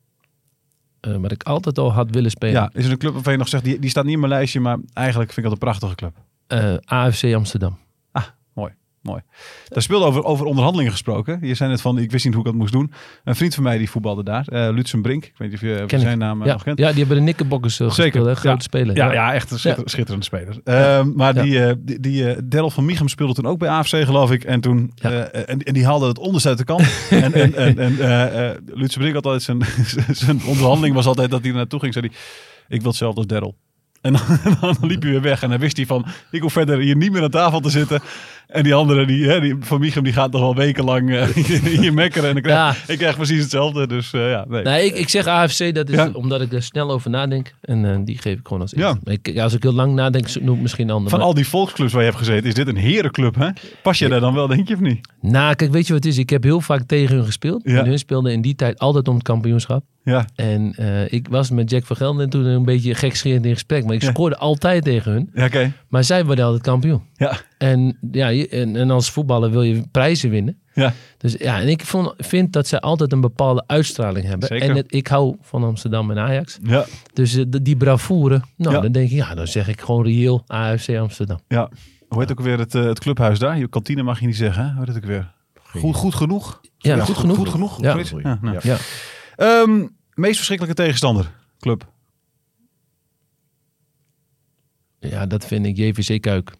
eh, 0.99 1.15
wat 1.15 1.31
ik 1.31 1.43
altijd 1.43 1.77
al 1.77 1.93
had 1.93 2.07
willen 2.11 2.31
spelen. 2.31 2.53
Ja, 2.53 2.69
is 2.73 2.85
er 2.85 2.91
een 2.91 2.97
club 2.97 3.13
waarvan 3.13 3.31
je 3.33 3.39
nog 3.39 3.47
zegt, 3.47 3.63
die, 3.63 3.79
die 3.79 3.89
staat 3.89 4.03
niet 4.03 4.13
in 4.13 4.19
mijn 4.19 4.31
lijstje, 4.31 4.59
maar 4.59 4.77
eigenlijk 4.93 5.33
vind 5.33 5.45
ik 5.45 5.51
dat 5.51 5.61
een 5.61 5.67
prachtige 5.67 5.95
club. 5.95 6.15
Eh, 6.47 6.75
AFC 6.85 7.33
Amsterdam. 7.33 7.77
Mooi. 9.05 9.21
Daar 9.67 9.81
speelde 9.81 10.05
over, 10.05 10.23
over 10.23 10.45
onderhandelingen 10.45 10.91
gesproken. 10.93 11.39
Je 11.41 11.53
zei 11.55 11.69
net 11.69 11.81
van, 11.81 11.97
ik 11.97 12.11
wist 12.11 12.25
niet 12.25 12.33
hoe 12.33 12.43
ik 12.43 12.49
dat 12.49 12.59
moest 12.59 12.73
doen. 12.73 12.91
Een 13.23 13.35
vriend 13.35 13.53
van 13.55 13.63
mij 13.63 13.77
die 13.77 13.89
voetbalde 13.89 14.23
daar, 14.23 14.47
eh 14.47 14.73
Lutzen 14.73 15.01
Brink. 15.01 15.25
Ik 15.25 15.33
weet 15.37 15.47
niet 15.51 15.57
of 15.57 15.67
je, 15.67 15.83
Ken 15.87 15.97
ik. 15.99 16.03
zijn 16.05 16.17
naam 16.17 16.39
eh, 16.41 16.47
Ja. 16.47 16.53
nog 16.53 16.63
kent. 16.63 16.79
ja, 16.79 16.87
die 16.89 16.97
hebben 16.97 17.15
de 17.17 17.23
Knickerbockers 17.23 17.79
uh, 17.79 17.91
Zeker, 17.91 18.11
gespeeld. 18.19 18.37
Grote 18.37 18.55
ja. 18.55 18.61
speler. 18.63 18.95
Ja, 18.95 19.13
ja, 19.13 19.33
echt 19.33 19.51
een 19.51 19.59
schitter- 19.59 19.89
schitterende 19.89 20.25
speler. 20.25 20.59
Ehm, 20.63 21.11
maar 21.15 21.33
die, 21.41 21.65
eh, 21.65 21.73
die, 21.79 21.99
die 21.99 22.29
eh, 22.33 22.41
Daryl 22.43 22.69
van 22.69 22.85
Michem 22.85 23.07
speelde 23.07 23.33
toen 23.33 23.45
ook 23.45 23.59
bij 23.59 23.69
AFC, 23.69 23.89
geloof 24.05 24.31
ik. 24.31 24.43
En 24.43 24.61
toen 24.61 24.91
eh, 25.01 25.19
en, 25.49 25.59
en 25.63 25.73
die 25.73 25.85
haalde 25.85 26.07
het 26.07 26.19
onderste 26.19 26.49
uit 26.49 26.57
de 26.57 26.63
kant. 26.63 26.81
en 27.09 27.33
en, 27.33 27.53
en, 27.55 27.79
en 27.79 27.99
eh, 27.99 28.49
eh, 28.49 28.57
Lutsen 28.65 28.99
Brink 29.01 29.15
had 29.15 29.25
altijd 29.25 29.43
zijn, 29.43 29.61
zijn 30.25 30.41
onderhandeling 30.45 30.95
was 30.95 31.05
altijd 31.05 31.29
dat 31.31 31.41
hij 31.41 31.49
er 31.49 31.55
naartoe 31.55 31.79
ging. 31.79 31.93
Zei 31.93 32.07
hij, 32.07 32.15
ik 32.67 32.81
wil 32.81 32.89
hetzelfde 32.89 33.17
als 33.17 33.27
Daryl. 33.27 33.55
En 34.01 34.13
dan, 34.13 34.21
dan 34.61 34.75
liep 34.81 35.01
hij 35.01 35.11
weer 35.11 35.21
weg. 35.21 35.43
En 35.43 35.49
dan 35.49 35.59
wist 35.59 35.77
hij 35.77 35.85
van, 35.85 36.05
ik 36.31 36.41
hoef 36.41 36.53
verder 36.53 36.79
hier 36.79 36.95
niet 36.95 37.11
meer 37.11 37.23
aan 37.23 37.29
tafel 37.29 37.59
te 37.59 37.69
zitten. 37.69 38.01
En 38.47 38.63
die 38.63 38.73
andere, 38.73 39.05
die, 39.05 39.27
hè, 39.27 39.39
die 39.41 39.55
van 39.59 39.79
Michem, 39.79 40.03
die 40.03 40.13
gaat 40.13 40.31
nog 40.31 40.41
wel 40.41 40.55
wekenlang 40.55 41.11
eh, 41.15 41.27
hier 41.79 41.93
mekkeren. 41.93 42.29
En 42.29 42.35
ik 42.37 42.43
krijg, 42.43 42.57
Ja. 42.87 42.93
ik 42.93 42.97
krijg 42.97 43.15
precies 43.15 43.41
hetzelfde. 43.41 43.87
Dus 43.87 44.13
eh, 44.13 44.29
ja, 44.29 44.45
nee. 44.47 44.63
Nee, 44.63 44.85
ik, 44.85 44.95
ik 44.95 45.09
zeg 45.09 45.27
AFC, 45.27 45.75
dat 45.75 45.89
is 45.89 45.95
Ja. 45.95 46.09
omdat 46.13 46.41
ik 46.41 46.53
er 46.53 46.63
snel 46.63 46.91
over 46.91 47.09
nadenk. 47.09 47.53
En 47.61 47.91
eh, 47.91 47.97
die 48.05 48.17
geef 48.17 48.33
ik 48.39 48.47
gewoon 48.47 48.61
als 48.61 48.71
Ja. 48.75 48.81
eerste. 48.87 48.99
Maar 49.03 49.13
Ik, 49.13 49.33
ja, 49.33 49.43
als 49.43 49.53
ik 49.53 49.63
heel 49.63 49.73
lang 49.73 49.93
nadenk, 49.93 50.27
noem 50.41 50.55
ik 50.55 50.61
misschien 50.61 50.87
een 50.87 50.93
ander. 50.95 51.09
Van 51.09 51.19
Maar- 51.19 51.27
al 51.27 51.33
die 51.33 51.47
volksclubs 51.47 51.91
waar 51.93 52.01
je 52.01 52.07
hebt 52.07 52.19
gezeten, 52.21 52.47
is 52.47 52.53
dit 52.53 52.67
een 52.67 52.77
herenclub, 52.77 53.35
hè? 53.35 53.49
Pas 53.81 53.99
je 53.99 54.07
daar 54.09 54.19
dan 54.19 54.33
wel, 54.33 54.47
denk 54.47 54.67
je 54.67 54.73
of 54.73 54.79
niet? 54.79 55.07
Nou, 55.21 55.55
kijk, 55.55 55.71
weet 55.71 55.87
je 55.87 55.93
wat 55.93 56.03
het 56.03 56.13
is? 56.13 56.19
Ik 56.19 56.29
heb 56.29 56.43
heel 56.43 56.61
vaak 56.61 56.81
tegen 56.85 57.15
hun 57.15 57.25
gespeeld. 57.25 57.61
Ja. 57.65 57.79
En 57.79 57.85
hun 57.85 57.99
speelden 57.99 58.31
in 58.31 58.41
die 58.41 58.55
tijd 58.55 58.79
altijd 58.79 59.07
om 59.07 59.13
het 59.15 59.23
kampioenschap. 59.23 59.83
Ja, 60.03 60.25
En 60.35 60.75
ik 61.09 61.27
was 61.29 61.49
met 61.49 61.69
Jack 61.69 61.85
van 61.85 61.95
Gelder 61.95 62.29
toen 62.29 62.45
een 62.45 62.65
beetje 62.65 62.95
gekscherend 62.95 63.45
in 63.45 63.53
gesprek. 63.53 63.85
Maar 63.85 63.93
ik 63.95 64.01
Ja. 64.01 64.09
scoorde 64.09 64.37
altijd 64.37 64.83
tegen 64.83 65.11
hun. 65.11 65.29
ja 65.33 65.45
oké. 65.45 65.71
Maar 65.89 66.03
zij 66.03 66.25
worden 66.25 66.45
altijd 66.45 66.63
kampioen. 66.63 67.01
Ja, 67.15 67.37
En, 67.57 67.97
ja, 68.11 68.31
en, 68.33 68.75
en 68.75 68.91
als 68.91 69.09
voetballer 69.09 69.51
wil 69.51 69.61
je 69.61 69.83
prijzen 69.91 70.29
winnen. 70.29 70.59
ja. 70.73 70.93
Dus 71.17 71.33
ja, 71.33 71.59
en 71.59 71.67
ik 71.67 71.85
vond, 71.85 72.13
vind 72.17 72.53
dat 72.53 72.67
zij 72.67 72.79
altijd 72.79 73.11
een 73.11 73.21
bepaalde 73.21 73.63
uitstraling 73.67 74.25
hebben. 74.25 74.47
Zeker. 74.47 74.69
En 74.69 74.75
het, 74.75 74.93
ik 74.93 75.07
hou 75.07 75.35
van 75.41 75.63
Amsterdam 75.63 76.11
en 76.11 76.17
Ajax. 76.19 76.57
ja, 76.63 76.85
Dus 77.13 77.35
eh, 77.35 77.43
de- 77.47 77.61
die 77.61 77.77
bravoure, 77.77 78.41
nou, 78.57 78.75
Ja. 78.75 78.81
dan 78.81 78.91
denk 78.91 79.09
ik, 79.09 79.15
ja, 79.15 79.35
dan 79.35 79.47
zeg 79.47 79.67
ik 79.67 79.81
gewoon 79.81 80.03
reëel 80.03 80.43
AFC 80.47 80.89
Amsterdam. 80.89 81.39
ja. 81.47 81.69
Hoe 82.07 82.19
heet 82.19 82.31
ook 82.31 82.39
weer 82.41 82.59
het, 82.59 82.75
eh, 82.75 82.83
het 82.85 82.99
clubhuis 82.99 83.39
daar? 83.39 83.57
Je 83.57 83.67
kantine 83.67 84.03
mag 84.03 84.19
je 84.19 84.25
niet 84.25 84.35
zeggen, 84.35 84.63
hè? 84.65 84.69
Hoe 84.69 84.79
heet 84.79 84.87
het 84.87 84.97
ook 84.97 85.05
weer? 85.09 85.33
Goed, 85.63 85.95
goed 85.95 86.15
genoeg? 86.15 86.61
Ja, 86.77 86.99
goed 87.05 87.17
genoeg. 87.17 87.35
Goed 87.37 87.49
genoeg? 87.49 87.81
Ja. 88.21 88.37
Nou. 88.41 88.59
Ja. 88.63 88.77
Ehm, 89.35 89.87
meest 90.13 90.35
verschrikkelijke 90.35 90.81
tegenstander? 90.81 91.31
Club. 91.59 91.91
Ja, 94.99 95.25
dat 95.25 95.45
vind 95.45 95.65
ik 95.65 95.77
JVC 95.77 96.21
Kuik. 96.21 96.51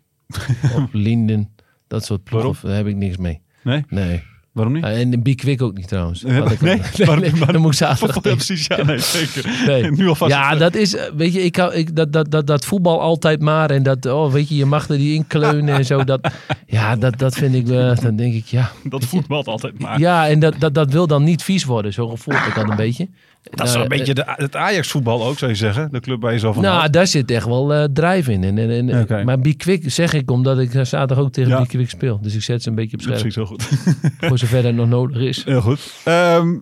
Of 0.76 0.88
Linden, 1.08 1.50
dat 1.88 2.06
soort 2.06 2.24
ploegen. 2.24 2.68
Daar 2.68 2.78
heb 2.78 2.88
ik 2.88 2.96
niks 2.96 3.18
mee. 3.18 3.42
Nee? 3.64 3.84
Nee. 3.90 4.24
Waarom 4.52 4.74
niet? 4.74 4.84
Ja, 4.84 4.92
en 4.92 5.10
de 5.10 5.20
Bikwik 5.20 5.62
ook 5.62 5.78
niet 5.78 5.88
trouwens. 5.88 6.22
Nee, 6.24 6.42
nee, 6.42 6.42
nee, 6.62 6.82
waarom- 6.98 7.20
nee, 7.20 7.32
waarom- 7.32 7.52
dan 7.52 7.62
moet 7.62 7.72
ik 7.72 7.78
zaterdag 7.78 8.22
precies. 8.36 8.68
Ja, 8.68 8.84
nee, 8.84 8.98
zeker. 9.00 9.64
Nee. 9.68 9.92
Nu 9.92 10.08
alvast. 10.08 10.32
Ja, 10.32 10.56
dat 10.56 10.76
is, 10.76 10.96
weet 11.16 11.34
je, 11.34 11.42
ik 11.42 11.58
ik, 11.58 11.96
dat, 11.96 12.14
dat, 12.14 12.32
dat, 12.32 12.48
dat 12.48 12.66
voetbal 12.66 13.02
altijd 13.02 13.42
maar. 13.42 13.70
En 13.72 13.84
dat, 13.84 14.06
oh, 14.06 14.32
weet 14.32 14.50
je, 14.50 14.56
je 14.56 14.66
mag 14.66 14.90
er 14.90 14.98
die 14.98 15.14
inkleunen 15.14 15.76
en 15.76 15.86
zo. 15.86 16.04
Dat, 16.04 16.32
ja, 16.68 16.96
dat, 16.96 17.20
dat 17.20 17.36
vind 17.36 17.56
ik, 17.56 17.70
eh, 17.70 17.96
dan 17.98 18.16
denk 18.16 18.34
ik, 18.34 18.46
ja. 18.46 18.72
dat 18.84 19.06
voetbalt 19.06 19.48
altijd 19.48 19.80
maar. 19.80 20.00
Ja, 20.00 20.28
en 20.28 20.40
dat, 20.40 20.56
dat, 20.60 20.74
dat 20.74 20.92
wil 20.92 21.08
dan 21.08 21.24
niet 21.24 21.44
vies 21.44 21.64
worden. 21.64 21.94
Zo 21.94 22.08
gevoel 22.08 22.34
ik 22.36 22.52
dat 22.56 22.70
een 22.70 22.76
beetje. 22.76 23.10
Dat 23.50 23.68
is 23.68 23.74
een 23.74 23.78
Nou, 23.78 23.90
beetje 23.90 24.14
de, 24.14 24.24
het 24.26 24.56
Ajax-voetbal 24.56 25.24
ook, 25.26 25.38
zou 25.38 25.52
je 25.52 25.58
zeggen. 25.58 25.92
De 25.92 26.00
club 26.00 26.22
waar 26.22 26.34
je 26.34 26.40
zo 26.40 26.54
van 26.54 26.64
Nou, 26.64 26.78
houdt. 26.78 26.94
daar 26.94 27.08
zit 27.08 27.32
echt 27.32 27.46
wel 27.46 27.74
eh 27.74 27.84
drijf 27.94 28.28
in. 28.28 28.44
En, 28.44 28.58
en, 28.58 28.90
en, 28.90 29.02
Oké. 29.02 29.24
Maar 29.24 29.40
Bikwik 29.40 29.92
zeg 29.92 30.14
ik 30.14 30.32
omdat 30.32 30.60
ik 30.60 30.74
eh, 30.74 30.84
zaterdag 30.84 31.26
ook 31.26 31.32
tegen 31.32 31.52
Ja. 31.52 31.62
Bikwik 31.62 31.90
speel. 31.90 32.20
Dus 32.22 32.36
ik 32.36 32.42
zet 32.42 32.64
ze 32.64 32.70
een 32.70 32.76
beetje 32.76 32.96
op 32.98 33.02
scherp. 33.02 33.16
Precies, 33.20 33.36
heel 33.36 33.46
goed. 33.46 33.64
Voor 34.30 34.38
zover 34.38 34.62
dat 34.64 34.74
nog 34.74 34.88
nodig 34.88 35.18
is. 35.22 35.44
Heel 35.44 35.62
goed. 35.62 35.94
Ehm, 36.04 36.58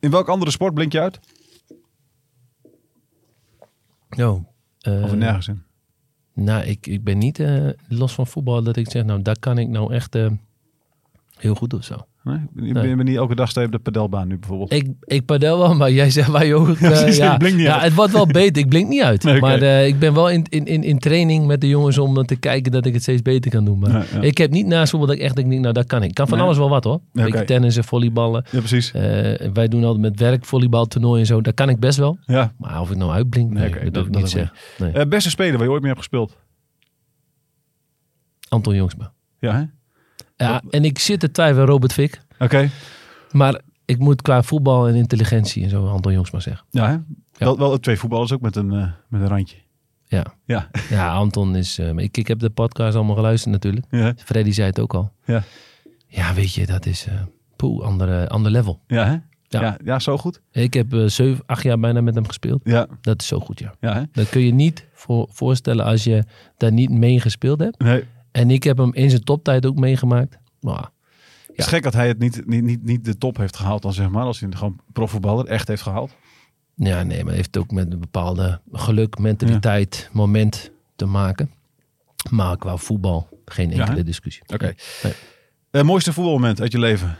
in 0.00 0.10
welk 0.10 0.28
andere 0.28 0.50
sport 0.50 0.74
blink 0.74 0.92
je 0.92 1.00
uit? 1.00 1.18
Oh, 4.18 4.44
eh, 4.80 5.02
Of 5.02 5.10
er 5.10 5.16
nergens 5.16 5.48
in? 5.48 5.62
nou, 6.34 6.64
ik, 6.64 6.86
ik 6.86 7.04
ben 7.04 7.18
niet 7.18 7.38
eh, 7.40 7.68
los 7.88 8.12
van 8.14 8.26
voetbal 8.26 8.62
dat 8.62 8.76
ik 8.76 8.90
zeg, 8.90 9.04
nou, 9.04 9.22
daar 9.22 9.38
kan 9.38 9.58
ik 9.58 9.68
nou 9.68 9.92
echt 9.94 10.14
eh, 10.14 10.26
heel 11.36 11.54
goed 11.54 11.74
of 11.74 11.84
zo. 11.84 12.06
Nee? 12.28 12.72
Nee. 12.72 12.94
bent 12.96 13.08
niet 13.08 13.16
elke 13.16 13.34
dag 13.34 13.48
sta 13.50 13.60
je 13.60 13.66
op 13.66 13.72
de 13.72 13.78
padelbaan 13.78 14.28
nu 14.28 14.38
bijvoorbeeld. 14.38 14.72
Ik, 14.72 14.86
ik 15.04 15.24
padel 15.24 15.58
wel, 15.58 15.74
maar 15.74 15.90
jij 15.90 16.10
zegt 16.10 16.28
waar 16.28 16.46
je 16.52 16.54
ook... 16.54 16.68
eh, 16.68 17.16
ja, 17.16 17.34
ik 17.34 17.42
niet 17.42 17.60
ja, 17.60 17.80
het 17.80 17.94
wordt 17.94 18.12
wel 18.12 18.26
beter. 18.26 18.62
Ik 18.62 18.68
blink 18.68 18.88
niet 18.88 19.02
uit. 19.02 19.22
Nee. 19.22 19.40
Maar 19.40 19.62
eh, 19.62 19.86
ik 19.86 19.98
ben 19.98 20.14
wel 20.14 20.30
in, 20.30 20.44
in, 20.48 20.66
in, 20.66 20.82
in 20.82 20.98
training 20.98 21.46
met 21.46 21.60
de 21.60 21.68
jongens 21.68 21.98
om 21.98 22.26
te 22.26 22.36
kijken 22.36 22.72
dat 22.72 22.86
ik 22.86 22.92
het 22.92 23.02
steeds 23.02 23.22
beter 23.22 23.50
kan 23.50 23.64
doen. 23.64 23.78
Maar 23.78 23.90
Ja, 23.90 24.20
ik 24.20 24.38
heb 24.38 24.50
niet 24.50 24.66
naast 24.66 24.92
dat 24.92 25.10
ik 25.10 25.18
echt 25.18 25.36
denk, 25.36 25.46
nou, 25.52 25.72
dat 25.72 25.86
kan 25.86 26.02
ik. 26.02 26.08
Ik 26.08 26.14
kan 26.14 26.28
van 26.28 26.40
alles 26.40 26.56
wel 26.56 26.68
wat 26.68 26.84
hoor. 26.84 27.00
Een 27.12 27.20
Oké. 27.22 27.30
beetje 27.30 27.44
tennissen, 27.46 27.84
volleyballen. 27.84 28.44
Ja, 28.50 28.58
precies. 28.58 28.92
Eh, 28.92 29.02
wij 29.52 29.68
doen 29.68 29.84
altijd 29.84 30.02
met 30.02 30.20
werk 30.20 30.44
volleybaltoernooi 30.44 31.20
en 31.20 31.26
zo. 31.26 31.40
Dat 31.40 31.54
kan 31.54 31.68
ik 31.68 31.78
best 31.78 31.98
wel. 31.98 32.18
Ja. 32.26 32.52
Maar 32.58 32.80
of 32.80 32.90
ik 32.90 32.96
nou 32.96 33.10
uitblink, 33.10 33.52
nee, 33.52 33.90
dat, 33.90 34.06
ik 34.06 34.14
niet 34.14 34.30
zeggen. 34.30 34.52
Eh, 34.92 35.06
beste 35.08 35.30
speler 35.30 35.52
waar 35.54 35.62
je 35.62 35.70
ooit 35.70 35.80
mee 35.82 35.90
hebt 35.90 36.02
gespeeld? 36.02 36.36
Anton 38.48 38.74
Jongsma. 38.74 39.12
Ja, 39.38 39.54
hè? 39.54 39.64
Ja, 40.46 40.62
en 40.70 40.84
ik 40.84 40.98
zit 40.98 41.20
te 41.20 41.30
twijfelen 41.30 41.66
Robert 41.66 41.92
Fik. 41.92 42.20
Oké. 42.38 42.70
Maar 43.32 43.60
ik 43.84 43.98
moet 43.98 44.22
qua 44.22 44.42
voetbal 44.42 44.88
en 44.88 44.94
intelligentie 44.94 45.62
en 45.64 45.70
zo 45.70 45.86
Anton 45.88 46.12
Jongsma 46.12 46.40
zeggen. 46.40 46.66
Ja, 46.70 46.88
hè? 46.90 46.96
Wel, 47.38 47.58
wel 47.58 47.78
twee 47.78 47.98
voetballers 47.98 48.32
ook 48.32 48.40
met 48.40 48.56
een, 48.56 48.72
eh, 48.72 48.86
met 49.08 49.20
een 49.20 49.28
randje. 49.28 49.56
Ja, 50.04 50.24
Ja. 50.44 50.70
ja 50.90 51.12
Anton 51.12 51.56
is... 51.56 51.78
eh, 51.78 51.88
ik, 51.96 52.16
ik 52.16 52.28
heb 52.28 52.38
de 52.38 52.50
podcast 52.50 52.96
allemaal 52.96 53.14
geluisterd 53.16 53.52
natuurlijk. 53.52 53.86
Ja, 53.90 54.14
Freddy 54.24 54.50
zei 54.50 54.66
het 54.68 54.80
ook 54.80 54.94
al. 54.94 55.12
Ja. 55.24 55.42
Ja, 56.06 56.34
weet 56.34 56.54
je, 56.54 56.66
dat 56.66 56.86
is... 56.86 57.06
eh 57.06 57.14
poeh, 57.56 57.84
andere, 57.84 58.28
ander 58.28 58.50
level. 58.52 58.80
ja, 58.86 59.04
hè? 59.04 59.16
Ja. 59.50 59.60
Ja. 59.60 59.76
Ja, 59.84 59.98
zo 59.98 60.18
goed. 60.18 60.40
Ik 60.52 60.74
heb 60.74 60.92
eh, 60.94 61.04
zeven, 61.06 61.42
acht 61.46 61.62
jaar 61.62 61.78
bijna 61.78 62.00
met 62.00 62.14
hem 62.14 62.26
gespeeld. 62.26 62.60
Ja, 62.64 62.86
Dat 63.00 63.20
is 63.20 63.26
zo 63.26 63.40
goed, 63.40 63.58
ja. 63.58 63.74
ja 63.80 63.94
hè? 63.94 64.02
Dat 64.12 64.28
kun 64.28 64.40
je 64.42 64.52
niet 64.52 64.86
voor, 64.92 65.26
voorstellen 65.30 65.84
als 65.84 66.04
je 66.04 66.24
daar 66.56 66.72
niet 66.72 66.90
mee 66.90 67.20
gespeeld 67.20 67.60
hebt. 67.60 67.78
Nee. 67.78 68.04
En 68.38 68.50
ik 68.50 68.62
heb 68.64 68.76
hem 68.78 68.94
in 68.94 69.10
zijn 69.10 69.24
toptijd 69.24 69.66
ook 69.66 69.78
meegemaakt. 69.78 70.38
Maar 70.60 70.90
Het 71.46 71.56
is 71.56 71.64
Ja. 71.64 71.70
gek 71.70 71.82
dat 71.82 71.92
hij 71.92 72.08
het 72.08 72.18
niet, 72.18 72.46
niet, 72.46 72.62
niet, 72.62 72.82
niet 72.84 73.04
de 73.04 73.18
top 73.18 73.36
heeft 73.36 73.56
gehaald 73.56 73.82
dan 73.82 73.92
zeg 73.92 74.08
maar. 74.10 74.24
Als 74.24 74.40
hij 74.40 74.48
gewoon 74.52 74.80
profvoetballer 74.92 75.46
echt 75.46 75.68
heeft 75.68 75.82
gehaald. 75.82 76.14
Ja, 76.74 77.02
nee, 77.02 77.24
maar 77.24 77.34
heeft 77.34 77.56
ook 77.56 77.70
met 77.70 77.92
een 77.92 78.00
bepaalde 78.00 78.60
geluk, 78.72 79.18
mentaliteit, 79.18 80.08
moment 80.12 80.70
te 80.96 81.06
maken. 81.06 81.50
Maar 82.30 82.56
qua 82.56 82.76
voetbal 82.76 83.28
geen 83.44 83.70
Ja, 83.70 83.78
enkele 83.84 84.02
discussie. 84.02 84.42
Oké. 84.46 84.74
Nee. 85.02 85.12
Eh, 85.70 85.82
mooiste 85.82 86.12
voetbalmoment 86.12 86.60
uit 86.60 86.72
je 86.72 86.78
leven? 86.78 87.16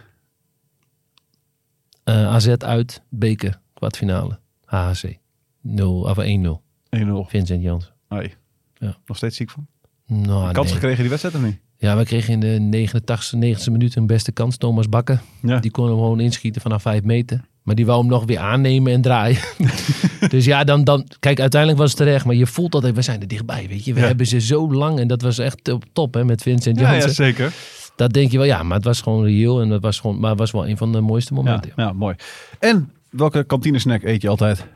Eh, 2.04 2.26
AZ 2.26 2.48
uit, 2.48 3.02
beker, 3.08 3.60
kwartfinale, 3.74 4.38
HHC. 4.64 5.16
0, 5.60 6.00
of 6.00 6.18
1-0, 6.18 6.62
1-0. 6.90 7.24
Vincent 7.28 7.62
Jans. 7.62 7.92
Nee. 8.08 8.34
Ja. 8.74 8.96
Nog 9.06 9.16
steeds 9.16 9.36
ziek 9.36 9.50
van? 9.50 9.66
Nou, 10.08 10.52
Kans 10.52 10.66
nee. 10.66 10.74
gekregen 10.74 11.00
die 11.00 11.08
wedstrijd 11.08 11.34
of 11.36 11.42
niet? 11.42 11.58
Ja, 11.76 11.96
we 11.96 12.04
kregen 12.04 12.42
in 12.42 12.70
de 12.70 12.88
89e, 12.88 13.58
90e 13.58 13.72
minuut 13.72 13.96
een 13.96 14.06
beste 14.06 14.32
kans. 14.32 14.56
Thomas 14.56 14.88
Bakker. 14.88 15.20
Ja. 15.42 15.58
Die 15.58 15.70
kon 15.70 15.84
hem 15.86 15.94
gewoon 15.94 16.20
inschieten 16.20 16.60
vanaf 16.62 16.82
5 16.82 17.02
meter. 17.02 17.40
Maar 17.62 17.74
die 17.74 17.86
wou 17.86 18.00
hem 18.00 18.08
nog 18.08 18.24
weer 18.24 18.38
aannemen 18.38 18.92
en 18.92 19.00
draaien. 19.02 19.38
dus 20.30 20.44
ja, 20.44 20.64
dan, 20.64 20.84
dan... 20.84 21.06
Kijk, 21.20 21.40
uiteindelijk 21.40 21.80
was 21.80 21.90
het 21.90 21.98
terecht. 21.98 22.24
Maar 22.24 22.34
je 22.34 22.46
voelt 22.46 22.74
altijd, 22.74 22.94
we 22.94 23.02
zijn 23.02 23.20
er 23.20 23.28
dichtbij, 23.28 23.66
weet 23.68 23.84
je. 23.84 23.92
We 23.94 24.00
Ja. 24.00 24.06
hebben 24.06 24.26
ze 24.26 24.40
zo 24.40 24.72
lang. 24.72 24.98
En 24.98 25.08
dat 25.08 25.22
was 25.22 25.38
echt 25.38 25.64
top, 25.64 25.84
top 25.92 26.14
hè, 26.14 26.24
met 26.24 26.42
Vincent 26.42 26.78
Ja, 26.78 26.90
Jansen. 26.90 27.08
ja, 27.08 27.14
zeker. 27.14 27.52
Dat 27.96 28.12
denk 28.12 28.30
je 28.30 28.36
wel, 28.38 28.46
ja. 28.46 28.62
Maar 28.62 28.76
het 28.76 28.84
was 28.86 29.00
gewoon 29.00 29.24
reëel. 29.24 29.60
En 29.60 29.68
dat 29.68 29.82
was 29.82 30.00
gewoon, 30.00 30.20
maar 30.20 30.30
het 30.30 30.38
was 30.38 30.50
wel 30.50 30.68
een 30.68 30.76
van 30.76 30.92
de 30.92 31.00
mooiste 31.00 31.34
momenten. 31.34 31.72
ja, 31.76 31.92
mooi. 31.92 32.14
En 32.58 32.90
welke 33.10 33.44
kantinesnack 33.44 34.02
eet 34.02 34.22
je 34.22 34.28
altijd? 34.28 34.66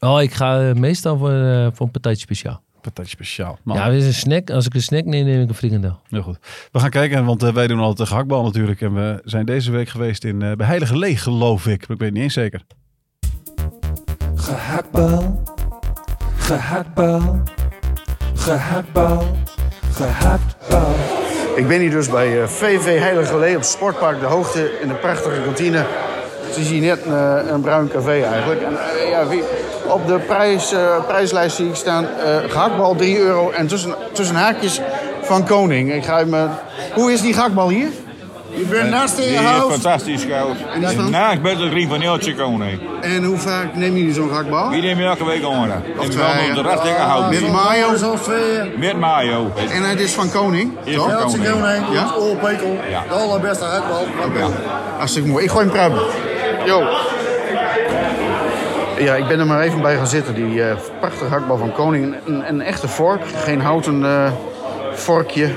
Oh, 0.00 0.22
ik 0.22 0.32
ga 0.32 0.68
eh, 0.68 0.74
meestal 0.74 1.18
voor, 1.18 1.30
eh, 1.32 1.66
voor 1.72 1.86
een 1.86 1.92
partijtje 1.92 2.22
speciaal. 2.22 2.62
Patatje 2.80 3.10
speciaal. 3.10 3.58
Man, 3.62 3.76
Ja, 3.76 3.90
dit 3.90 4.00
is 4.00 4.06
een 4.06 4.14
snack. 4.14 4.50
Als 4.50 4.66
ik 4.66 4.74
een 4.74 4.82
snack 4.82 5.04
neem, 5.04 5.24
neem 5.24 5.42
ik 5.42 5.48
een 5.48 5.54
frikandel. 5.54 6.00
heel 6.08 6.22
goed. 6.22 6.38
We 6.72 6.78
gaan 6.78 6.90
kijken, 6.90 7.24
want 7.24 7.42
eh, 7.42 7.52
wij 7.52 7.66
doen 7.66 7.78
altijd 7.78 7.98
de 7.98 8.06
gehaktbal 8.06 8.42
natuurlijk. 8.42 8.80
En 8.80 8.94
we 8.94 9.20
zijn 9.24 9.46
deze 9.46 9.70
week 9.70 9.88
geweest 9.88 10.24
in 10.24 10.42
eh, 10.42 10.52
bij 10.52 10.66
Heilige 10.66 10.98
Leeg, 10.98 11.22
geloof 11.22 11.66
ik. 11.66 11.80
Maar 11.80 11.96
ik 11.96 11.98
weet 12.02 12.08
het 12.08 12.12
niet 12.12 12.22
eens 12.22 12.34
zeker. 12.34 12.62
Gehaktbal, 14.34 15.42
gehaktbal, 16.36 17.42
gehaktbal, 18.34 19.36
gehaktbal. 19.92 20.94
Ik 21.56 21.68
ben 21.68 21.80
hier 21.80 21.90
dus 21.90 22.08
bij 22.10 22.42
eh, 22.42 22.48
VV 22.48 22.98
Heilige 22.98 23.38
Lee 23.38 23.56
op 23.56 23.62
Sportpark 23.62 24.20
De 24.20 24.26
Hoogte 24.26 24.78
in 24.82 24.88
de 24.88 24.94
prachtige 24.94 25.42
kantine. 25.44 25.84
Het 26.46 26.56
is 26.56 26.70
hier 26.70 26.80
net 26.80 27.04
een, 27.04 27.52
een 27.54 27.60
bruin 27.60 27.88
café 27.88 28.22
eigenlijk. 28.22 28.62
En, 28.62 28.72
eh, 28.72 29.10
ja, 29.10 29.26
wie, 29.26 29.42
op 29.92 30.06
de 30.06 30.18
prijs, 30.18 30.72
eh, 30.72 31.04
prijslijst 31.06 31.56
zie 31.56 31.68
ik 31.68 31.74
staan 31.74 32.04
eh 32.04 32.36
gehaktbal 32.48 32.94
3 32.94 33.18
euro 33.18 33.50
en 33.50 33.66
tussen, 33.66 33.94
tussen 34.12 34.36
haakjes 34.36 34.80
van 35.22 35.46
Koning. 35.46 35.92
Ik 35.92 36.04
ga 36.04 36.20
even, 36.20 36.50
hoe 36.94 37.12
is 37.12 37.20
die 37.20 37.34
gehaktbal 37.34 37.68
hier? 37.68 37.88
Je 38.54 38.64
bent 38.64 38.90
naast 38.90 39.18
in 39.18 39.32
je 39.32 39.38
hoofd. 39.38 39.72
fantastisch 39.72 40.24
goud. 40.24 40.56
En 40.74 40.82
is 40.82 40.92
van? 40.92 41.10
Naast 41.10 41.42
bij 41.42 41.56
de 41.56 41.86
van 41.88 42.00
Jeltje 42.00 42.34
koning. 42.34 42.80
En 43.00 43.24
hoe 43.24 43.36
vaak 43.36 43.74
nemen 43.74 43.98
jullie 43.98 44.14
zo'n 44.14 44.28
gehaktbal? 44.28 44.70
Die 44.70 44.82
nemen 44.82 45.04
elke 45.04 45.24
week 45.24 45.46
onder. 45.46 45.82
Twee, 45.98 46.48
op 46.48 46.54
de 46.54 46.62
rest. 46.62 47.40
Met 47.40 47.52
mayo. 47.52 47.90
Met 48.76 48.98
mayo. 48.98 49.50
En 49.70 49.82
het 49.82 50.00
is 50.00 50.12
van 50.12 50.30
Koning, 50.30 50.72
Is 50.84 50.94
toch? 50.94 51.20
van 51.20 51.30
koning. 51.30 51.84
Ja? 51.92 52.14
Ja. 52.90 53.02
De 53.08 53.14
allerbeste 53.14 53.64
gehaktbal. 53.64 54.06
Hartstikke 54.96 55.28
mooi. 55.28 55.44
Ik 55.44 55.50
gooi 55.50 55.64
hem 55.64 55.72
pruimen. 55.72 56.00
Yo. 56.64 56.84
Ja, 59.00 59.14
ik 59.14 59.26
ben 59.26 59.38
er 59.38 59.46
maar 59.46 59.60
even 59.60 59.80
bij 59.80 59.96
gaan 59.96 60.06
zitten. 60.06 60.34
Die 60.34 60.64
eh, 60.64 60.76
prachtige 60.98 61.30
hakbal 61.30 61.56
van 61.56 61.72
Koning. 61.72 62.14
Een, 62.26 62.48
een 62.48 62.60
echte 62.60 62.88
vork. 62.88 63.22
Geen 63.26 63.60
houten 63.60 64.04
eh, 64.04 64.32
vorkje. 64.92 65.48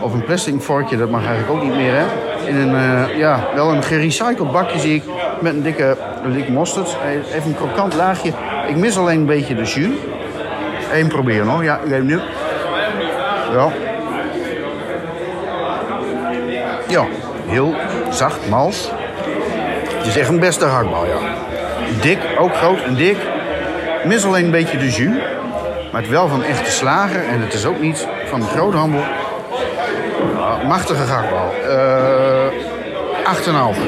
Of 0.00 0.12
een 0.12 0.24
plastic 0.24 0.60
vorkje. 0.60 0.96
Dat 0.96 1.10
mag 1.10 1.26
eigenlijk 1.26 1.50
ook 1.50 1.62
niet 1.62 1.76
meer, 1.76 1.92
hè. 1.94 2.04
In 2.48 2.56
een, 2.56 2.74
eh, 2.74 3.18
ja, 3.18 3.48
wel 3.54 3.72
een 3.72 3.82
gerecycled 3.82 4.52
bakje 4.52 4.78
zie 4.78 4.94
ik. 4.94 5.02
Met 5.40 5.52
een 5.52 5.62
dikke, 5.62 5.96
dikke 6.32 6.52
mosterd. 6.52 6.96
Even 7.34 7.50
een 7.50 7.56
krokant 7.56 7.94
laagje. 7.94 8.32
Ik 8.68 8.76
mis 8.76 8.98
alleen 8.98 9.18
een 9.18 9.26
beetje 9.26 9.54
de 9.54 9.62
jus. 9.62 9.88
Eén 10.92 11.08
proberen 11.08 11.46
nog. 11.46 11.62
Ja, 11.62 11.78
ik 11.78 11.90
weet 11.90 12.02
nu. 12.02 12.20
Ja. 13.52 13.68
Ja, 16.88 17.06
heel 17.46 17.74
zacht, 18.10 18.48
mals. 18.48 18.90
Het 19.96 20.06
is 20.06 20.16
echt 20.16 20.28
een 20.28 20.40
beste 20.40 20.64
hakbal, 20.64 21.06
ja. 21.06 21.45
Dik, 22.00 22.18
ook 22.38 22.54
groot 22.56 22.82
en 22.82 22.94
dik. 22.94 23.16
Mis 24.04 24.24
alleen 24.24 24.44
een 24.44 24.50
beetje 24.50 24.78
de 24.78 24.90
jus. 24.90 25.16
Maar 25.92 26.00
het 26.02 26.10
wel 26.10 26.28
van 26.28 26.42
echte 26.42 26.70
slager. 26.70 27.24
En 27.28 27.40
het 27.40 27.52
is 27.54 27.64
ook 27.64 27.80
niet 27.80 28.08
van 28.26 28.40
de 28.40 28.46
groothandel. 28.46 29.00
Ja, 30.34 30.62
machtige 30.66 31.02
hakbal. 31.02 31.52
Eh 31.52 32.52
8,5. 33.24 33.78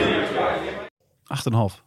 8,5. 1.24 1.82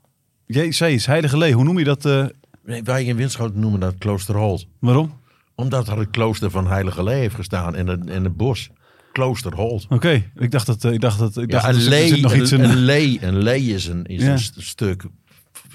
Jezus, 0.45 1.05
Heilige 1.05 1.37
Lee, 1.37 1.53
hoe 1.53 1.63
noem 1.63 1.77
je 1.79 1.83
dat? 1.83 2.05
eh, 2.05 2.25
Nee, 2.65 2.83
wij 2.83 3.03
in 3.03 3.15
Winschoten 3.15 3.59
noemen 3.59 3.79
dat 3.79 3.95
Kloosterholt. 3.97 4.65
waarom? 4.79 5.19
Omdat 5.55 5.87
er 5.87 5.97
het 5.99 6.09
klooster 6.11 6.51
van 6.51 6.67
Heilige 6.67 7.03
Lee 7.03 7.19
heeft 7.19 7.35
gestaan 7.35 7.75
in 7.75 7.87
het, 7.87 8.09
in 8.09 8.23
het 8.23 8.37
bos. 8.37 8.69
Kloosterholt. 9.11 9.85
Oké, 9.89 10.23
ik 10.35 10.51
dacht 10.51 10.65
dat, 10.65 10.83
eh, 10.83 10.91
ik 10.91 11.01
dacht 11.01 11.19
dat, 11.19 11.37
ik 11.37 11.49
dacht 11.51 11.65
Ja, 11.65 11.71
dat 11.71 11.81
een 11.81 11.87
er 11.87 11.91
zit- 11.91 11.93
er 11.93 11.99
zit 12.07 12.11
lee, 12.11 12.21
nog 12.21 12.33
iets 12.33 12.51
in. 12.51 12.63
een, 12.63 12.69
een 12.69 12.77
lee, 12.77 13.19
een 13.21 13.37
lee 13.37 13.61
is 13.61 13.87
een, 13.87 14.03
is 14.05 14.23
Ja. 14.23 14.31
een 14.31 14.39
st- 14.39 14.55
stuk 14.61 15.03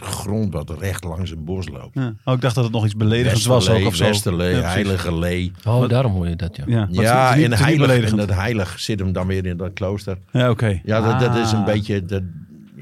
grond 0.00 0.52
wat 0.52 0.70
recht 0.78 1.04
langs 1.04 1.30
een 1.30 1.44
bos 1.44 1.68
loopt. 1.68 1.94
Ja. 1.94 2.14
Oh, 2.24 2.34
ik 2.34 2.40
dacht 2.40 2.54
dat 2.54 2.64
het 2.64 2.72
nog 2.72 2.84
iets 2.84 2.96
beledigends 2.96 3.46
was 3.46 3.70
ook 3.70 3.86
of 3.86 3.94
zo. 3.94 4.04
Westerlee, 4.04 4.54
Ja. 4.56 4.60
Heilige 4.62 5.18
Lee. 5.18 5.52
Oh, 5.66 5.88
daarom 5.88 6.12
hoor 6.12 6.28
je 6.28 6.36
dat, 6.36 6.56
ja. 6.56 6.64
Ja, 6.66 6.80
het 6.80 7.34
het 7.34 7.38
in 7.44 7.50
het 7.50 7.60
heilig, 7.60 8.14
dat 8.14 8.30
heilig 8.30 8.80
zit 8.80 8.98
hem 8.98 9.12
dan 9.12 9.26
weer 9.26 9.46
in 9.46 9.56
dat 9.56 9.72
klooster. 9.72 10.18
Ja, 10.32 10.50
oké. 10.50 10.80
Ja, 10.84 11.00
dat, 11.00 11.20
dat 11.20 11.44
is 11.44 11.52
een 11.52 11.58
Ah. 11.58 11.64
beetje... 11.64 12.04
Dat, 12.04 12.22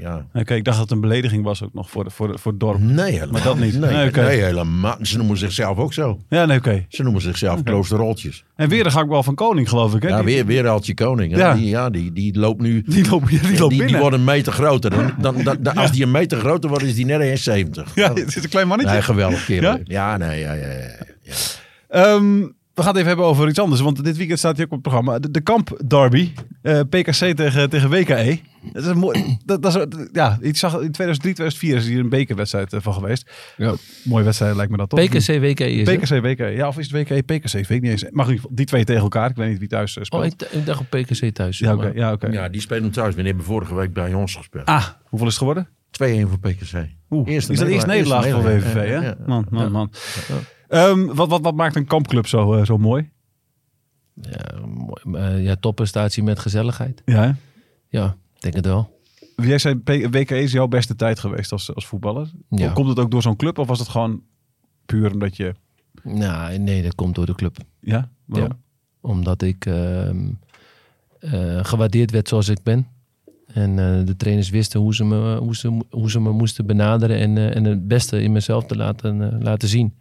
ja. 0.04 0.26
Oké, 0.34 0.54
ik 0.54 0.64
dacht 0.64 0.76
dat 0.78 0.86
het 0.88 0.90
een 0.96 1.00
belediging 1.00 1.44
was 1.44 1.62
ook 1.62 1.74
nog 1.74 1.90
voor, 1.90 2.04
de, 2.04 2.10
voor, 2.10 2.32
de, 2.32 2.38
voor 2.38 2.50
het 2.50 2.60
dorp. 2.60 2.80
Nee, 2.80 3.12
helemaal 3.12 3.28
Maar 3.32 3.42
dat 3.42 3.58
niet. 3.58 3.78
Nee, 3.80 4.10
Nee, 4.10 4.42
helemaal. 4.42 4.96
Ze 5.02 5.16
noemen 5.16 5.36
zichzelf 5.36 5.78
ook 5.78 5.92
zo. 5.92 6.20
Ja, 6.28 6.46
nee, 6.46 6.58
oké. 6.58 6.84
Ze 6.88 7.02
noemen 7.02 7.20
zichzelf 7.22 7.62
kloosterroltjes. 7.62 8.44
En 8.56 8.68
weer 8.68 8.84
de 8.84 8.90
gehaktbal 8.90 9.22
van 9.22 9.34
Koning, 9.34 9.68
geloof 9.68 9.94
ik. 9.94 10.02
Hè? 10.02 10.08
Ja, 10.08 10.16
Die- 10.16 10.24
weer, 10.24 10.46
weer 10.46 10.68
Altje 10.68 10.94
Koning. 10.94 11.36
Ja. 11.36 11.54
Die, 11.54 11.68
ja, 11.68 11.90
die, 11.90 12.12
die 12.12 12.38
loopt 12.38 12.60
nu... 12.60 12.82
Die 12.86 13.08
loopt, 13.10 13.28
die 13.28 13.58
loopt 13.58 13.74
die, 13.74 13.86
die 13.86 13.96
wordt 13.96 14.16
een 14.16 14.24
meter 14.24 14.52
groter. 14.52 14.90
Dan, 14.90 15.12
dan, 15.20 15.42
dan, 15.42 15.56
dan- 15.60 15.76
Als 15.76 15.92
die 15.92 16.02
een 16.02 16.10
meter 16.10 16.38
groter 16.38 16.68
wordt, 16.68 16.84
is 16.84 16.94
die 16.94 17.06
net 17.06 17.38
1,70. 17.48 17.94
Ja, 17.94 18.12
het 18.12 18.36
is 18.36 18.42
een 18.42 18.48
klein 18.48 18.68
mannetje. 18.68 18.92
Nee, 18.92 19.02
geweldig 19.02 19.44
kerel. 19.44 19.70
Ja? 19.72 19.80
Ja, 19.84 20.16
nee, 20.16 20.40
ja, 20.40 20.52
ja, 20.52 20.66
ja. 20.70 20.88
ja. 21.22 22.20
We 22.74 22.80
gaan 22.82 22.86
het 22.90 22.96
even 22.96 23.08
hebben 23.08 23.26
over 23.26 23.48
iets 23.48 23.58
anders. 23.58 23.80
Want 23.80 24.04
dit 24.04 24.16
weekend 24.16 24.38
staat 24.38 24.56
hij 24.56 24.64
ook 24.64 24.72
op 24.72 24.78
het 24.84 24.86
programma. 24.92 25.18
De, 25.18 25.30
de 25.30 25.40
Kamp 25.40 25.80
Derby. 25.86 26.32
Eh, 26.62 26.80
PKC 26.80 27.12
tegen, 27.36 27.70
tegen 27.70 27.90
WKE. 27.90 28.38
Dat 28.72 28.82
is 28.82 28.88
een 28.88 28.98
mooi, 28.98 29.36
dat, 29.44 29.62
dat 29.62 29.76
is, 29.76 30.06
ja, 30.12 30.38
ik 30.40 30.56
zag 30.56 30.72
in 30.72 30.90
2003, 30.92 31.18
2004 31.34 31.76
is 31.76 31.86
hier 31.86 31.98
een 31.98 32.08
bekerwedstrijd 32.08 32.72
eh, 32.72 32.80
van 32.82 32.92
geweest. 32.94 33.30
Ja. 33.56 33.74
Mooie 34.04 34.24
wedstrijd 34.24 34.56
lijkt 34.56 34.70
me 34.70 34.76
dat 34.76 34.88
toch? 34.90 35.00
PKC 35.04 35.26
WK 35.40 35.60
is 35.60 35.88
het? 35.88 35.98
PKC, 36.00 36.22
WKE. 36.22 36.44
Ja, 36.44 36.68
of 36.68 36.78
is 36.78 36.90
het 36.90 37.08
WKE, 37.08 37.22
PKC? 37.22 37.52
Weet 37.52 37.70
ik 37.70 37.80
niet 37.80 37.90
eens. 37.90 38.02
Maar 38.02 38.10
in 38.24 38.30
ieder 38.30 38.34
geval, 38.34 38.50
die 38.56 38.66
twee 38.66 38.84
tegen 38.84 39.02
elkaar. 39.02 39.30
Ik 39.30 39.36
weet 39.36 39.48
niet 39.48 39.58
wie 39.58 39.68
thuis 39.68 39.96
eh, 39.96 40.02
speelt. 40.04 40.22
Oh, 40.22 40.28
ik, 40.28 40.42
ik 40.52 40.66
dacht 40.66 40.80
op 40.80 40.86
PKC 40.90 41.34
thuis. 41.34 41.58
ja, 41.58 41.74
oké. 41.74 41.90
ja, 41.94 42.12
oké. 42.12 42.26
Ja, 42.26 42.48
die 42.48 42.60
spelen 42.60 42.90
thuis. 42.90 43.14
We 43.14 43.22
hebben 43.22 43.44
vorige 43.44 43.74
week 43.74 43.92
bij 43.92 44.14
ons 44.14 44.34
gespeeld. 44.34 44.66
Ah, 44.66 44.86
hoeveel 45.04 45.28
is 45.28 45.38
het 45.38 45.42
geworden? 45.42 45.68
2-1 46.26 46.28
voor 46.28 46.38
PKC. 46.40 46.88
Oeh, 47.10 47.28
Eerste 47.28 47.52
is 47.52 47.58
dat 47.58 47.68
eerst 47.68 47.86
nederlaag- 47.86 48.24
nederlaag 48.24 48.42
voor 48.42 48.72
WVV, 48.72 48.74
hè? 48.74 48.94
Ja, 48.94 49.02
ja. 49.02 49.16
Man, 49.26 49.46
man, 49.50 49.72
man. 49.72 49.90
Ehm, 50.74 51.06
wat, 51.06 51.28
wat, 51.28 51.40
wat 51.40 51.54
maakt 51.54 51.76
een 51.76 51.86
kampclub 51.86 52.26
zo, 52.26 52.54
eh, 52.54 52.64
zo 52.64 52.78
mooi? 52.78 53.10
Ja, 54.14 54.66
mooi. 54.66 55.24
Eh, 55.24 55.44
ja, 55.44 55.56
topprestatie 55.56 56.22
met 56.22 56.38
gezelligheid. 56.38 57.02
Ja, 57.04 57.22
hè? 57.22 57.32
Ja, 57.88 58.16
denk 58.38 58.54
het 58.54 58.66
wel. 58.66 58.98
Jij 59.36 59.58
zei, 59.58 59.80
WKE 59.84 60.42
is 60.42 60.52
jouw 60.52 60.68
beste 60.68 60.96
tijd 60.96 61.18
geweest 61.18 61.52
als, 61.52 61.74
als 61.74 61.86
voetballer. 61.86 62.30
Ja. 62.48 62.72
Komt 62.72 62.88
het 62.88 62.98
ook 62.98 63.10
door 63.10 63.22
zo'n 63.22 63.36
club 63.36 63.58
of 63.58 63.66
was 63.66 63.78
het 63.78 63.88
gewoon 63.88 64.22
puur 64.86 65.12
omdat 65.12 65.36
je... 65.36 65.54
Nou, 66.02 66.58
nee, 66.58 66.82
dat 66.82 66.94
komt 66.94 67.14
door 67.14 67.26
de 67.26 67.34
club. 67.34 67.56
Ja? 67.80 68.10
Waarom? 68.24 68.50
Ja. 68.50 68.58
Omdat 69.00 69.42
ik 69.42 69.66
ehm, 69.66 70.30
eh, 71.18 71.64
gewaardeerd 71.64 72.10
werd 72.10 72.28
zoals 72.28 72.48
ik 72.48 72.62
ben. 72.62 72.88
En 73.46 73.76
de 74.04 74.16
trainers 74.16 74.50
wisten 74.50 74.80
hoe 74.80 74.94
ze 74.94 75.04
me, 75.04 75.36
hoe 75.36 75.56
ze, 75.56 75.80
hoe 75.90 76.10
ze 76.10 76.20
me 76.20 76.30
moesten 76.30 76.66
benaderen 76.66 77.18
en, 77.18 77.54
en 77.54 77.64
het 77.64 77.88
beste 77.88 78.22
in 78.22 78.32
mezelf 78.32 78.66
te 78.66 78.76
laten, 78.76 79.42
laten 79.42 79.68
zien. 79.68 79.94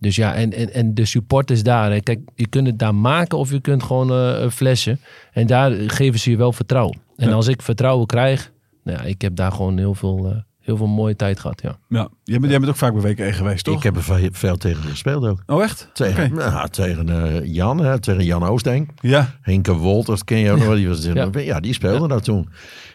Dus 0.00 0.16
ja, 0.16 0.34
en, 0.34 0.52
en, 0.52 0.72
en 0.72 0.94
de 0.94 1.04
support 1.04 1.50
is 1.50 1.62
daar. 1.62 1.90
Hè. 1.90 2.00
Kijk, 2.00 2.20
je 2.34 2.46
kunt 2.48 2.66
het 2.66 2.78
daar 2.78 2.94
maken 2.94 3.38
of 3.38 3.50
je 3.50 3.60
kunt 3.60 3.82
gewoon 3.82 4.10
eh, 4.10 4.40
een 4.42 4.50
flesje. 4.50 4.98
En 5.32 5.46
daar 5.46 5.70
geven 5.72 6.20
ze 6.20 6.30
je 6.30 6.36
wel 6.36 6.52
vertrouwen. 6.52 6.98
En 7.16 7.28
Ja. 7.28 7.34
als 7.34 7.46
ik 7.48 7.62
vertrouwen 7.62 8.06
krijg, 8.06 8.52
nou 8.84 8.98
ja, 8.98 9.04
ik 9.04 9.20
heb 9.22 9.36
daar 9.36 9.52
gewoon 9.52 9.78
heel 9.78 9.94
veel, 9.94 10.26
eh, 10.30 10.36
heel 10.60 10.76
veel 10.76 10.86
mooie 10.86 11.16
tijd 11.16 11.40
gehad. 11.40 11.62
Ja. 11.62 11.78
Ja. 11.88 12.08
Jij, 12.24 12.38
bent, 12.38 12.50
jij 12.50 12.58
bent 12.60 12.70
ook 12.72 12.78
vaak 12.78 12.92
bij 13.00 13.02
WKE 13.12 13.32
geweest, 13.32 13.64
toch? 13.64 13.76
Ik 13.76 13.82
heb 13.82 13.96
er 13.96 14.30
veel, 14.32 14.56
tegen 14.56 14.82
gespeeld 14.82 15.26
ook. 15.26 15.42
Oh, 15.46 15.62
echt? 15.62 15.90
Tegen, 15.92 16.32
Oké. 16.32 16.42
ja, 16.44 16.66
tegen 16.66 17.08
eh, 17.08 17.54
Jan, 17.54 17.78
hè, 17.78 17.98
tegen 18.00 18.24
Jan 18.24 18.44
Oosteng. 18.44 18.90
Ja. 19.00 19.34
Henke 19.42 19.72
Wolters 19.74 20.24
ken 20.24 20.38
je 20.38 20.50
ook 20.50 20.58
nog. 20.58 20.74
Die 20.74 20.88
was, 20.88 21.04
Ja. 21.04 21.28
ja. 21.32 21.60
die 21.60 21.72
speelde 21.72 22.08
daar 22.08 22.20
toen. 22.20 22.48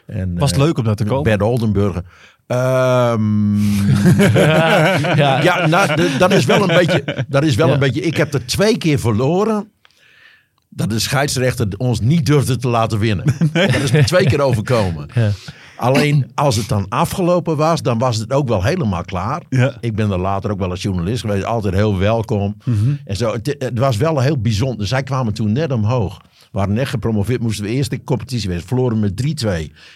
En, 0.05 0.37
Was 0.37 0.51
het 0.51 0.59
leuk 0.59 0.77
om 0.77 0.83
daar 0.83 0.95
te 0.95 1.03
komen? 1.05 1.23
Bert 1.23 1.41
Oldenburger. 1.41 2.03
Ehm, 2.47 3.57
ja, 5.15 5.41
ja, 5.41 5.67
nou, 5.67 6.17
dat 6.17 6.31
is 6.31 6.45
wel 6.45 6.61
een 6.69 6.75
beetje. 6.77 7.25
Dat 7.27 7.43
is 7.43 7.55
wel 7.55 7.67
Ja. 7.67 7.73
een 7.73 7.79
beetje. 7.79 8.01
Ik 8.01 8.17
heb 8.17 8.33
er 8.33 8.45
twee 8.45 8.77
keer 8.77 8.99
verloren. 8.99 9.71
Dat 10.69 10.89
de 10.89 10.99
scheidsrechter 10.99 11.67
ons 11.77 11.99
niet 11.99 12.25
durfde 12.25 12.57
te 12.57 12.67
laten 12.67 12.99
winnen. 12.99 13.25
Dat 13.53 13.75
is 13.75 13.91
me 13.91 14.03
twee 14.03 14.25
keer 14.25 14.41
overkomen. 14.41 15.07
Ja. 15.13 15.29
Alleen 15.77 16.31
als 16.35 16.55
het 16.55 16.67
dan 16.67 16.85
afgelopen 16.89 17.57
was, 17.57 17.81
dan 17.81 17.97
was 17.97 18.17
het 18.17 18.31
ook 18.33 18.47
wel 18.47 18.63
helemaal 18.63 19.03
klaar. 19.03 19.41
Ik 19.79 19.95
ben 19.95 20.11
er 20.11 20.19
later 20.19 20.51
ook 20.51 20.59
wel 20.59 20.69
als 20.69 20.81
journalist 20.81 21.21
geweest, 21.21 21.45
altijd 21.45 21.73
heel 21.73 21.97
welkom. 21.97 22.57
En 23.05 23.15
zo, 23.15 23.33
het, 23.33 23.55
het 23.59 23.79
was 23.79 23.97
wel 23.97 24.19
heel 24.19 24.37
bijzonder. 24.41 24.87
Zij 24.87 25.03
kwamen 25.03 25.33
toen 25.33 25.51
net 25.51 25.71
omhoog. 25.71 26.17
We 26.21 26.47
waren 26.59 26.73
net 26.73 26.87
gepromoveerd, 26.87 27.41
moesten 27.41 27.65
we 27.65 27.71
eerst 27.71 27.89
de 27.89 28.03
competitie 28.03 28.49
wezen. 28.49 28.67
Verloren 28.67 28.99
met 28.99 29.21
3-2 29.45 29.47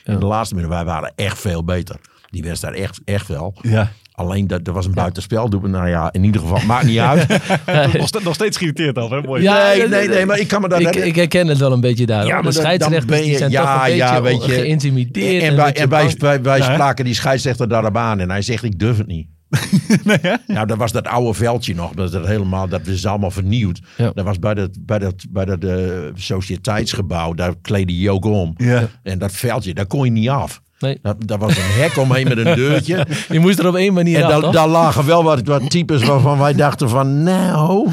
in 0.03 0.19
de 0.19 0.25
laatste 0.25 0.55
minuut. 0.55 0.69
Wij 0.69 0.85
waren 0.85 1.13
echt 1.15 1.39
veel 1.39 1.63
beter. 1.63 1.95
Die 2.29 2.43
wedstrijd 2.43 2.75
echt, 2.75 2.99
echt 3.05 3.27
wel. 3.27 3.53
Ja. 3.61 3.91
Alleen 4.11 4.47
dat 4.47 4.67
er 4.67 4.73
was 4.73 4.85
een 4.85 4.93
buitenspel. 4.93 5.49
Doe- 5.49 5.67
Nou 5.67 5.87
ja, 5.89 6.11
in 6.11 6.23
ieder 6.23 6.41
geval, 6.41 6.59
maakt 6.65 6.85
niet 6.85 6.99
uit. 6.99 7.27
nog, 7.97 8.07
ste- 8.07 8.19
nog 8.23 8.33
steeds 8.33 8.57
geïrriteerd 8.57 8.97
al, 8.97 9.09
hè? 9.11 9.21
Mooi. 9.21 9.41
Ja, 9.41 9.67
nee, 9.67 9.87
nee, 9.87 10.07
nee, 10.07 10.25
maar 10.25 10.39
ik 10.39 10.47
kan 10.47 10.61
me 10.61 10.67
daar... 10.69 10.81
Ik, 10.81 10.95
ik 10.95 11.15
herken 11.15 11.47
het 11.47 11.57
wel 11.57 11.71
een 11.71 11.81
beetje 11.81 12.05
daar. 12.05 12.25
Ja, 12.25 12.41
de 12.41 12.51
scheidsrechters 12.51 13.05
dan 13.05 13.17
ben 13.19 13.27
je- 13.31 13.37
zijn 13.37 13.51
ja, 13.51 13.75
toch 13.77 13.87
een 13.87 13.95
ja, 13.95 14.21
beetje 14.21 14.37
weet 14.39 14.45
je. 14.55 14.61
geïntimideerd. 14.61 15.43
En, 15.43 15.55
wij, 15.55 15.73
en 15.73 15.89
wij, 15.89 16.41
wij, 16.41 16.61
spraken 16.61 17.05
die 17.05 17.13
scheidsrechter 17.13 17.67
daarop 17.67 17.97
aan 17.97 18.19
en 18.19 18.29
hij 18.29 18.41
zegt, 18.41 18.63
ik 18.63 18.79
durf 18.79 18.97
het 18.97 19.07
niet. 19.07 19.27
Nou, 20.47 20.67
dat 20.67 20.77
was 20.77 20.91
dat 20.91 21.07
oude 21.07 21.33
veldje 21.33 21.75
nog. 21.75 21.91
Dat, 21.93 22.11
dat, 22.11 22.27
helemaal, 22.27 22.67
dat 22.67 22.87
is 22.87 23.05
allemaal 23.05 23.31
vernieuwd. 23.31 23.79
Ja. 23.97 24.11
Dat 24.13 24.25
was 24.25 24.39
bij 24.39 24.53
dat, 24.53 24.69
bij 24.79 24.99
dat, 24.99 25.25
bij 25.29 25.45
dat 25.45 25.63
eh, 25.63 25.77
sociëteitsgebouw. 26.13 27.33
Daar 27.33 27.53
kleedde 27.61 27.99
je 27.99 28.11
ook 28.11 28.25
om. 28.25 28.53
Ja. 28.57 28.87
En 29.03 29.19
dat 29.19 29.31
veldje, 29.31 29.73
daar 29.73 29.85
kon 29.85 30.05
je 30.05 30.11
niet 30.11 30.29
af. 30.29 30.61
Nee. 30.79 30.99
Dat, 31.01 31.15
daar 31.27 31.37
was 31.37 31.57
een 31.57 31.63
hek 31.63 31.97
omheen 31.97 32.27
met 32.27 32.37
een 32.37 32.55
deurtje. 32.55 33.05
Je 33.29 33.39
moest 33.39 33.59
er 33.59 33.67
op 33.67 33.75
één 33.75 33.93
manier 33.93 34.17
En 34.17 34.23
af, 34.23 34.31
daar, 34.31 34.41
toch? 34.41 34.53
daar 34.53 34.67
lagen 34.67 35.05
wel 35.05 35.23
wat, 35.23 35.41
wat 35.47 35.69
types 35.69 36.03
waarvan 36.03 36.37
wij 36.39 36.53
dachten 36.53 36.89
van... 36.89 37.23
Nou, 37.23 37.89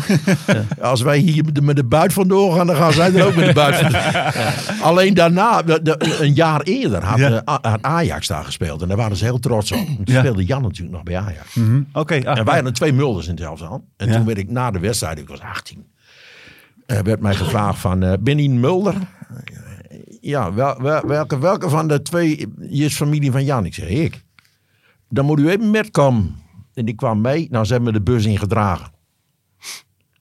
als 0.81 1.03
wij 1.03 1.19
hier 1.19 1.45
met 1.63 1.77
de, 1.77 1.85
buit 1.85 2.13
vandoor 2.13 2.55
gaan... 2.57 2.67
dan 2.67 2.77
gaan 2.77 2.93
zij 2.93 3.15
er 3.15 3.27
ook 3.27 3.35
met 3.35 3.47
de 3.47 3.53
buit 3.53 3.77
vandoor. 3.77 4.33
Alleen 4.83 5.15
daarna, 5.15 5.63
de- 5.63 5.81
de- 5.83 6.17
een 6.21 6.35
jaar 6.35 6.61
eerder, 6.61 7.05
had, 7.05 7.19
Ja. 7.19 7.43
eh, 7.45 7.55
had 7.63 7.83
Ajax 7.83 8.27
daar 8.27 8.45
gespeeld. 8.45 8.83
En 8.83 8.89
daar 8.89 8.97
waren 8.97 9.17
ze 9.17 9.25
heel 9.25 9.39
trots 9.39 9.73
op. 9.73 9.87
Toen 9.87 9.99
Ja. 10.05 10.19
speelde 10.19 10.45
Jan 10.45 10.63
natuurlijk 10.63 10.93
nog 10.95 11.03
bij 11.03 11.17
Ajax. 11.19 11.57
Oké. 11.93 12.21
ah, 12.25 12.39
En 12.39 12.45
wij 12.45 12.55
hadden 12.55 12.73
twee 12.73 12.93
mulders 12.93 13.27
in 13.27 13.35
het 13.35 13.45
elftal. 13.45 13.85
En 13.97 14.09
Ja. 14.09 14.15
toen 14.17 14.25
werd 14.27 14.39
ik 14.39 14.51
na 14.51 14.71
de 14.71 14.79
wedstrijd, 14.79 15.19
ik 15.19 15.29
was 15.29 15.41
18... 15.41 15.85
eh, 16.87 16.99
werd 16.99 17.21
mij 17.21 17.35
gevraagd 17.35 17.79
van, 17.79 18.03
eh 18.03 18.13
ben 18.21 18.39
je 18.39 18.49
een 18.49 18.61
mulder? 18.61 18.95
Ja, 20.27 20.53
wel, 20.55 20.83
wel- 20.83 21.07
welke, 21.07 21.39
welke 21.39 21.69
van 21.69 21.89
de 21.89 22.03
twee 22.03 22.47
is 22.69 22.95
familie 22.97 23.31
van 23.31 23.45
Jan? 23.45 23.65
Ik 23.65 23.75
zeg, 23.75 23.89
ik. 23.89 24.23
Dan 25.09 25.25
moet 25.25 25.39
u 25.41 25.49
even 25.49 25.71
met 25.71 25.91
komen. 25.91 26.35
En 26.75 26.85
die 26.85 26.95
kwam 26.95 27.21
mee. 27.21 27.49
Nou, 27.51 27.65
ze 27.65 27.73
hebben 27.73 27.93
me 27.93 27.99
de 27.99 28.05
bus 28.05 28.25
ingedragen. 28.25 28.93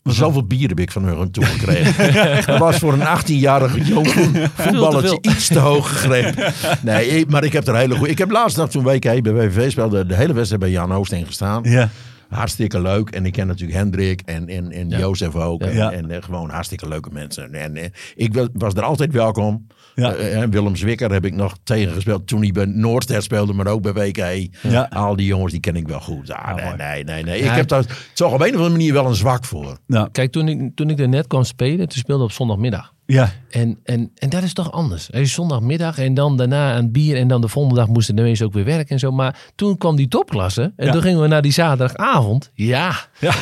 Zoveel 0.04 0.48
bier 0.48 0.68
heb 0.70 0.80
ik 0.80 0.92
van 0.92 1.04
hun 1.04 1.32
toe 1.32 1.46
gekregen. 1.46 2.13
Dat 2.46 2.60
was 2.60 2.78
voor 2.78 2.94
een 2.94 3.20
18-jarige 3.20 3.82
jong 3.82 4.08
voetballertje 4.54 5.18
iets 5.22 5.48
te 5.48 5.60
hoog 5.60 5.89
gegrepen. 5.89 6.54
Nee, 6.82 7.26
maar 7.28 7.44
ik 7.44 7.54
heb 7.54 7.68
er 7.68 7.76
hele 7.76 7.96
goede. 7.96 8.12
Ik 8.12 8.18
heb 8.18 8.32
laatst 8.32 8.58
nog 8.58 8.70
toen 8.70 8.84
week 8.84 9.02
bij 9.02 9.22
WVV 9.34 9.72
speelde 9.72 10.06
de 10.06 10.16
hele 10.16 10.34
wedstrijd 10.34 10.62
bij 10.62 10.72
Jan 10.72 10.92
Oosting 10.94 11.26
gestaan. 11.28 11.63
Ja. 11.63 11.89
Hartstikke 12.30 12.82
leuk. 12.82 13.10
En 13.10 13.26
ik 13.26 13.32
ken 13.32 13.48
natuurlijk 13.48 13.78
Hendrik 13.80 14.22
en, 14.26 14.48
en, 14.48 14.72
en 14.72 14.89
Jozef 14.89 15.36
ook. 15.36 15.62
En, 15.62 15.74
Ja. 15.76 15.92
en, 15.92 16.12
eh, 16.12 16.24
gewoon 16.24 16.50
hartstikke 16.50 16.88
leuke 16.88 17.10
mensen. 17.12 17.54
En 17.54 17.76
eh, 17.78 17.89
ik 18.16 18.34
wa- 18.34 18.48
was 18.54 18.74
er 18.74 18.82
altijd 18.84 19.12
welkom. 19.12 19.68
Ja. 19.96 20.14
Eh, 20.14 20.42
en 20.42 20.50
Willem 20.50 20.76
Zwikker 20.76 21.12
heb 21.12 21.26
ik 21.26 21.34
nog 21.34 21.58
tegengespeeld 21.64 22.28
toen 22.28 22.42
hij 22.42 22.52
bij 22.52 22.66
Noordstad 22.66 23.24
speelde, 23.24 23.54
maar 23.54 23.68
ook 23.68 23.82
bij 23.82 23.94
WK. 23.94 24.50
Ja. 24.62 24.88
Al 24.90 25.16
die 25.16 25.26
jongens 25.26 25.52
die 25.52 25.62
ken 25.62 25.76
ik 25.76 25.88
wel 25.88 26.00
goed. 26.00 26.32
Ah, 26.32 26.56
nee, 26.56 26.74
nee, 26.76 27.04
nee, 27.04 27.24
nee. 27.24 27.44
Ja, 27.44 27.50
Ik 27.52 27.56
heb 27.58 27.68
daar 27.68 28.10
toch 28.14 28.34
op 28.34 28.40
een 28.42 28.48
of 28.48 28.54
andere 28.54 28.70
manier 28.70 28.94
wel 28.94 29.06
een 29.06 29.16
zwak 29.16 29.46
voor. 29.46 29.78
Kijk, 30.12 30.32
toen 30.32 30.48
ik, 30.48 30.76
toen 30.76 30.90
ik 30.90 31.00
er 31.00 31.10
net 31.10 31.28
kwam 31.28 31.44
spelen, 31.44 31.88
toen 31.88 32.00
speelde 32.00 32.24
ik 32.24 32.30
op 32.30 32.36
zondagmiddag. 32.36 32.93
Ja. 33.06 33.32
En, 33.50 33.80
en, 33.84 34.12
en 34.16 34.30
dat 34.30 34.44
is 34.44 34.54
toch 34.54 34.72
anders. 34.72 35.08
Hij 35.12 35.22
is 35.22 35.34
zondagmiddag 35.34 35.98
en 35.98 36.13
dan 36.13 36.38
daarna 36.38 36.78
een 36.78 36.92
bier. 36.92 37.18
En 37.18 37.28
dan 37.28 37.42
de 37.42 37.48
volgende 37.48 37.80
dag 37.80 37.88
moesten 37.88 38.16
de 38.16 38.22
mensen 38.22 38.46
ook 38.46 38.54
weer 38.54 38.66
werken 38.66 38.89
en 38.89 39.00
zo. 39.00 39.12
Maar 39.12 39.38
toen 39.56 39.78
kwam 39.78 39.96
die 39.96 40.08
topklasse. 40.08 40.74
En 40.76 40.86
Ja. 40.86 40.92
toen 40.92 41.02
gingen 41.02 41.22
we 41.22 41.28
naar 41.28 41.42
die 41.42 41.52
zaterdagavond. 41.52 42.52
Ja, 42.54 42.92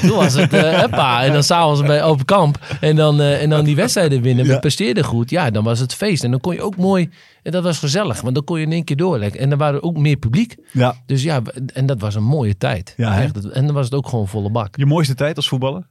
toen 0.01 0.15
was 0.15 0.33
het 0.33 0.53
uh, 0.53 0.79
hoppa. 0.79 1.23
En 1.23 1.33
dan 1.33 1.43
s'avonds 1.43 1.81
bij 1.81 2.03
Open 2.03 2.25
Kamp. 2.25 2.59
En 2.81 2.95
dan, 2.95 3.21
eh, 3.21 3.41
en 3.41 3.49
dan 3.49 3.63
die 3.65 3.75
wedstrijden 3.75 4.21
winnen. 4.21 4.45
We 4.45 4.51
Ja. 4.51 4.59
presteerden 4.59 5.03
goed. 5.03 5.29
Ja, 5.29 5.49
dan 5.49 5.63
was 5.63 5.79
het 5.79 5.93
feest. 5.93 6.23
En 6.23 6.31
dan 6.31 6.39
kon 6.39 6.53
je 6.53 6.61
ook 6.61 6.77
mooi... 6.77 7.09
En 7.43 7.51
dat 7.51 7.63
was 7.63 7.79
gezellig. 7.79 8.21
Want 8.21 8.35
dan 8.35 8.43
kon 8.43 8.59
je 8.59 8.65
in 8.65 8.71
één 8.71 8.83
keer 8.83 8.95
doorleggen. 8.95 9.39
En 9.39 9.49
dan 9.49 9.57
waren 9.57 9.75
er 9.75 9.83
ook 9.83 9.97
meer 9.97 10.15
publiek. 10.17 10.55
ja. 10.71 10.95
Dus 11.05 11.23
ja, 11.23 11.41
en 11.73 11.85
dat 11.85 11.99
was 12.01 12.15
een 12.15 12.23
mooie 12.23 12.57
tijd. 12.57 12.93
Ja? 12.97 13.21
Echt, 13.21 13.49
en 13.51 13.65
dan 13.65 13.75
was 13.75 13.85
het 13.85 13.93
ook 13.93 14.07
gewoon 14.07 14.27
volle 14.27 14.49
bak. 14.51 14.77
Je 14.77 14.85
mooiste 14.85 15.15
tijd 15.15 15.35
als 15.35 15.47
voetballer? 15.47 15.87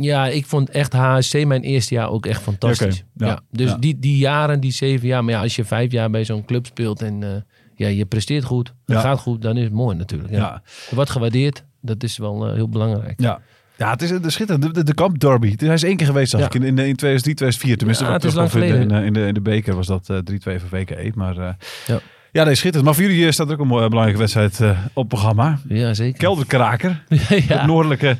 Ja, 0.00 0.26
ik 0.26 0.46
vond 0.46 0.70
echt 0.70 0.92
HSC 0.92 1.44
mijn 1.44 1.62
eerste 1.62 1.94
jaar 1.94 2.10
ook 2.10 2.26
echt 2.26 2.42
fantastisch. 2.42 3.04
Ja, 3.14 3.26
ja, 3.26 3.40
dus 3.50 3.70
ja. 3.70 3.76
Die, 3.76 3.98
die 3.98 4.16
jaren, 4.16 4.60
die 4.60 4.72
zeven 4.72 5.06
jaar. 5.06 5.24
Maar 5.24 5.34
ja, 5.34 5.40
als 5.40 5.56
je 5.56 5.64
vijf 5.64 5.92
jaar 5.92 6.10
bij 6.10 6.24
zo'n 6.24 6.44
club 6.44 6.66
speelt 6.66 7.02
en 7.02 7.22
eh, 7.22 7.30
ja, 7.74 7.88
je 7.88 8.06
presteert 8.06 8.44
goed, 8.44 8.74
het 8.86 8.98
gaat 8.98 9.18
goed, 9.18 9.42
dan 9.42 9.56
is 9.56 9.64
het 9.64 9.72
mooi 9.72 9.96
natuurlijk. 9.96 10.30
Ja. 10.30 10.62
Wordt 10.90 11.10
gewaardeerd, 11.10 11.64
dat 11.80 12.02
is 12.02 12.18
wel 12.18 12.46
eh, 12.46 12.54
heel 12.54 12.68
belangrijk. 12.68 13.20
Ja. 13.20 13.40
Ja, 13.76 13.90
het 13.90 14.02
is 14.02 14.10
een 14.10 14.30
schitterend. 14.30 14.74
De, 14.74 14.84
de, 14.84 14.94
Kamp 14.94 15.18
Derby. 15.18 15.54
Hij 15.56 15.74
is 15.74 15.82
één 15.82 15.96
keer 15.96 16.06
geweest, 16.06 16.30
zag 16.30 16.40
ik, 16.40 16.54
in, 16.54 16.62
in, 16.62 16.78
in 16.78 16.96
2003, 16.96 17.34
2004. 17.34 17.76
Tenminste, 17.76 18.04
Ja, 18.04 18.10
wat 18.10 18.22
het 18.22 18.30
is 18.30 18.36
lang 18.36 18.48
of 18.48 18.54
in, 18.54 18.60
de, 18.60 18.66
geleden. 18.66 18.90
in, 18.90 19.00
de, 19.00 19.06
in, 19.06 19.12
de, 19.12 19.26
in 19.28 19.34
de 19.34 19.40
beker 19.40 19.74
was 19.74 19.86
dat 19.86 20.10
eh 20.10 20.16
3-2 20.16 20.20
voor 20.40 20.68
VKE. 20.68 21.12
Maar 21.14 21.38
eh, 21.38 21.48
Ja. 21.86 22.00
ja, 22.32 22.44
nee, 22.44 22.54
schitterend. 22.54 22.84
Maar 22.84 22.94
voor 22.94 23.04
jullie 23.04 23.26
eh, 23.26 23.32
staat 23.32 23.46
er 23.46 23.52
ook 23.52 23.60
een 23.60 23.66
mooie, 23.66 23.88
belangrijke 23.88 24.20
wedstrijd 24.20 24.60
eh, 24.60 24.68
op 24.86 24.94
het 24.94 25.08
programma. 25.08 25.58
Ja, 25.68 25.94
zeker. 25.94 26.18
Kelderkraker. 26.18 27.04
Het 27.08 27.44
ja. 27.44 27.66
noordelijke... 27.66 28.16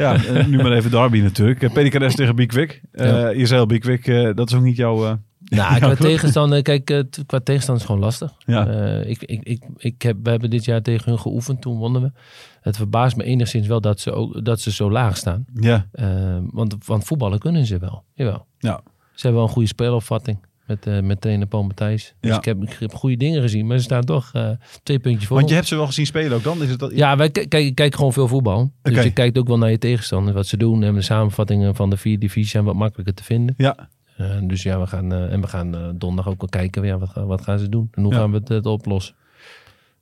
Ja, 0.00 0.24
eh, 0.24 0.46
nu 0.46 0.56
maar 0.62 0.72
even 0.72 0.90
Derby 0.90 1.20
natuurlijk. 1.20 1.62
Uh, 1.62 1.70
PDKS 1.72 2.14
tegen 2.20 2.36
Biekwik. 2.36 2.80
Uh. 2.92 3.34
Je 3.34 3.46
zei 3.46 3.60
al, 3.60 3.66
Biekwik, 3.66 4.06
eh, 4.06 4.30
dat 4.34 4.48
is 4.50 4.54
ook 4.56 4.62
niet 4.62 4.76
jouw... 4.76 5.04
eh, 5.06 5.12
Nou, 5.44 5.78
qua 5.78 5.94
tegenstander, 5.94 6.62
kijk, 6.62 6.90
eh, 6.90 7.00
qua 7.26 7.40
tegenstander 7.40 7.82
is 7.82 7.88
gewoon 7.90 8.04
lastig. 8.04 8.32
Ja. 8.46 8.66
Eh, 8.68 9.10
ik, 9.10 9.22
ik, 9.22 9.40
ik, 9.42 9.62
ik 9.76 10.02
heb, 10.02 10.16
we 10.22 10.30
hebben 10.30 10.50
dit 10.50 10.64
jaar 10.64 10.82
tegen 10.82 11.10
hun 11.10 11.18
geoefend, 11.20 11.60
toen 11.62 11.76
wonnen 11.78 12.02
we. 12.02 12.12
Het 12.60 12.76
verbaast 12.76 13.16
me 13.16 13.24
enigszins 13.24 13.66
wel 13.66 13.80
dat 13.80 14.00
ze, 14.00 14.12
ook, 14.12 14.44
dat 14.44 14.60
ze 14.60 14.72
zo 14.72 14.90
laag 14.90 15.16
staan. 15.16 15.44
ja, 15.54 15.86
Eh, 15.92 16.38
want, 16.50 16.76
want 16.86 17.04
voetballen 17.04 17.38
kunnen 17.38 17.66
ze 17.66 17.78
wel. 17.78 18.04
Jawel. 18.14 18.46
ja. 18.58 18.80
Ze 19.14 19.26
hebben 19.26 19.34
wel 19.40 19.42
een 19.48 19.54
goede 19.54 19.68
speelopvatting 19.68 20.38
met, 20.70 20.86
eh 20.86 21.00
met 21.00 21.20
trainer 21.20 21.46
Paul 21.46 21.62
Matthijs. 21.62 22.14
Dus 22.20 22.30
Ja. 22.30 22.36
ik, 22.36 22.44
heb, 22.44 22.62
ik 22.62 22.76
heb 22.80 22.94
goede 22.94 23.16
dingen 23.16 23.42
gezien, 23.42 23.66
maar 23.66 23.76
ze 23.78 23.82
staan 23.84 24.04
toch 24.04 24.30
eh, 24.32 24.50
twee 24.82 24.98
puntjes 24.98 25.26
voor. 25.26 25.36
Want 25.36 25.48
je 25.48 25.54
hebt 25.54 25.66
ze 25.66 25.76
wel 25.76 25.86
gezien 25.86 26.06
spelen 26.06 26.36
ook 26.36 26.42
dan? 26.42 26.62
Is 26.62 26.70
het 26.70 26.78
dat... 26.78 26.92
Ja, 26.94 27.16
wij 27.16 27.30
kijk, 27.30 27.54
ik 27.54 27.74
kijk 27.74 27.94
gewoon 27.94 28.12
veel 28.12 28.28
voetbal. 28.28 28.72
Dus 28.82 28.92
Oké. 28.92 29.02
je 29.02 29.12
kijkt 29.12 29.38
ook 29.38 29.46
wel 29.48 29.58
naar 29.58 29.70
je 29.70 29.78
tegenstander, 29.78 30.34
wat 30.34 30.46
ze 30.46 30.56
doen. 30.56 30.82
En 30.82 30.94
de 30.94 31.02
samenvattingen 31.02 31.74
van 31.74 31.90
de 31.90 31.96
vier 31.96 32.18
divisies 32.18 32.50
zijn 32.50 32.64
wat 32.64 32.74
makkelijker 32.74 33.14
te 33.14 33.24
vinden. 33.24 33.54
Ja, 33.56 33.88
Eh, 34.16 34.36
dus 34.42 34.62
ja, 34.62 34.80
we 34.80 34.86
gaan, 34.86 35.12
en 35.12 35.40
we 35.40 35.46
gaan 35.46 35.70
donderdag 35.98 36.32
ook 36.32 36.40
wel 36.40 36.48
kijken, 36.50 36.84
ja, 36.84 36.98
wat, 36.98 37.08
gaan- 37.08 37.26
wat 37.26 37.42
gaan 37.42 37.58
ze 37.58 37.68
doen? 37.68 37.88
En 37.92 38.02
hoe 38.02 38.12
Ja. 38.12 38.18
gaan 38.18 38.30
we 38.30 38.36
het, 38.36 38.48
het 38.48 38.66
oplossen? 38.66 39.14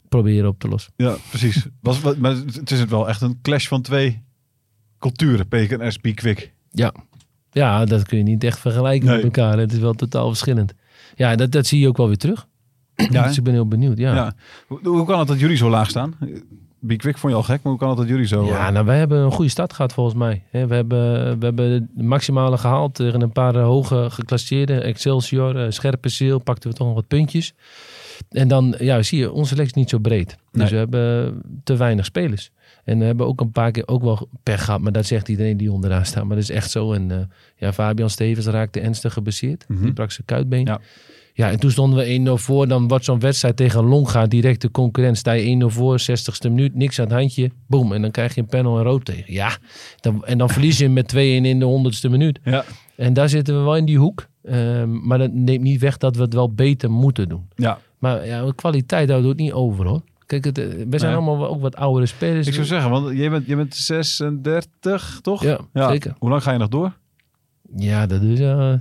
Proberen 0.09 0.49
op 0.49 0.59
te 0.59 0.69
lossen. 0.69 0.93
ja 0.97 1.17
precies. 1.29 1.67
Was, 1.81 2.01
wat- 2.01 2.17
maar 2.19 2.35
het 2.35 2.71
is 2.71 2.85
wel 2.85 3.09
echt 3.09 3.21
een 3.21 3.39
clash 3.43 3.67
van 3.67 3.83
twee 3.83 4.23
culturen. 4.99 5.49
PKNS, 5.49 6.01
Biekwik. 6.01 6.53
Ja. 6.71 6.93
Ja, 7.51 7.85
dat 7.85 8.03
kun 8.07 8.19
je 8.19 8.25
niet 8.25 8.45
echt 8.45 8.59
vergelijken 8.59 9.07
Nee. 9.07 9.17
met 9.17 9.25
elkaar. 9.25 9.59
Het 9.59 9.73
is 9.73 9.79
wel 9.79 9.95
totaal 9.95 10.29
verschillend. 10.29 10.75
Ja, 11.15 11.37
dat, 11.37 11.53
dat 11.53 11.67
zie 11.67 11.81
je 11.81 11.89
ook 11.89 11.97
wel 11.97 12.07
weer 12.07 12.17
terug. 12.19 12.47
Ja, 13.11 13.27
dus 13.27 13.37
ik 13.39 13.45
ben 13.45 13.53
heel 13.53 13.69
benieuwd, 13.69 13.99
ja. 13.99 14.15
Ja. 14.15 14.35
Hoe, 14.67 14.79
hoe 14.89 15.07
kan 15.07 15.19
het 15.19 15.29
dat 15.29 15.41
jullie 15.41 15.57
zo 15.57 15.69
laag 15.71 15.89
staan? 15.91 16.15
Biekwik 16.81 17.19
vond 17.19 17.33
je 17.33 17.39
al 17.39 17.45
gek, 17.45 17.63
maar 17.63 17.73
hoe 17.73 17.81
kan 17.81 17.89
het 17.89 17.99
dat 17.99 18.09
jullie 18.09 18.27
zo... 18.27 18.45
Ja, 18.45 18.67
eh, 18.67 18.73
nou, 18.73 18.87
wij 18.87 18.99
hebben 18.99 19.19
een 19.19 19.33
goede 19.33 19.51
start 19.51 19.73
gehad 19.73 19.93
volgens 19.93 20.17
mij. 20.17 20.43
We 20.51 20.59
hebben, 20.59 21.39
we 21.39 21.45
hebben 21.45 21.89
de 21.95 22.03
maximale 22.03 22.59
gehaald 22.59 22.95
tegen 22.95 23.21
een 23.21 23.33
paar 23.33 23.55
eh, 23.57 23.63
hoge 23.65 24.07
geclasseerde. 24.11 24.81
Excelsior, 24.81 25.57
eh, 25.65 25.71
Scherpenzeel, 25.71 26.39
pakten 26.39 26.71
we 26.71 26.77
toch 26.77 26.87
nog 26.87 26.97
wat 26.97 27.07
puntjes. 27.09 27.55
En 28.31 28.49
dan, 28.49 28.75
ja, 28.79 29.03
zie 29.03 29.19
je, 29.19 29.33
onze 29.33 29.49
selectie 29.49 29.75
is 29.75 29.81
niet 29.81 29.91
zo 29.91 29.99
breed. 29.99 30.37
Dus 30.53 30.61
Nee. 30.63 30.71
we 30.71 30.77
hebben 30.77 31.43
te 31.65 31.77
weinig 31.77 32.05
spelers. 32.05 32.51
En 32.89 32.99
we 32.99 33.05
hebben 33.05 33.27
ook 33.27 33.41
een 33.41 33.53
paar 33.53 33.71
keer 33.71 33.89
ook 33.89 34.03
wel 34.03 34.29
pech 34.43 34.65
gehad. 34.65 34.81
Maar 34.81 34.93
dat 34.93 35.07
zegt 35.07 35.29
iedereen 35.29 35.57
die 35.57 35.73
onderaan 35.73 36.05
staat. 36.05 36.25
Maar 36.25 36.37
dat 36.37 36.45
is 36.45 36.51
echt 36.51 36.71
zo. 36.71 36.93
En 36.93 37.11
eh, 37.11 37.19
ja, 37.57 37.73
Fabian 37.73 38.11
Stevens 38.11 38.47
raakte 38.47 38.81
ernstig 38.81 39.13
geblesseerd. 39.13 39.65
Mhm. 39.69 39.83
Die 39.83 39.93
brak 39.93 40.11
zijn 40.11 40.27
kuitbeen. 40.27 40.67
Ja. 40.67 40.81
Ja, 41.35 41.51
en 41.51 41.61
toen 41.61 41.71
stonden 41.71 41.99
we 41.99 42.39
1-0 42.39 42.43
voor. 42.43 42.69
Dan 42.69 42.89
wordt 42.89 43.05
zo'n 43.05 43.21
wedstrijd 43.21 43.57
tegen 43.57 43.85
Longa 43.85 44.27
direct 44.27 44.61
de 44.61 44.71
concurrent. 44.71 45.19
Sta 45.19 45.33
je 45.33 45.63
1-0 45.63 45.67
voor, 45.67 46.01
60ste 46.01 46.49
minuut, 46.49 46.75
niks 46.75 46.99
aan 46.99 47.07
het 47.07 47.15
handje. 47.15 47.51
Boom, 47.67 47.93
en 47.93 48.03
dan 48.03 48.11
krijg 48.11 48.35
je 48.35 48.41
een 48.41 48.47
panel 48.47 48.79
en 48.79 48.85
rood 48.85 49.05
tegen. 49.05 49.33
Ja, 49.33 49.57
dan, 50.01 50.25
en 50.25 50.39
dan 50.39 50.49
verlies 50.51 50.79
je 50.79 50.89
met 50.89 51.15
2-1 51.15 51.17
in 51.19 51.59
de 51.59 51.93
100ste 52.05 52.11
minuut. 52.11 52.39
ja, 52.45 52.65
En 52.97 53.13
daar 53.13 53.29
zitten 53.29 53.59
we 53.59 53.63
wel 53.63 53.77
in 53.77 53.85
die 53.85 53.99
hoek. 53.99 54.29
Ehm, 54.45 55.07
maar 55.07 55.19
dat 55.19 55.33
neemt 55.33 55.63
niet 55.63 55.81
weg 55.81 55.97
dat 55.97 56.17
we 56.17 56.23
het 56.23 56.35
wel 56.35 56.53
beter 56.53 56.91
moeten 56.91 57.29
doen. 57.29 57.49
ja. 57.57 57.79
Maar 57.99 58.27
ja, 58.27 58.53
kwaliteit 58.55 59.11
houdt 59.11 59.27
ook 59.27 59.37
niet 59.37 59.53
over 59.53 59.87
hoor. 59.87 60.03
Kijk, 60.29 60.45
het, 60.45 60.59
eh, 60.59 60.65
we 60.67 60.99
zijn 60.99 61.13
Nee. 61.13 61.21
allemaal 61.21 61.49
ook 61.49 61.61
wat 61.61 61.77
oudere 61.77 62.07
spelers. 62.07 62.47
Ik 62.47 62.55
zou 62.55 62.67
zeggen, 62.67 62.91
want 62.91 63.17
jij 63.17 63.31
bent, 63.31 63.47
jij 63.47 63.57
bent 63.57 63.75
36, 63.75 65.19
toch? 65.23 65.43
Ja, 65.43 65.59
zeker. 65.73 66.15
Hoe 66.19 66.31
lang 66.31 66.43
ga 66.43 66.53
je 66.53 66.59
nog 66.59 66.69
door? 66.69 66.93
Ja, 67.77 68.07
dat 68.07 68.23
is, 68.23 68.41
eh, 68.41 68.75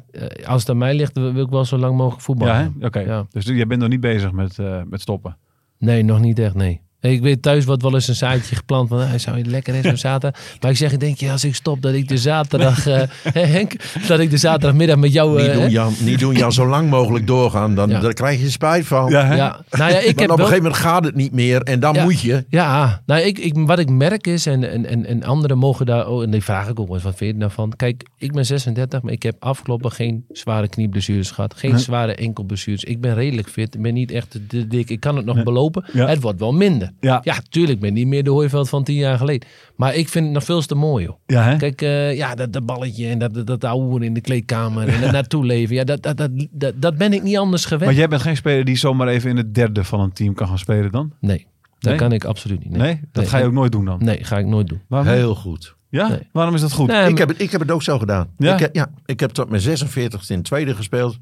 als 0.45 0.61
het 0.61 0.69
aan 0.69 0.77
mij 0.77 0.95
ligt, 0.95 1.17
wil 1.17 1.35
ik 1.43 1.49
wel 1.49 1.65
zo 1.65 1.77
lang 1.77 1.95
mogelijk 1.97 2.21
voetballen. 2.21 2.75
Ja? 2.79 2.85
Oké. 2.87 2.99
Ja. 2.99 3.25
Dus 3.29 3.45
jij 3.45 3.67
bent 3.67 3.81
nog 3.81 3.89
niet 3.89 3.99
bezig 3.99 4.31
met, 4.31 4.57
met 4.89 5.01
stoppen? 5.01 5.37
Nee, 5.77 6.03
nog 6.03 6.19
niet 6.19 6.39
echt, 6.39 6.55
nee. 6.55 6.81
Ik 7.01 7.21
weet 7.21 7.41
thuis 7.41 7.65
wat 7.65 7.81
wel 7.81 7.93
eens 7.93 8.07
een 8.07 8.15
zaadje 8.15 8.55
geplant 8.55 8.89
van, 8.89 8.99
hij 8.99 9.17
zou 9.19 9.37
je 9.37 9.45
lekker 9.45 9.75
is 9.75 9.85
op 9.85 9.97
zaterdag. 9.97 10.41
Maar 10.61 10.71
ik 10.71 10.77
zeg, 10.77 10.91
ik 10.91 10.99
denk, 10.99 11.17
ja, 11.17 11.31
als 11.31 11.43
ik 11.43 11.55
stop, 11.55 11.81
dat 11.81 11.93
ik 11.93 12.07
de 12.07 12.17
zaterdag, 12.17 12.87
eh, 12.87 13.01
hè, 13.33 13.41
Henk, 13.41 13.75
dat 14.07 14.19
ik 14.19 14.29
de 14.29 14.37
zaterdagmiddag 14.37 14.97
met 14.97 15.13
jou... 15.13 15.37
Niet 15.41 15.47
eh, 15.47 15.53
doen, 15.53 15.69
Jan, 15.69 15.93
niet 15.99 16.19
doen, 16.19 16.35
Jan. 16.35 16.51
Zo 16.51 16.67
lang 16.67 16.89
mogelijk 16.89 17.27
doorgaan. 17.27 17.75
Dan, 17.75 17.89
Ja. 17.89 17.99
Daar 17.99 18.13
krijg 18.13 18.39
je 18.41 18.49
spijt 18.49 18.85
van. 18.85 19.09
Ja, 19.11 19.33
ja, 19.33 19.59
nou 19.69 19.91
ja, 19.91 19.97
ik 20.11 20.19
heb 20.19 20.19
op 20.19 20.21
een 20.21 20.27
wel... 20.27 20.35
gegeven 20.45 20.63
moment 20.63 20.75
gaat 20.81 21.03
het 21.03 21.15
niet 21.15 21.31
meer. 21.31 21.61
En 21.61 21.79
dan 21.79 21.93
Ja. 21.93 22.03
moet 22.03 22.21
je. 22.21 22.45
Ja, 22.49 23.01
nou, 23.05 23.21
ik, 23.21 23.37
ik, 23.39 23.53
wat 23.57 23.79
ik 23.79 23.89
merk 23.89 24.27
is, 24.27 24.45
en, 24.45 24.69
en, 24.71 24.85
en, 24.85 25.05
en 25.05 25.23
anderen 25.23 25.57
mogen 25.57 25.85
daar, 25.85 26.07
oh, 26.07 26.23
en 26.23 26.31
die 26.31 26.43
vraag 26.43 26.67
ik 26.67 26.79
ook 26.79 26.85
wel 26.87 26.95
eens, 26.95 27.03
wat 27.05 27.15
vind 27.15 27.33
je 27.33 27.39
daarvan? 27.39 27.73
Kijk, 27.75 28.03
ik 28.17 28.31
ben 28.31 28.45
36, 28.45 29.01
maar 29.01 29.13
ik 29.13 29.23
heb 29.23 29.35
afgelopen 29.39 29.91
geen 29.91 30.25
zware 30.31 30.67
knieblessures 30.67 31.31
gehad. 31.31 31.53
Geen 31.57 31.71
Nee. 31.71 31.79
zware 31.79 32.15
enkelblessures. 32.15 32.83
Ik 32.83 33.01
ben 33.01 33.13
redelijk 33.13 33.49
fit. 33.49 33.75
Ik 33.75 33.81
ben 33.81 33.93
niet 33.93 34.11
echt 34.11 34.31
te 34.47 34.67
dik. 34.67 34.89
Ik 34.89 34.99
kan 34.99 35.15
het 35.15 35.25
nog 35.25 35.43
belopen. 35.43 35.85
Ja. 35.93 36.07
Het 36.07 36.21
wordt 36.21 36.39
wel 36.39 36.53
minder. 36.53 36.86
Ja. 36.99 37.19
Ja, 37.23 37.35
tuurlijk 37.49 37.79
ben 37.79 37.89
ik 37.89 37.95
niet 37.95 38.07
meer 38.07 38.23
de 38.23 38.29
hooiveld 38.29 38.69
van 38.69 38.83
tien 38.83 38.95
jaar 38.95 39.17
geleden. 39.17 39.47
Maar 39.75 39.95
ik 39.95 40.09
vind 40.09 40.25
het 40.25 40.33
nog 40.33 40.43
veel 40.43 40.61
te 40.61 40.75
mooi, 40.75 41.05
joh. 41.05 41.15
Ja, 41.25 41.43
hè? 41.43 41.57
Kijk, 41.57 41.81
eh, 41.81 42.15
ja, 42.15 42.35
dat, 42.35 42.53
dat 42.53 42.65
balletje 42.65 43.07
en 43.07 43.19
dat, 43.19 43.33
dat, 43.33 43.47
dat 43.47 43.63
ouwe 43.63 44.05
in 44.05 44.13
de 44.13 44.21
kleedkamer 44.21 44.87
en 44.87 44.99
het 45.01 45.11
naartoe 45.19 45.45
leven. 45.45 45.75
Ja, 45.75 45.83
dat, 45.83 46.03
dat, 46.03 46.17
dat, 46.17 46.29
dat, 46.51 46.73
dat 46.75 46.97
ben 46.97 47.13
ik 47.13 47.23
niet 47.23 47.37
anders 47.37 47.65
gewend. 47.65 47.85
Maar 47.85 47.93
jij 47.99 48.07
bent 48.07 48.21
geen 48.21 48.35
speler 48.37 48.65
die 48.65 48.77
zomaar 48.77 49.07
even 49.07 49.29
in 49.29 49.37
het 49.37 49.53
derde 49.55 49.83
van 49.83 49.99
een 49.99 50.13
team 50.13 50.33
kan 50.33 50.47
gaan 50.47 50.59
spelen 50.59 50.91
dan? 50.91 51.11
Nee, 51.19 51.45
dat 51.79 51.89
Nee? 51.91 51.95
kan 51.97 52.11
ik 52.11 52.23
absoluut 52.25 52.59
niet. 52.59 52.69
Nee? 52.71 52.79
Nee, 52.81 52.99
Dat 53.11 53.23
Nee, 53.23 53.31
ga 53.31 53.37
je 53.37 53.45
ook 53.45 53.53
nooit 53.53 53.71
doen 53.71 53.85
dan? 53.85 54.03
Nee, 54.03 54.23
ga 54.23 54.37
ik 54.37 54.45
nooit 54.45 54.67
doen. 54.67 54.81
Waarom? 54.87 55.07
Heel 55.13 55.35
goed. 55.35 55.75
Ja? 55.89 56.07
Nee. 56.07 56.19
Waarom 56.31 56.55
is 56.55 56.61
dat 56.61 56.71
goed? 56.71 56.87
Nee, 56.87 57.09
Ik 57.09 57.17
heb, 57.17 57.27
het, 57.27 57.41
ik 57.41 57.51
heb 57.51 57.61
het 57.61 57.71
ook 57.71 57.83
zo 57.83 57.99
gedaan. 57.99 58.27
Ja? 58.37 58.53
Ik, 58.53 58.59
heb, 58.59 58.75
ja, 58.75 58.87
ik 59.05 59.19
heb 59.19 59.29
tot 59.31 59.49
mijn 59.49 59.61
46 59.61 60.29
in 60.29 60.41
tweede 60.41 60.75
gespeeld. 60.75 61.19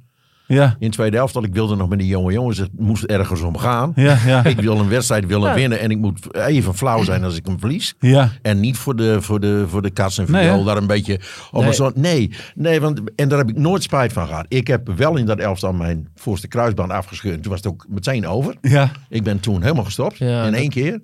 Ja. 0.47 0.75
In 0.79 0.85
het 0.85 0.91
tweede 0.91 1.17
elftal. 1.17 1.43
Ik 1.43 1.53
wilde 1.53 1.75
nog 1.75 1.89
met 1.89 1.99
die 1.99 2.07
jonge 2.07 2.31
jongens. 2.33 2.57
Het 2.57 2.69
moest 2.79 3.03
ergens 3.03 3.41
om 3.41 3.57
gaan. 3.57 3.91
Ja, 3.95 4.17
ja. 4.25 4.43
Ik 4.45 4.59
wil 4.59 4.79
een 4.79 4.89
wedstrijd 4.89 5.25
willen 5.25 5.49
Ja. 5.49 5.55
winnen. 5.55 5.79
En 5.79 5.91
ik 5.91 5.97
moet 5.97 6.35
even 6.35 6.73
flauw 6.75 7.03
zijn 7.03 7.23
als 7.23 7.35
ik 7.37 7.45
hem 7.45 7.59
verlies. 7.59 7.93
Ja. 7.99 8.29
En 8.41 8.59
niet 8.59 8.77
voor 8.77 8.95
de, 8.95 9.21
voor 9.21 9.39
de, 9.39 9.65
voor 9.67 9.81
de 9.81 9.89
kats 9.89 10.17
en 10.17 10.31
Nee, 10.31 10.47
viool 10.47 10.63
daar 10.63 10.77
een 10.77 10.87
beetje... 10.87 11.19
Om 11.51 11.63
Nee. 11.63 11.73
soort, 11.73 11.95
nee, 11.95 12.31
nee 12.55 12.81
want, 12.81 13.01
en 13.15 13.29
daar 13.29 13.37
heb 13.37 13.49
ik 13.49 13.57
nooit 13.57 13.83
spijt 13.83 14.13
van 14.13 14.27
gehad. 14.27 14.45
Ik 14.47 14.67
heb 14.67 14.87
wel 14.95 15.15
in 15.17 15.25
dat 15.25 15.39
elftal 15.39 15.73
mijn 15.73 16.07
voorste 16.15 16.47
kruisband 16.47 16.91
afgescheurd. 16.91 17.41
Toen 17.41 17.51
was 17.51 17.61
het 17.61 17.71
ook 17.71 17.85
meteen 17.89 18.27
over. 18.27 18.55
Ja. 18.61 18.91
Ik 19.09 19.23
ben 19.23 19.39
toen 19.39 19.61
helemaal 19.61 19.83
gestopt. 19.83 20.17
Ja, 20.17 20.45
in 20.45 20.51
dat- 20.51 20.59
één 20.61 20.69
keer. 20.69 21.01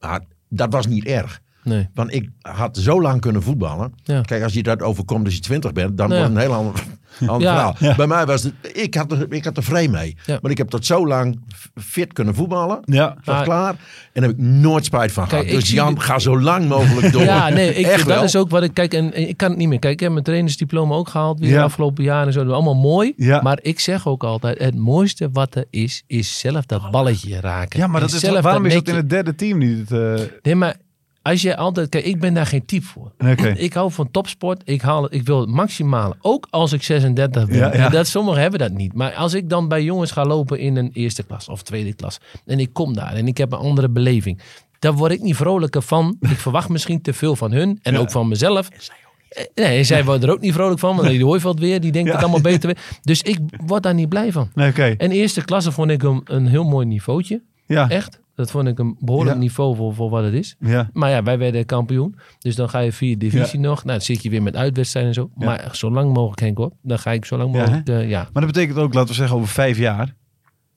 Maar 0.00 0.20
dat 0.48 0.72
was 0.72 0.86
niet 0.86 1.04
erg. 1.04 1.40
Nee. 1.64 1.88
Want 1.94 2.14
ik 2.14 2.28
had 2.40 2.76
zo 2.76 3.02
lang 3.02 3.20
kunnen 3.20 3.42
voetballen. 3.42 3.92
Ja. 4.02 4.20
Kijk, 4.20 4.42
als 4.42 4.52
je 4.52 4.62
dat 4.62 4.82
overkomt 4.82 5.24
als 5.24 5.34
je 5.34 5.40
twintig 5.40 5.72
bent, 5.72 5.96
dan 5.96 6.08
Ja. 6.08 6.14
wordt 6.16 6.28
het 6.28 6.36
een 6.42 6.48
heel 6.50 6.54
ander, 6.58 6.82
ander 7.28 7.48
Ja. 7.48 7.54
verhaal. 7.54 7.74
Ja. 7.78 7.96
Bij 7.96 8.06
mij 8.06 8.26
was 8.26 8.42
het, 8.42 8.52
ik 8.72 8.94
had 8.94 9.12
er, 9.12 9.26
ik 9.32 9.44
had 9.44 9.56
er 9.56 9.62
vrede 9.62 9.88
mee. 9.92 10.16
Ja. 10.26 10.38
Maar 10.42 10.50
ik 10.50 10.58
heb 10.58 10.68
tot 10.68 10.86
zo 10.86 11.06
lang 11.06 11.40
fit 11.74 12.12
kunnen 12.12 12.34
voetballen. 12.34 12.78
Ja. 12.84 13.14
Was 13.24 13.34
Maar- 13.34 13.44
klaar. 13.44 13.70
En 14.12 14.20
daar 14.20 14.30
heb 14.30 14.38
ik 14.38 14.44
nooit 14.44 14.84
spijt 14.84 15.12
van 15.12 15.26
Kijk, 15.26 15.46
gehad. 15.46 15.60
Dus 15.60 15.70
Jan, 15.70 15.94
de- 15.94 16.00
ga 16.00 16.18
zo 16.18 16.40
lang 16.40 16.68
mogelijk 16.68 17.12
door. 17.12 17.22
Ja, 17.22 17.48
nee, 17.48 17.74
ik, 17.74 17.86
Echt 17.86 17.96
dat 17.96 18.06
wel. 18.06 18.22
is 18.22 18.36
ook 18.36 18.50
wat 18.50 18.62
ik 18.62 18.74
kijk. 18.74 18.94
En, 18.94 19.12
en 19.12 19.28
ik 19.28 19.36
kan 19.36 19.48
het 19.50 19.58
niet 19.58 19.68
meer. 19.68 19.78
Kijk, 19.78 19.92
ik 19.92 20.00
heb 20.00 20.12
mijn 20.12 20.24
trainersdiploma 20.24 20.94
ook 20.94 21.08
gehaald 21.08 21.38
weer 21.40 21.48
Ja. 21.50 21.56
de 21.58 21.62
afgelopen 21.62 22.04
jaren 22.04 22.26
en 22.26 22.32
zo. 22.32 22.38
Dat 22.38 22.48
is 22.48 22.54
allemaal 22.54 22.74
mooi. 22.80 23.12
Ja. 23.16 23.40
Maar 23.42 23.58
ik 23.62 23.80
zeg 23.80 24.06
ook 24.06 24.24
altijd: 24.24 24.58
het 24.58 24.76
mooiste 24.76 25.28
wat 25.32 25.54
er 25.54 25.64
is, 25.70 26.02
is 26.06 26.38
zelf 26.38 26.66
dat 26.66 26.90
balletje 26.90 27.40
raken. 27.40 27.78
Ja, 27.78 27.86
maar 27.86 28.00
En 28.00 28.06
dat 28.06 28.14
is, 28.16 28.20
zelf 28.20 28.40
waarom 28.40 28.66
is 28.66 28.74
dat 28.74 28.88
in 28.88 28.94
het 28.94 29.10
derde 29.10 29.34
team 29.34 29.58
niet? 29.58 29.90
eh, 29.92 30.14
Nee, 30.42 30.54
maar 30.54 30.76
als 31.22 31.42
je 31.42 31.56
altijd. 31.56 31.88
Kijk, 31.88 32.04
ik 32.04 32.20
ben 32.20 32.34
daar 32.34 32.46
geen 32.46 32.64
type 32.64 32.86
voor. 32.86 33.12
Oké. 33.18 33.48
Ik 33.48 33.72
hou 33.72 33.92
van 33.92 34.10
topsport. 34.10 34.62
Ik, 34.64 34.80
haal, 34.80 35.14
ik 35.14 35.26
wil 35.26 35.40
het 35.40 35.48
maximale. 35.48 36.14
Ook 36.20 36.46
als 36.50 36.72
ik 36.72 36.82
36 36.82 37.46
ben. 37.46 37.56
Ja, 37.56 37.66
ja. 37.66 37.72
En 37.72 37.90
Dat, 37.90 38.06
sommigen 38.06 38.40
hebben 38.40 38.58
dat 38.60 38.72
niet. 38.72 38.94
Maar 38.94 39.12
als 39.14 39.34
ik 39.34 39.48
dan 39.48 39.68
bij 39.68 39.82
jongens 39.82 40.10
ga 40.10 40.24
lopen 40.24 40.58
in 40.58 40.76
een 40.76 40.90
eerste 40.92 41.22
klas 41.22 41.48
of 41.48 41.62
tweede 41.62 41.92
klas. 41.94 42.18
En 42.46 42.58
ik 42.58 42.72
kom 42.72 42.94
daar 42.94 43.12
en 43.14 43.26
ik 43.26 43.36
heb 43.38 43.52
een 43.52 43.58
andere 43.58 43.88
beleving. 43.88 44.40
Daar 44.78 44.92
word 44.94 45.12
ik 45.12 45.20
niet 45.20 45.36
vrolijker 45.36 45.82
van. 45.82 46.16
Ik 46.20 46.28
verwacht 46.38 46.68
misschien 46.68 47.02
te 47.02 47.12
veel 47.12 47.36
van 47.36 47.52
hun. 47.52 47.78
En 47.82 47.96
ook 47.96 48.10
van 48.10 48.28
mezelf. 48.28 48.68
Eh, 48.68 49.44
Nee, 49.54 49.84
zij 49.84 50.04
worden 50.04 50.28
er 50.28 50.34
ook 50.34 50.40
niet 50.40 50.52
vrolijk 50.52 50.78
van. 50.80 50.96
Want 50.96 51.08
die 51.18 51.24
Hooiveld 51.24 51.58
weer, 51.60 51.80
die 51.80 51.92
denkt 51.92 52.08
Ja. 52.08 52.14
het 52.14 52.22
allemaal 52.22 52.40
beter. 52.42 52.66
weet. 52.66 52.78
Dus 53.02 53.22
ik 53.22 53.38
word 53.66 53.82
daar 53.82 53.94
niet 53.94 54.08
blij 54.08 54.32
van. 54.32 54.50
Nee. 54.54 54.72
En 54.96 55.10
eerste 55.10 55.44
klasse 55.44 55.72
vond 55.72 55.90
ik 55.90 56.02
een, 56.02 56.20
een 56.24 56.46
heel 56.46 56.64
mooi 56.64 56.86
niveautje. 56.86 57.42
Ja. 57.66 57.88
Echt. 57.88 58.20
Dat 58.40 58.50
vond 58.50 58.68
ik 58.68 58.78
een 58.78 58.96
behoorlijk 59.00 59.34
Ja. 59.36 59.40
niveau 59.42 59.76
voor, 59.76 59.94
voor 59.94 60.10
wat 60.10 60.24
het 60.24 60.32
is. 60.34 60.56
Ja. 60.60 60.90
Maar 60.92 61.10
ja, 61.10 61.22
wij 61.22 61.38
werden 61.38 61.64
kampioen. 61.66 62.16
Dus 62.38 62.56
dan 62.56 62.68
ga 62.68 62.78
je 62.78 62.92
via 62.92 63.16
divisie 63.18 63.58
nog. 63.60 63.84
Nou, 63.84 63.96
dan 63.96 64.06
zit 64.06 64.22
je 64.22 64.30
weer 64.30 64.42
met 64.42 64.56
uitwedstrijden 64.56 65.12
en 65.12 65.16
zo. 65.22 65.30
Ja. 65.38 65.44
Maar 65.46 65.68
zo 65.72 65.90
lang 65.90 66.12
mogelijk, 66.12 66.40
Henk 66.40 66.58
hoor. 66.58 66.72
Dan 66.82 66.98
ga 66.98 67.10
ik 67.12 67.24
zo 67.24 67.36
lang 67.36 67.54
Ja, 67.54 67.60
mogelijk, 67.60 67.88
eh, 67.88 68.08
ja. 68.08 68.28
Maar 68.32 68.42
dat 68.42 68.52
betekent 68.52 68.78
ook, 68.78 68.94
laten 68.94 69.08
we 69.08 69.14
zeggen, 69.14 69.36
over 69.36 69.48
vijf 69.48 69.78
jaar 69.78 70.14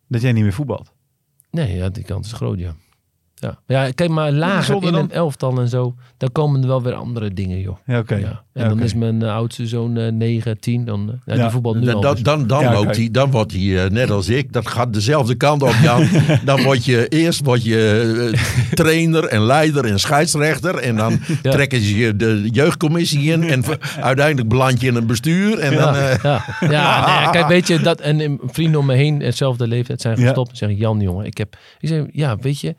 dat 0.08 0.22
jij 0.22 0.32
niet 0.32 0.44
meer 0.44 0.54
voetbalt. 0.54 0.92
Nee, 1.52 1.76
ja, 1.76 1.90
die 1.90 2.04
kant 2.04 2.26
is 2.26 2.34
groot, 2.34 2.60
ja. 2.60 2.76
Ja, 3.44 3.84
ja 3.86 3.92
kijk 3.92 4.10
maar 4.10 4.32
lager 4.32 4.76
in 4.76 4.82
dan? 4.82 4.96
een 4.96 5.12
elftal 5.12 5.58
en 5.60 5.68
zo. 5.68 5.96
Dan 6.18 6.32
komen 6.32 6.62
er 6.62 6.68
wel 6.68 6.82
weer 6.84 6.94
andere 6.94 7.34
dingen, 7.34 7.60
joh. 7.60 7.78
Ja, 7.86 7.98
oké. 8.00 8.16
Ja. 8.16 8.44
En 8.54 8.62
Ja, 8.64 8.68
dan 8.68 8.80
is 8.82 8.94
mijn 8.94 9.22
eh, 9.24 9.34
oudste 9.36 9.68
zoon 9.68 9.98
eh 9.98 10.12
9, 10.12 10.60
10. 10.60 10.86
Dan, 10.86 11.10
eh, 11.10 11.16
ja, 11.26 11.34
Ja, 11.36 11.42
die 11.42 11.52
voetbalt 11.52 11.76
nu 11.76 11.86
Dan, 11.86 11.96
al. 11.96 12.02
dan, 12.02 12.14
dus. 12.14 12.24
dan, 12.24 12.48
dan, 12.48 12.62
Ja, 12.62 12.74
loopt 12.74 12.96
hij, 12.96 13.10
dan 13.12 13.32
wordt 13.32 13.52
hij 13.52 13.84
eh, 13.86 13.90
net 13.92 14.12
als 14.12 14.30
ik. 14.30 14.54
Dat 14.54 14.68
gaat 14.68 14.94
dezelfde 14.94 15.36
kant 15.36 15.62
op, 15.64 15.74
Jan. 15.82 16.08
dan 16.46 16.64
word 16.64 16.86
je 16.86 17.08
eerst 17.08 17.44
word 17.46 17.64
je, 17.64 18.32
eh, 18.34 18.40
trainer 18.74 19.24
en 19.26 19.42
leider 19.42 19.86
en 19.86 20.00
scheidsrechter. 20.00 20.76
En 20.78 20.96
dan 20.96 21.20
Ja. 21.44 21.52
trekken 21.52 21.82
ze 21.82 21.98
je 21.98 22.16
de 22.16 22.48
jeugdcommissie 22.52 23.32
in. 23.32 23.44
En 23.44 23.64
uiteindelijk 24.00 24.48
beland 24.50 24.82
je 24.82 24.88
in 24.88 24.96
een 24.96 25.08
bestuur. 25.08 25.60
En 25.60 25.76
dan, 25.76 25.94
ja, 25.94 26.10
eh, 26.10 26.70
ja, 26.70 27.20
nee, 27.22 27.30
kijk, 27.32 27.48
weet 27.48 27.68
je, 27.68 27.80
dat 27.80 28.00
en 28.02 28.20
eh, 28.20 28.32
vrienden 28.46 28.80
om 28.80 28.86
me 28.86 28.94
heen, 28.96 29.20
hetzelfde 29.22 29.68
leeftijd, 29.68 30.02
zijn 30.02 30.18
Ja. 30.20 30.24
gestopt. 30.26 30.50
En 30.52 30.58
zeggen, 30.58 30.78
Jan, 30.78 31.00
jongen, 31.00 31.26
ik 31.26 31.38
heb, 31.38 31.58
ik 31.80 31.88
zeg, 31.90 32.04
ja, 32.12 32.38
weet 32.38 32.60
je, 32.60 32.76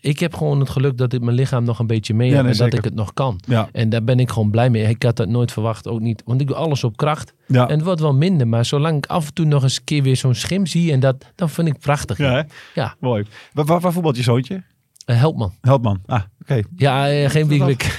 ik 0.00 0.18
heb 0.18 0.34
gewoon 0.34 0.60
het 0.60 0.68
geluk 0.70 0.96
dat 0.98 1.12
ik 1.12 1.20
mijn 1.20 1.36
lichaam 1.36 1.64
nog 1.64 1.78
een 1.78 1.86
beetje 1.86 2.14
mee 2.14 2.28
Ja, 2.28 2.34
heb 2.34 2.44
nee, 2.44 2.52
en 2.52 2.58
dat 2.58 2.74
ik 2.78 2.84
het 2.84 2.94
nog 2.94 3.12
kan. 3.14 3.40
Ja. 3.46 3.68
En 3.72 3.88
daar 3.88 4.04
ben 4.04 4.18
ik 4.20 4.30
gewoon 4.30 4.50
blij 4.50 4.70
mee. 4.70 4.84
Ik 4.88 5.02
had 5.02 5.16
dat 5.16 5.28
nooit 5.28 5.52
verwacht, 5.52 5.88
ook 5.88 6.00
niet, 6.00 6.22
want 6.24 6.40
ik 6.40 6.46
doe 6.46 6.56
alles 6.56 6.84
op 6.84 6.96
kracht. 6.96 7.32
Ja. 7.46 7.68
En 7.68 7.74
het 7.76 7.84
wordt 7.84 8.00
wel 8.00 8.14
minder, 8.14 8.48
maar 8.48 8.64
zolang 8.64 8.96
ik 8.96 9.06
af 9.06 9.26
en 9.26 9.34
toe 9.34 9.46
nog 9.46 9.62
eens 9.62 9.76
een 9.76 9.84
keer 9.84 10.02
weer 10.02 10.16
zo'n 10.16 10.34
schim 10.34 10.66
zie, 10.66 10.92
en 10.92 11.00
dat, 11.00 11.16
dan 11.34 11.48
vind 11.50 11.68
ik 11.68 11.78
prachtig. 11.78 12.18
Ja? 12.18 12.46
Ja, 12.74 12.94
Mooi. 13.00 13.24
Waar, 13.52 13.64
waar, 13.64 13.80
waar 13.80 13.92
voetbalt 13.92 14.16
je 14.16 14.22
zoontje? 14.22 14.62
eh, 15.04 15.16
help 15.18 15.36
man. 15.36 15.52
Helpman. 15.60 16.00
Ah, 16.06 16.20
oké. 16.40 16.60
Ja, 16.76 17.08
eh, 17.10 17.30
geen 17.30 17.48
Wiegwik. 17.48 17.82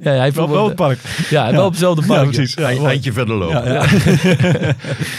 ja, 0.00 0.10
hij 0.10 0.32
Wel, 0.32 0.48
wel 0.50 0.66
het 0.66 0.74
park. 0.74 0.98
Ja, 1.30 1.50
wel 1.52 1.64
op 1.64 1.70
hetzelfde 1.70 2.00
Ja, 2.02 2.06
park. 2.08 2.22
precies. 2.30 2.54
Ja, 2.54 2.70
een 2.70 2.76
mooi. 2.76 2.88
eindje 2.88 3.12
verder 3.12 3.36
lopen. 3.36 3.64
Ja, 3.72 3.84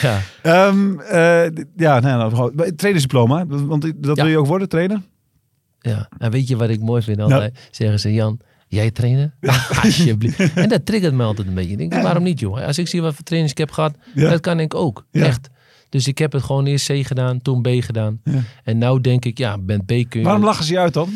ja. 0.01 0.19
Ehm, 0.41 0.99
eh, 0.99 1.43
ja, 1.75 1.99
nee, 1.99 2.13
nou, 2.13 2.29
gewoon- 2.35 2.53
trainersdiploma. 2.75 3.45
Want 3.47 3.81
dat 4.03 4.15
Ja. 4.17 4.23
wil 4.23 4.31
je 4.31 4.37
ook 4.37 4.47
worden, 4.47 4.69
trainer? 4.69 5.01
Ja, 5.85 6.09
en 6.17 6.31
weet 6.31 6.47
je 6.47 6.55
wat 6.55 6.69
ik 6.69 6.79
mooi 6.79 7.01
vind 7.01 7.19
altijd? 7.19 7.67
Zeggen 7.71 7.99
ze, 7.99 8.13
Jan, 8.13 8.39
jij 8.67 8.91
trainen? 8.91 9.33
Alsjeblieft. 9.83 10.39
En 10.55 10.69
dat 10.69 10.85
triggert 10.85 11.13
me 11.13 11.23
altijd 11.23 11.47
een 11.47 11.53
beetje. 11.53 11.71
Ik 11.71 11.77
denk, 11.77 11.93
waarom 11.93 12.23
niet, 12.23 12.39
joh? 12.39 12.65
Als 12.65 12.77
ik 12.77 12.87
zie 12.87 13.01
wat 13.01 13.13
voor 13.13 13.23
trainers 13.23 13.51
ik 13.51 13.57
heb 13.57 13.71
gehad, 13.71 13.95
Ja. 14.15 14.29
dat 14.29 14.39
kan 14.39 14.59
ik 14.59 14.73
ook. 14.75 15.05
Ja. 15.11 15.25
Echt. 15.25 15.49
Dus 15.89 16.07
ik 16.07 16.17
heb 16.17 16.31
het 16.31 16.43
gewoon 16.43 16.65
eerst 16.65 16.87
C 16.87 17.05
gedaan, 17.05 17.41
toen 17.41 17.61
B 17.61 17.67
gedaan. 17.79 18.21
En 18.63 18.77
nou 18.77 19.01
denk 19.01 19.25
ik, 19.25 19.37
ja, 19.37 19.57
ben 19.57 19.81
B 19.85 19.87
kun 19.87 20.07
je... 20.09 20.21
Waarom 20.21 20.43
lachen 20.43 20.65
ze 20.65 20.73
je 20.73 20.79
uit 20.79 20.93
dan? 20.93 21.09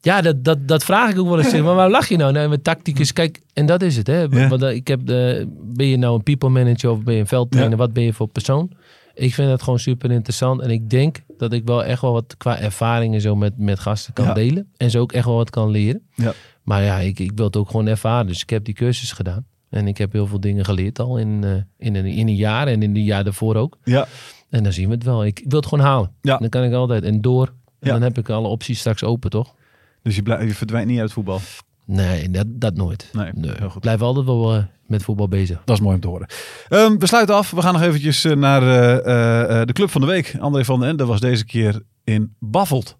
Ja, 0.00 0.20
dat, 0.20 0.44
dat, 0.44 0.68
dat 0.68 0.84
vraag 0.84 1.10
ik 1.10 1.18
ook 1.18 1.28
wel 1.28 1.38
eens. 1.40 1.52
Maar 1.66 1.74
waar 1.74 1.90
lach 1.90 2.08
je 2.08 2.16
nou? 2.16 2.32
Nee, 2.32 2.48
met 2.48 2.64
tactiek 2.64 2.98
is, 2.98 3.12
kijk, 3.12 3.40
en 3.52 3.66
dat 3.66 3.82
is 3.82 3.96
het. 3.96 4.06
Hè? 4.06 4.48
Want, 4.48 4.62
eh, 4.62 4.74
ik 4.74 4.88
heb 4.88 5.06
de, 5.06 5.46
ben 5.62 5.86
je 5.86 5.96
nou 5.96 6.14
een 6.14 6.22
people 6.22 6.48
manager 6.48 6.90
of 6.90 7.02
ben 7.02 7.14
je 7.14 7.20
een 7.20 7.26
veldtrainer? 7.26 7.76
Wat 7.78 7.92
ben 7.92 8.02
je 8.02 8.12
voor 8.12 8.28
persoon? 8.28 8.70
Ik 9.14 9.34
vind 9.34 9.48
dat 9.48 9.62
gewoon 9.62 9.78
super 9.78 10.10
interessant. 10.10 10.60
En 10.60 10.70
ik 10.70 10.90
denk 10.90 11.20
dat 11.38 11.52
ik 11.52 11.64
wel 11.64 11.84
echt 11.84 12.00
wel 12.00 12.12
wat 12.12 12.34
qua 12.36 12.58
ervaringen 12.58 13.20
zo 13.20 13.36
met, 13.36 13.58
met 13.58 13.78
gasten 13.78 14.12
kan 14.12 14.24
Ja. 14.24 14.32
delen. 14.34 14.68
En 14.76 14.90
ze 14.90 14.98
ook 14.98 15.12
echt 15.12 15.24
wel 15.24 15.36
wat 15.36 15.50
kan 15.50 15.70
leren. 15.70 16.06
Ja. 16.14 16.32
Maar 16.62 16.82
ja, 16.82 16.98
ik, 16.98 17.18
ik 17.18 17.32
wil 17.34 17.46
het 17.46 17.56
ook 17.56 17.70
gewoon 17.70 17.86
ervaren. 17.86 18.26
Dus 18.26 18.42
ik 18.42 18.50
heb 18.50 18.64
die 18.64 18.74
cursus 18.74 19.12
gedaan. 19.12 19.46
En 19.70 19.86
ik 19.88 19.98
heb 19.98 20.12
heel 20.12 20.26
veel 20.26 20.40
dingen 20.40 20.64
geleerd 20.64 20.98
al 20.98 21.18
in, 21.18 21.44
eh, 21.44 21.52
in, 21.86 21.94
een, 21.94 22.06
in 22.06 22.28
een 22.28 22.34
jaar 22.34 22.66
en 22.66 22.82
in 22.82 22.94
de 22.94 23.04
jaar 23.04 23.24
daarvoor 23.24 23.54
ook. 23.56 23.78
Ja. 23.84 24.06
En 24.50 24.62
dan 24.62 24.72
zien 24.72 24.88
we 24.88 24.94
het 24.94 25.04
wel. 25.04 25.24
Ik, 25.24 25.40
ik 25.40 25.50
wil 25.50 25.60
het 25.60 25.68
gewoon 25.68 25.84
halen. 25.84 26.12
Ja. 26.20 26.36
Dan 26.36 26.48
kan 26.48 26.64
ik 26.64 26.72
altijd 26.72 27.02
en 27.04 27.20
door. 27.20 27.46
En 27.46 27.86
Ja. 27.88 27.92
dan 27.92 28.02
heb 28.02 28.18
ik 28.18 28.28
alle 28.28 28.48
opties 28.48 28.78
straks 28.78 29.04
open, 29.04 29.30
toch? 29.30 29.54
Dus 30.02 30.16
je, 30.16 30.22
blij- 30.22 30.46
je 30.46 30.54
verdwijnt 30.54 30.88
niet 30.88 31.00
uit 31.00 31.12
voetbal. 31.12 31.40
Nee, 31.86 32.30
dat, 32.30 32.46
dat 32.48 32.74
nooit. 32.74 33.10
Nee, 33.12 33.30
heel 33.58 33.68
goed. 33.70 33.80
Blijf 33.80 34.00
altijd 34.00 34.26
wel 34.26 34.54
eh, 34.54 34.62
met 34.86 35.02
voetbal 35.02 35.28
bezig. 35.28 35.62
Dat 35.64 35.76
is 35.76 35.82
mooi 35.82 35.94
om 35.94 36.00
te 36.00 36.08
horen. 36.08 36.26
Ehm, 36.68 36.98
we 36.98 37.06
sluiten 37.06 37.34
af. 37.34 37.50
We 37.50 37.62
gaan 37.62 37.72
nog 37.72 37.82
eventjes 37.82 38.24
eh, 38.24 38.36
naar 38.36 38.62
eh, 38.62 38.96
eh, 39.06 39.60
eh, 39.60 39.66
de 39.66 39.72
club 39.72 39.90
van 39.90 40.00
de 40.00 40.06
week. 40.06 40.36
André 40.40 40.64
van 40.64 40.80
den 40.80 40.88
Ende 40.88 41.06
was 41.06 41.20
deze 41.20 41.44
keer 41.44 41.82
in 42.04 42.34
Baffelt. 42.38 42.96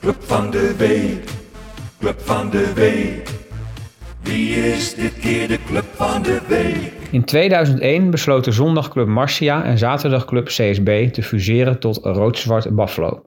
Club 0.00 0.16
van 0.22 0.50
de 0.50 0.74
week, 0.78 1.30
club 1.98 2.20
van 2.20 2.50
de 2.50 2.72
week. 2.74 3.30
Wie 4.22 4.48
is 4.50 4.94
dit 4.94 5.18
keer 5.18 5.48
de 5.48 5.58
club 5.66 5.84
van 5.94 6.22
de 6.22 6.40
week? 6.48 6.92
In 7.10 7.24
2001 7.24 8.10
besloten 8.10 8.52
zondagclub 8.52 9.06
Marcia 9.06 9.64
en 9.64 9.78
zaterdagclub 9.78 10.46
CSB 10.46 11.08
te 11.12 11.22
fuseren 11.22 11.78
tot 11.78 11.96
Rood-Zwart 12.02 12.74
Buffalo. 12.74 13.26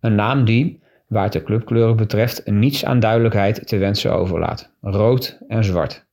Een 0.00 0.14
naam 0.14 0.44
die, 0.44 0.82
waar 1.12 1.24
het 1.24 1.32
de 1.32 1.42
clubkleuren 1.42 1.96
betreft, 1.96 2.46
niets 2.46 2.84
aan 2.84 3.00
duidelijkheid 3.00 3.66
te 3.66 3.76
wensen 3.76 4.12
overlaat. 4.12 4.72
Rood 4.80 5.38
en 5.48 5.64
zwart. 5.64 6.06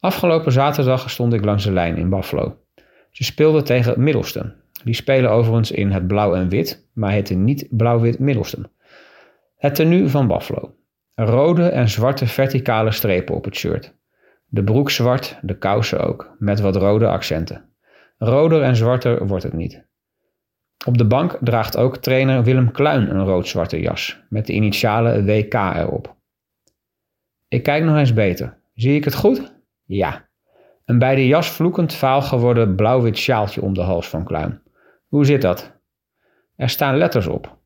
Afgelopen 0.00 0.52
zaterdag 0.52 1.10
stond 1.10 1.32
ik 1.32 1.44
langs 1.44 1.64
de 1.64 1.72
lijn 1.72 1.96
in 1.96 2.08
Buffalo. 2.08 2.56
Ze 3.10 3.24
speelden 3.24 3.64
tegen 3.64 4.02
Middelstum. 4.02 4.54
Die 4.84 4.94
spelen 4.94 5.30
overigens 5.30 5.70
in 5.70 5.90
het 5.90 6.06
blauw 6.06 6.34
en 6.34 6.48
wit, 6.48 6.88
maar 6.92 7.10
heten 7.10 7.44
niet 7.44 7.66
blauw-wit 7.70 8.18
Middelstum. 8.18 8.66
Het 9.56 9.74
tenue 9.74 10.08
van 10.08 10.26
Buffalo. 10.26 10.74
Rode 11.14 11.68
en 11.68 11.88
zwarte 11.88 12.26
verticale 12.26 12.90
strepen 12.90 13.34
op 13.34 13.44
het 13.44 13.54
shirt. 13.54 13.94
De 14.46 14.64
broek 14.64 14.90
zwart, 14.90 15.38
de 15.42 15.58
kousen 15.58 16.00
ook, 16.00 16.34
met 16.38 16.60
wat 16.60 16.76
rode 16.76 17.08
accenten. 17.08 17.64
Roder 18.18 18.62
en 18.62 18.76
zwarter 18.76 19.26
wordt 19.26 19.44
het 19.44 19.52
niet. 19.52 19.84
Op 20.86 20.98
de 20.98 21.06
bank 21.06 21.38
draagt 21.40 21.76
ook 21.76 21.96
trainer 21.96 22.44
Willem 22.44 22.70
Kluin 22.70 23.10
een 23.10 23.24
rood-zwarte 23.24 23.80
jas, 23.80 24.20
met 24.28 24.46
de 24.46 24.52
initialen 24.52 25.24
WK 25.24 25.54
erop. 25.54 26.16
Ik 27.48 27.62
kijk 27.62 27.84
nog 27.84 27.96
eens 27.96 28.12
beter. 28.12 28.58
Zie 28.74 28.94
ik 28.94 29.04
het 29.04 29.14
goed? 29.14 29.54
Ja. 29.84 30.28
Een 30.84 30.98
bij 30.98 31.14
de 31.14 31.26
jas 31.26 31.50
vloekend 31.50 31.94
vaal 31.94 32.22
geworden 32.22 32.74
blauw-wit 32.74 33.18
sjaaltje 33.18 33.62
om 33.62 33.74
de 33.74 33.80
hals 33.80 34.08
van 34.08 34.24
Kluin. 34.24 34.62
Hoe 35.06 35.24
zit 35.24 35.42
dat? 35.42 35.80
Er 36.56 36.68
staan 36.68 36.96
letters 36.96 37.26
op. 37.26 37.58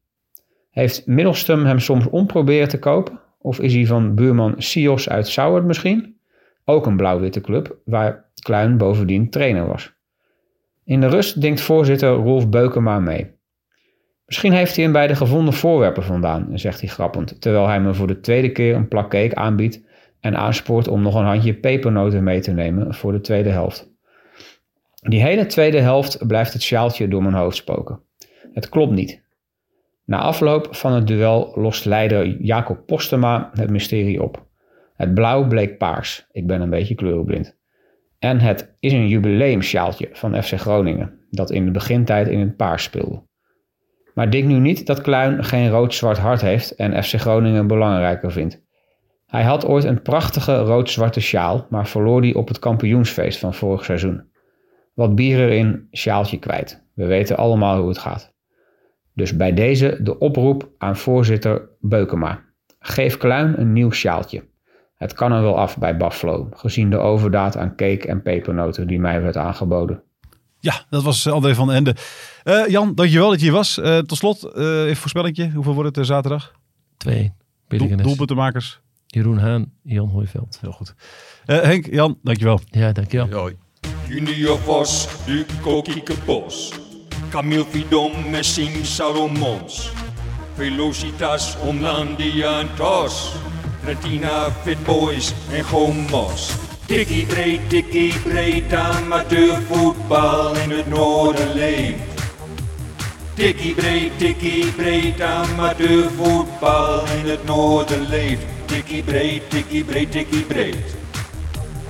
Heeft 0.71 1.07
Middelstum 1.07 1.65
hem 1.65 1.79
soms 1.79 2.07
omproberen 2.07 2.69
te 2.69 2.79
kopen? 2.79 3.21
Of 3.39 3.61
is 3.61 3.75
hij 3.75 3.87
van 3.87 4.15
buurman 4.15 4.55
Sios 4.57 5.09
uit 5.09 5.29
Sauert 5.29 5.65
misschien? 5.65 6.21
Ook 6.65 6.87
een 6.87 6.97
blauw-witte 6.97 7.41
club, 7.41 7.77
waar 7.85 8.31
Kluin 8.43 8.77
bovendien 8.77 9.31
trainer 9.31 9.67
was. 9.67 9.97
In 10.89 11.01
de 11.01 11.07
rust 11.07 11.41
denkt 11.41 11.61
voorzitter 11.61 12.11
Rolf 12.11 12.49
Beukema 12.49 12.99
mee. 12.99 13.30
Misschien 14.26 14.53
heeft 14.53 14.74
hij 14.74 14.84
hem 14.84 14.93
bij 14.93 15.07
de 15.07 15.16
gevonden 15.16 15.55
voorwerpen 15.55 16.03
vandaan, 16.03 16.51
zegt 16.55 16.80
hij 16.80 16.89
grappend, 16.89 17.41
terwijl 17.41 17.66
hij 17.66 17.80
me 17.80 17.95
voor 17.95 18.07
de 18.07 18.20
tweede 18.20 18.53
keer 18.53 18.74
een 18.74 18.89
plak 18.89 19.11
cake 19.11 19.34
aanbiedt 19.34 19.80
en 20.20 20.36
aanspoort 20.36 20.89
om 20.89 21.03
nog 21.03 21.14
een 21.14 21.24
handje 21.24 21.55
pepernoten 21.55 22.24
mee 22.24 22.41
te 22.41 22.51
nemen 22.51 22.95
voor 22.95 23.12
de 23.12 23.20
tweede 23.20 23.49
helft. 23.49 23.91
Die 24.95 25.22
hele 25.22 25.47
tweede 25.47 25.80
helft 25.80 26.26
blijft 26.26 26.53
het 26.53 26.62
sjaaltje 26.62 27.09
door 27.09 27.22
mijn 27.22 27.34
hoofd 27.34 27.57
spoken. 27.57 28.01
Het 28.53 28.68
klopt 28.68 28.93
niet. 28.93 29.22
Na 30.05 30.18
afloop 30.18 30.68
van 30.70 30.93
het 30.93 31.07
duel 31.07 31.53
lost 31.55 31.84
leider 31.84 32.26
Jacob 32.26 32.86
Postema 32.86 33.51
het 33.55 33.70
mysterie 33.70 34.22
op. 34.22 34.47
Het 34.97 35.14
blauw 35.14 35.47
bleek 35.47 35.78
paars. 35.78 36.26
Ik 36.32 36.47
ben 36.47 36.61
een 36.61 36.70
beetje 36.70 36.95
kleurenblind. 36.95 37.58
En 38.19 38.41
het 38.41 38.77
is 38.81 38.93
een 38.93 39.09
jubileumsjaaltje 39.09 40.09
van 40.12 40.43
FC 40.43 40.55
Groningen, 40.55 41.27
dat 41.31 41.51
in 41.51 41.64
de 41.64 41.71
begintijd 41.71 42.29
in 42.29 42.41
het 42.41 42.57
paars 42.57 42.83
speelde. 42.83 43.23
Maar 44.14 44.31
denk 44.31 44.45
nu 44.45 44.59
niet 44.59 44.87
dat 44.87 45.01
Kluin 45.01 45.45
geen 45.45 45.71
rood-zwart 45.71 46.19
hart 46.19 46.41
heeft 46.41 46.75
en 46.75 47.05
FC 47.05 47.14
Groningen 47.14 47.66
belangrijker 47.66 48.33
vindt. 48.33 48.66
Hij 49.27 49.43
had 49.43 49.66
ooit 49.66 49.85
een 49.85 50.03
prachtige 50.03 50.57
rood-zwarte 50.57 51.21
sjaal, 51.21 51.66
maar 51.71 51.87
verloor 51.87 52.21
die 52.21 52.37
op 52.37 52.49
het 52.49 52.59
kampioensfeest 52.59 53.39
van 53.39 53.55
vorig 53.55 53.85
seizoen. 53.85 54.31
Wat 54.95 55.14
bier 55.14 55.39
erin, 55.39 55.89
sjaaltje 55.93 56.39
kwijt. 56.39 56.87
We 56.95 57.07
weten 57.07 57.37
allemaal 57.37 57.79
hoe 57.79 57.89
het 57.89 57.99
gaat. 57.99 58.35
Dus 59.14 59.37
bij 59.37 59.55
deze 59.55 59.99
de 60.03 60.19
oproep 60.19 60.71
aan 60.79 60.97
voorzitter 60.97 61.69
Beukema. 61.81 62.45
Geef 62.79 63.16
Kluin 63.16 63.61
een 63.61 63.73
nieuw 63.73 63.91
sjaaltje. 63.91 64.47
Het 64.99 65.12
kan 65.12 65.32
er 65.32 65.42
wel 65.42 65.59
af 65.59 65.78
bij 65.78 65.96
Buffalo, 65.96 66.49
gezien 66.51 66.90
de 66.90 66.96
overdaad 66.96 67.57
aan 67.57 67.76
cake 67.76 68.07
en 68.07 68.22
pepernoten 68.22 68.86
die 68.86 69.01
mij 69.01 69.22
werd 69.22 69.36
aangeboden. 69.36 70.03
Ja, 70.61 70.84
dat 70.90 71.03
was 71.03 71.26
André 71.26 71.55
van 71.55 71.66
den 71.66 71.76
Ende. 71.76 71.94
Eh, 72.44 72.66
Jan, 72.66 72.94
dankjewel 72.94 73.28
dat 73.30 73.38
je 73.38 73.44
hier 73.44 73.55
was. 73.55 73.78
Eh, 73.78 73.99
tot 73.99 74.18
slot, 74.18 74.44
eh 74.44 74.84
even 74.84 74.96
voorspellingje. 74.96 75.51
Hoeveel 75.51 75.74
wordt 75.74 75.96
het 75.96 76.07
zaterdag? 76.07 76.53
2 76.96 77.32
Doel, 77.68 77.96
doelpuntenmakers. 77.96 78.80
Jeroen 79.07 79.38
Haan, 79.38 79.72
Jan 79.82 80.09
Hooiveld. 80.09 80.59
Heel 80.61 80.72
goed. 80.72 80.94
Eh, 81.46 81.61
Henk, 81.61 81.86
Jan, 81.90 82.18
dankjewel. 82.22 82.61
Ja, 82.70 82.92
dankjewel. 82.92 83.38
Hoi. 83.40 83.57
Junior 84.09 84.59
Vos, 84.59 85.09
Duco 85.26 85.82
Kiekebos. 85.82 86.72
Camille 87.30 87.64
Vidom, 87.70 88.12
Messing 88.30 88.86
Salomons. 88.86 89.92
Velocitas, 90.55 91.57
Omlandia 91.57 92.61
en 92.61 92.68
Tos. 92.76 93.32
Retina, 93.89 94.51
Fit 94.64 94.76
Boys 94.84 95.32
en 95.51 95.64
Gomos. 95.64 96.53
Tikkie 96.86 97.24
breed, 97.26 97.61
tikkie 97.70 98.12
breed, 98.20 98.72
amateurvoetbal 98.72 100.57
in 100.57 100.70
het 100.70 100.89
noorden 100.89 101.55
leeft. 101.55 102.20
Tikkie 103.34 103.74
breed, 103.74 104.18
tikkie 104.18 104.72
breed, 104.76 105.20
amateurvoetbal 105.20 107.09
in 107.16 107.30
het 107.30 107.45
noorden 107.45 108.09
leeft. 108.09 108.45
Tikkie 108.66 109.03
breed, 109.03 109.51
tikkie 109.51 109.84
breed, 109.84 110.12
tikkie 110.12 110.45
breed. 110.45 110.97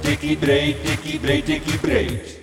Tikkie 0.00 0.36
breed, 0.36 0.84
tikkie 0.84 1.18
breed, 1.18 1.44
tikkie 1.44 1.78
breed. 1.78 2.37